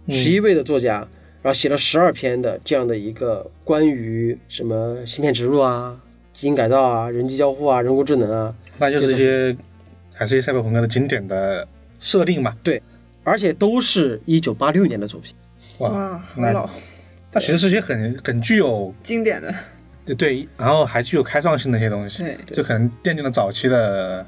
[0.08, 1.06] 十一位的作家，
[1.42, 6.00] 然后写了十二篇的这样的一个关于什么芯片植入啊、
[6.32, 9.56] 基因改造啊、人机交互啊、人工智能啊，那就是一些
[10.12, 11.66] 还是一些赛博朋克的经典的
[12.00, 12.56] 设定嘛。
[13.24, 15.34] 而且都是一九八六年的作品。
[15.78, 16.70] 哇，很，好老，
[17.30, 19.52] 它其实是一些很很具有经典的，
[20.04, 24.24] 对对，然后还具有开创性的一些东西，对就可能奠定了早期的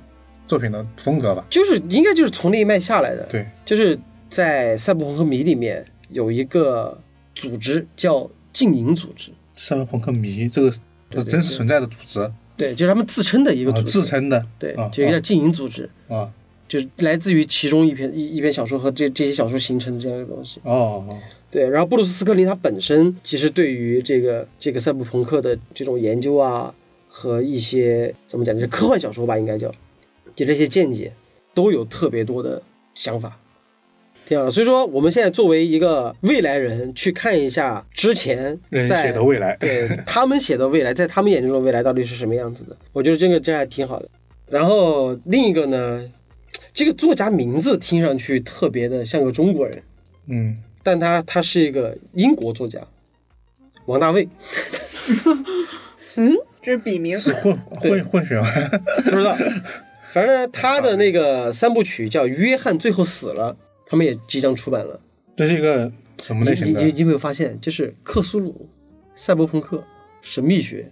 [0.47, 1.45] 作品的风格吧。
[1.51, 3.97] 就是应该就是从那一脉下来的，对，就是
[4.29, 6.99] 在赛博朋克迷里面有一个
[7.35, 15.89] 组织叫禁影组织，赛博朋克迷这个是真实存在的组织，对，就是他们自称的一个啊组织，自称的，对啊，就一个叫禁影组织。
[16.09, 16.33] 啊，
[16.75, 20.59] 就是来自于其中一篇一一篇小说和这这些小说形成的这样一个东西。
[20.65, 21.17] 哦哦，
[21.49, 26.75] 对，然后布鲁斯斯科林他本身其实对于这个这个赛博朋克的这种研究啊，
[27.07, 29.73] 和一些怎么讲，就是科幻小说吧，应该叫，
[30.35, 31.13] 就这些见解，
[31.55, 32.61] 都有特别多的
[32.93, 33.39] 想法。
[34.27, 42.77] 挺好的，所以说我们现在作为一个未来人去看一下之前在写的未来，对 他们写的未来，在他们眼中的未来到底是什么样子的？
[42.93, 44.09] 我觉得这个这还挺好的。
[44.49, 46.05] 然后另一个呢，
[46.75, 49.83] 这个作家名字听上去特别的像个中国人，
[50.27, 52.85] 嗯，但他他是一个英国作家，
[53.87, 54.29] 王大卫，
[56.17, 57.17] 嗯这是笔名。
[57.17, 58.47] 是混混混血吗？
[59.05, 59.37] 不知道。
[60.13, 63.53] 反正呢，他的那个三部曲叫《约翰最后死了》，
[63.87, 65.01] 他们也即将出版了。
[65.37, 65.91] 这是一个
[66.23, 66.93] 什么类型的你你？
[66.93, 68.69] 你有没有发现，就是克苏鲁、
[69.15, 69.85] 赛博朋克、
[70.23, 70.89] 神秘学、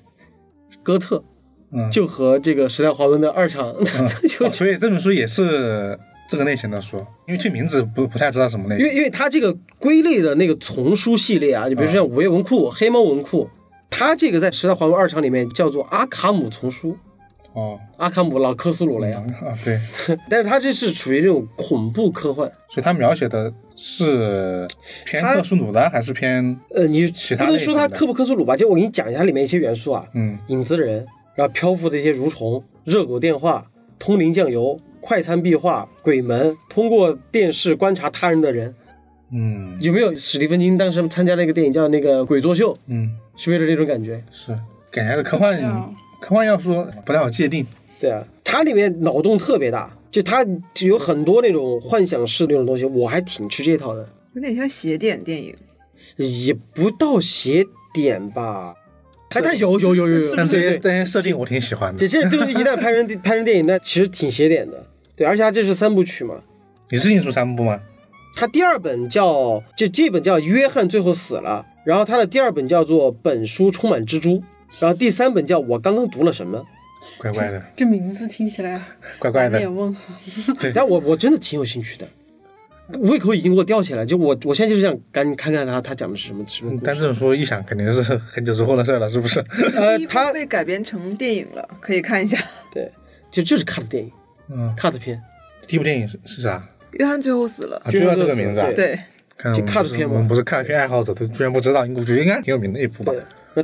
[0.83, 1.25] 哥特，
[1.73, 3.75] 嗯，就和这个时代华文的二厂
[4.53, 8.87] 所以这本书也是这个类型的书，因为这名字不不太知道什么类型。
[8.87, 13.49] 因为因为它这个归类的那个丛书系列啊，就比如说像午夜文库、黑猫文库，
[13.91, 16.97] 它这个在时代华文二厂里面叫做阿卡姆丛书，
[17.53, 19.23] 哦，阿卡姆老科斯鲁了呀。
[19.43, 19.79] 啊对，
[20.31, 24.67] 但是它这是属于那种恐怖科幻，所以他描写的是
[25.05, 28.57] 偏他克苏鲁的还是偏呃，你其不能说它克不科苏鲁吧？
[28.57, 30.39] 就我给你讲一下里面一些元素啊，嗯。
[30.49, 31.05] 影子人，
[31.35, 38.75] 然后漂浮的一些蠕虫、热狗电话、通灵酱油、快餐壁画、鬼门，通过电视观察他人的人，
[39.33, 44.23] 嗯有没有史蒂芬金当时参加那个电影叫那个《鬼作秀》，嗯是不是有点那种感觉？
[44.31, 44.59] 是
[44.91, 45.61] 感觉这科幻
[46.21, 47.67] 科幻要说不太好界定。
[47.99, 50.45] 对啊，它里面脑洞特别大，就它
[50.75, 55.55] 就有很多那种幻想式的那种东西，我还挺吃这套的，有点像邪典电影，
[56.17, 57.65] 也不到邪
[57.95, 58.75] 典吧。
[59.33, 62.23] 它它有有有有有，但这些对这些设定我挺喜欢的这。
[62.23, 64.85] 这东西一旦拍成 拍成电影，那其实挺邪点的。
[65.17, 66.43] 对，而且它这是三部曲嘛，
[66.91, 67.81] 你是印出三部吗？
[68.35, 74.31] 它第二本叫就这本叫《约翰最后死了》，然后它的第二本叫做《本书充满蜘蛛》，
[74.79, 76.65] 然后第三本叫我刚刚读了什么。
[77.19, 78.83] 怪怪的，这名字听起来
[79.19, 79.69] 怪怪的有。
[79.69, 79.97] 点问。
[80.75, 82.09] 但我我真的挺有兴趣的，
[83.01, 86.79] 胃口已经给我吊起来，就我我现在就是想赶紧看看他他讲的是什么什么。
[86.85, 89.41] 但这种书一想，肯定是很久之后的事了，是不是？
[89.77, 92.39] 呃他被改编成电影了，可以看一下。
[92.73, 92.91] 对，
[93.31, 94.11] 就就是 cut 电影
[94.49, 95.21] 嗯，，cut 片，
[95.67, 96.63] 第一部电影是是啥？
[96.93, 98.67] 约翰最后死了，啊，就叫这个名字啊。
[98.75, 98.99] 对
[99.37, 103.13] 对，就 cut 片嘛我们不是看片爱好者，他居然不知道，我觉得应该挺有名的一部吧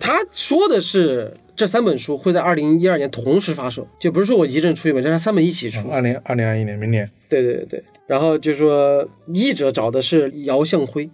[0.00, 5.88] 他说的是这三本书会在二零一二年同时发售，就不是说我一阵出一本，这是三本一起出。
[5.90, 7.10] 二零二零二一年，明年。
[7.28, 11.10] 对对对对，然后就说译者找的是姚向辉，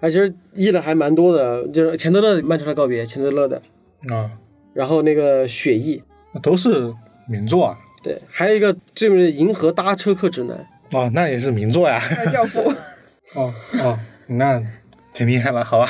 [0.00, 3.62] 他其实译的还蛮多的，就是钱德勒《漫长的告别》，钱德勒的，
[4.08, 4.28] 啊，
[4.74, 6.02] 然后那个雪翼，
[6.32, 6.92] 那都是
[7.28, 7.78] 名作啊。
[8.02, 10.66] 对，还有一个这个《银河搭车客指南》，
[10.98, 12.02] 哦，那也是名作呀。
[12.32, 12.60] 教父，
[13.34, 13.54] 哦
[13.84, 13.96] 哦，
[14.26, 14.60] 那
[15.12, 15.88] 挺厉害了，好吧？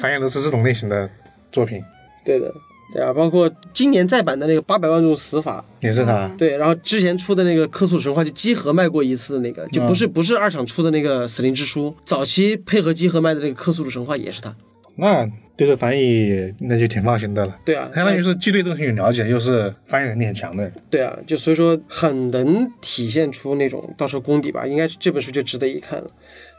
[0.00, 1.10] 发现都是这种类型的
[1.50, 1.82] 作品，
[2.26, 2.52] 对的，
[2.92, 6.28] 对啊，包括今年再版的那个《八百万种死法也是他。
[6.36, 14.54] 对，然后之前出的那个《克苏鲁神话》就集合卖过一次的那个，就不嗯是、不是二厂出的那个《死灵之书》，早期配合集合卖的那个《克苏鲁神话》也是他。
[14.96, 15.26] 那
[15.56, 17.56] 对这翻译那就挺放心的了。
[17.64, 20.72] 对啊，相当于是既对这个东西有了解，又是翻译能力很强的人。
[20.90, 26.10] 对啊，就所以说很能体现出那种到时候功底吧，应该是这本书就值得一看了，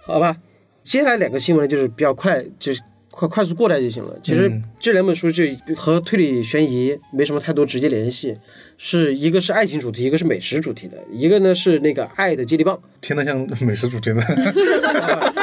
[0.05, 0.37] 好吧？
[0.83, 2.81] 接下来两个新闻呢，就是比较快，就是
[3.17, 4.15] 快快速过来就行了。
[4.21, 5.43] 其实嗯这两本书就
[5.75, 8.37] 和推理悬疑没什么太多直接联系，
[8.77, 14.21] 是一个是爱情主题，一个是美食主题的，一个呢是那个爱的接力棒， 听得像 美食主题的。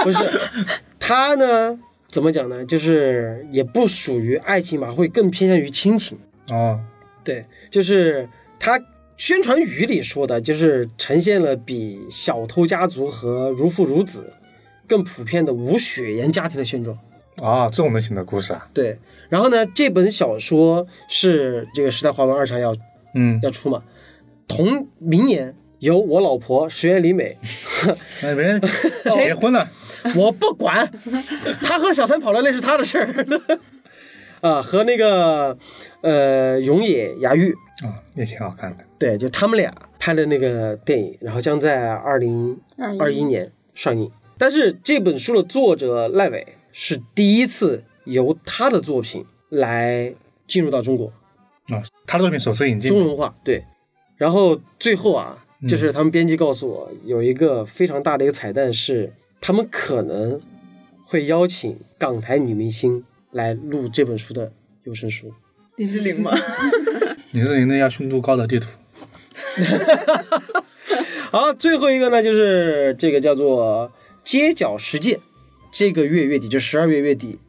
[0.04, 0.18] 不是，
[1.00, 1.76] 它呢
[2.06, 2.64] 怎么讲呢？
[2.64, 6.16] 就是也不属于爱情吧，会更偏向于亲情。
[6.50, 6.78] 哦，
[7.24, 8.28] 对，就是
[8.60, 8.80] 它
[9.16, 14.32] 宣传语里说的，就是呈现了比《小偷家族》和《如父如子》
[14.86, 16.96] 更普遍的无血缘家庭的现状。
[17.38, 18.68] 哦，这种类型的故事啊。
[18.72, 18.98] 对，
[19.28, 22.74] 然后呢，这本小说是这个时代华文二厂要
[23.14, 23.82] 嗯，要出嘛，
[24.46, 27.38] 同明年由我老婆石原里美，
[28.22, 28.60] 那别人
[29.12, 29.68] 结婚了。
[30.16, 30.90] 我不管，
[31.62, 33.14] 他和小三跑了那是他的事儿。
[34.42, 35.56] 啊，和那个
[36.02, 37.50] 呃永野芽郁，
[37.82, 38.84] 啊，也挺好看的。
[38.98, 42.60] 对，就他们俩拍的那个电影，然后将在二零
[42.98, 44.10] 二一21年上映。
[44.36, 50.12] 但是这本书的作者赖伟是第一次由他的作品来
[50.44, 51.06] 进入到中国
[51.68, 53.64] 啊，他的作品首次引进中文化，对。
[54.16, 60.40] 然后最后啊，就是他们编辑告诉我，有一个非常大的一个彩蛋是，他们可能
[61.06, 64.52] 会邀请港台女明星来录这本书的
[64.82, 65.32] 有声书。
[65.76, 66.32] 林志玲吗？
[67.30, 68.68] 林志玲的要胸度高的地图。
[71.30, 73.92] 好，最后一个呢，就是这个叫做
[74.24, 75.20] 街角实践，
[75.74, 77.40] 这个月月底就十二月月底，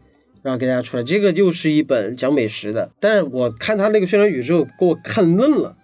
[0.41, 5.77] 然后给大家出来，这个又是一本讲美食的，但是我看他那个宣传语之后，给我看愣了，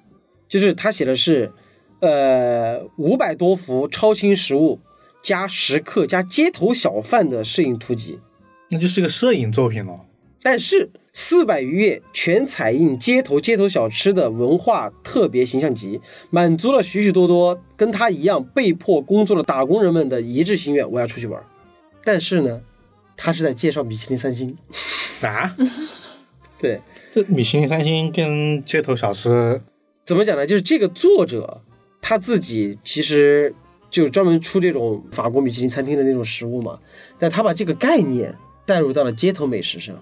[0.50, 1.52] 就是他写的是，
[2.00, 4.80] 呃，五百多幅超轻食物
[5.22, 8.20] 加食客加街头小贩的摄影图集，
[8.72, 10.00] 那就是个摄影作品了。
[10.42, 16.02] 但是四百余页全彩印街头街头小吃的文化特别形象集，
[16.32, 20.90] 满足了许许多多跟他一样被迫工作的打工人们的一致心愿。
[20.90, 21.40] 我要出去玩。
[21.40, 21.46] 儿，
[22.04, 22.62] 但是呢，
[23.16, 24.58] 他是在介绍米其林三星。
[25.22, 25.56] 啊，
[26.58, 26.82] 对，
[27.14, 29.62] 这米其林三星跟街头小吃，
[30.06, 30.48] 怎么讲呢？
[30.48, 31.62] 就是这个作者
[32.02, 33.54] 他自己其实
[33.90, 36.80] 就专门出这种法国米其林餐厅的那种食物嘛，
[37.20, 39.96] 但他把这个概念带入到了街头美食上，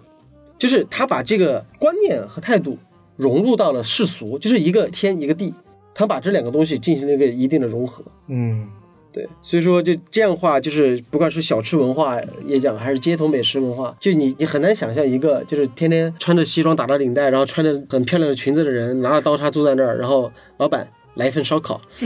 [0.58, 2.78] 就是他把这个观念和态度
[3.18, 5.54] 融入到了世俗，就是一个天一个地，
[5.94, 8.04] 他把这两个东西进行了一个一定的融合。
[8.28, 8.70] 嗯，
[9.12, 21.82] 对，所以说就这样话，就是不管是小吃文化也讲，还是街头美食文化，就你你很难想象一个就是天天穿着西装打着领带，然后穿着很漂亮的裙子的人，拿着刀叉坐在那儿，然后老板来一份烧烤，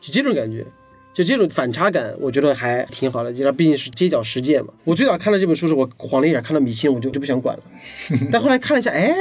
[0.00, 0.66] 就这种感觉。
[1.14, 3.30] 就这种反差感，我觉得还挺好的。
[3.30, 4.72] 就它毕竟是街角世界嘛。
[4.84, 7.62] 我最早看到这本书时，我晃了一眼，看到米其林，我就就不想管了。
[8.32, 9.14] 但后来看了一下，哎，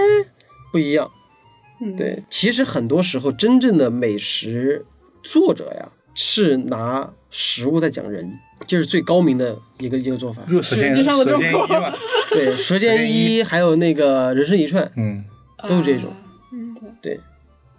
[0.72, 1.12] 不一样。
[1.82, 4.86] 嗯，对，其实很多时候真正的美食
[5.22, 10.42] 作者呀，是拿食物在讲人，这是最高明的一个一个做法。
[10.62, 11.68] 舌尖上的中国，
[12.32, 14.92] 对，《舌尖一》还有那个《人生一串。
[14.96, 15.24] 嗯，
[15.68, 16.12] 都是这种。
[16.54, 17.20] 嗯，对，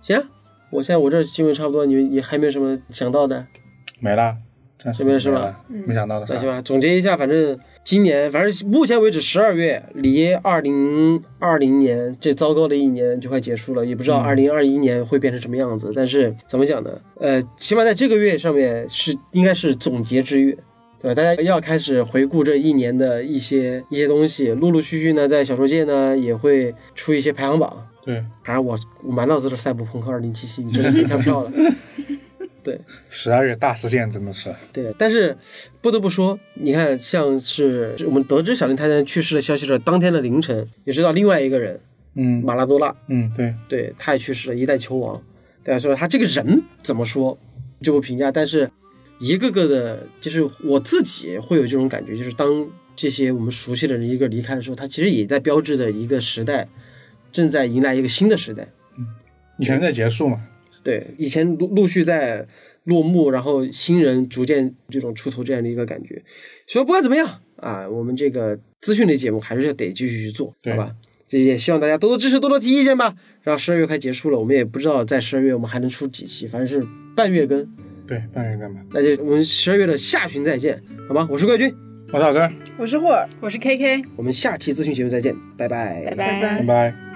[0.00, 0.22] 行，
[0.70, 3.46] 我现在我这新闻差不多，你们也还没有什么想到的？
[4.00, 4.36] 没了，
[4.82, 5.60] 暂时没了是吧？
[5.68, 6.36] 没想到的是吧？
[6.36, 15.92] 那行吧，总结一下，反正今年，反正目前为止，十二月离二零二零年这糟糕的一年就快结束了，也不知道二零二一年会变成什么样子。
[15.94, 16.90] 但是怎么讲呢？
[17.20, 20.56] 呃，起码在这个月上面是应该是总结之月。
[21.00, 21.14] 对吧？
[21.16, 27.88] 大家要开始回顾这一年的一些一些东西，陆陆续续呢，在小说界呢也会出一些排行榜。
[28.04, 31.50] 对，反正我我满脑子都是赛博朋克二零七七，你真的别跳票了。
[32.62, 35.36] 对，十二月大事件真的是，对，但是
[35.80, 41.80] 不得不说，你看，像是我们得知小林太太去世的消息的当天的凌晨，也知道另外一个人
[42.14, 45.22] 嗯马拉多纳，嗯，对，对，他也去世了，一代球王。
[45.64, 45.78] 对吧？
[45.78, 47.38] 说他这个人怎么说
[47.80, 48.68] 就不评价，但是
[49.20, 56.66] 一个个的，就是我自己会有这种感觉，就是当这些我们熟悉的人一个离开的时候，他其实也在标志着一个时代
[57.30, 58.66] 正在迎来一个新的时代。
[59.56, 60.42] 以前在结束嘛，
[60.82, 62.46] 对，以前陆陆续在
[62.84, 66.22] 落幕，然后新人逐渐这种出头这样的一个感觉。
[66.66, 70.94] 所以不管怎么样啊，我们这个资讯类节目还是要得继续去做，对好吧？
[71.28, 73.14] 这也希望大家多多支持，多多提意见吧。
[73.42, 76.86] 然后十二月快结束了，我们也不知道在十二月我们还能出几期，反正是
[77.16, 77.66] 半月更。
[78.06, 78.80] 对，半月更吧？
[78.92, 81.26] 那就我们十二月的下旬再见，好吗？
[81.30, 81.72] 我是冠军，
[82.08, 87.11] 我是老哥，我是霍尔，我是 KK，我们下期资讯节目再见，拜拜，拜拜拜拜拜。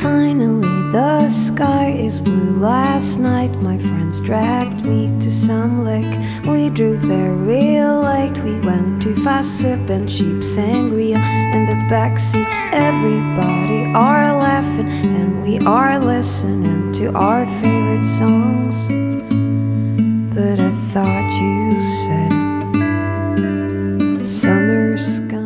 [0.00, 2.50] Finally, the sky is blue.
[2.60, 6.18] Last night, my friends dragged me to some lake.
[6.46, 8.38] We drove there real late.
[8.44, 11.18] We went too fast, sipping cheap sangria
[11.52, 12.46] in the backseat.
[12.72, 18.86] Everybody are laughing, and we are listening to our favorite songs.
[20.32, 22.27] But I thought you said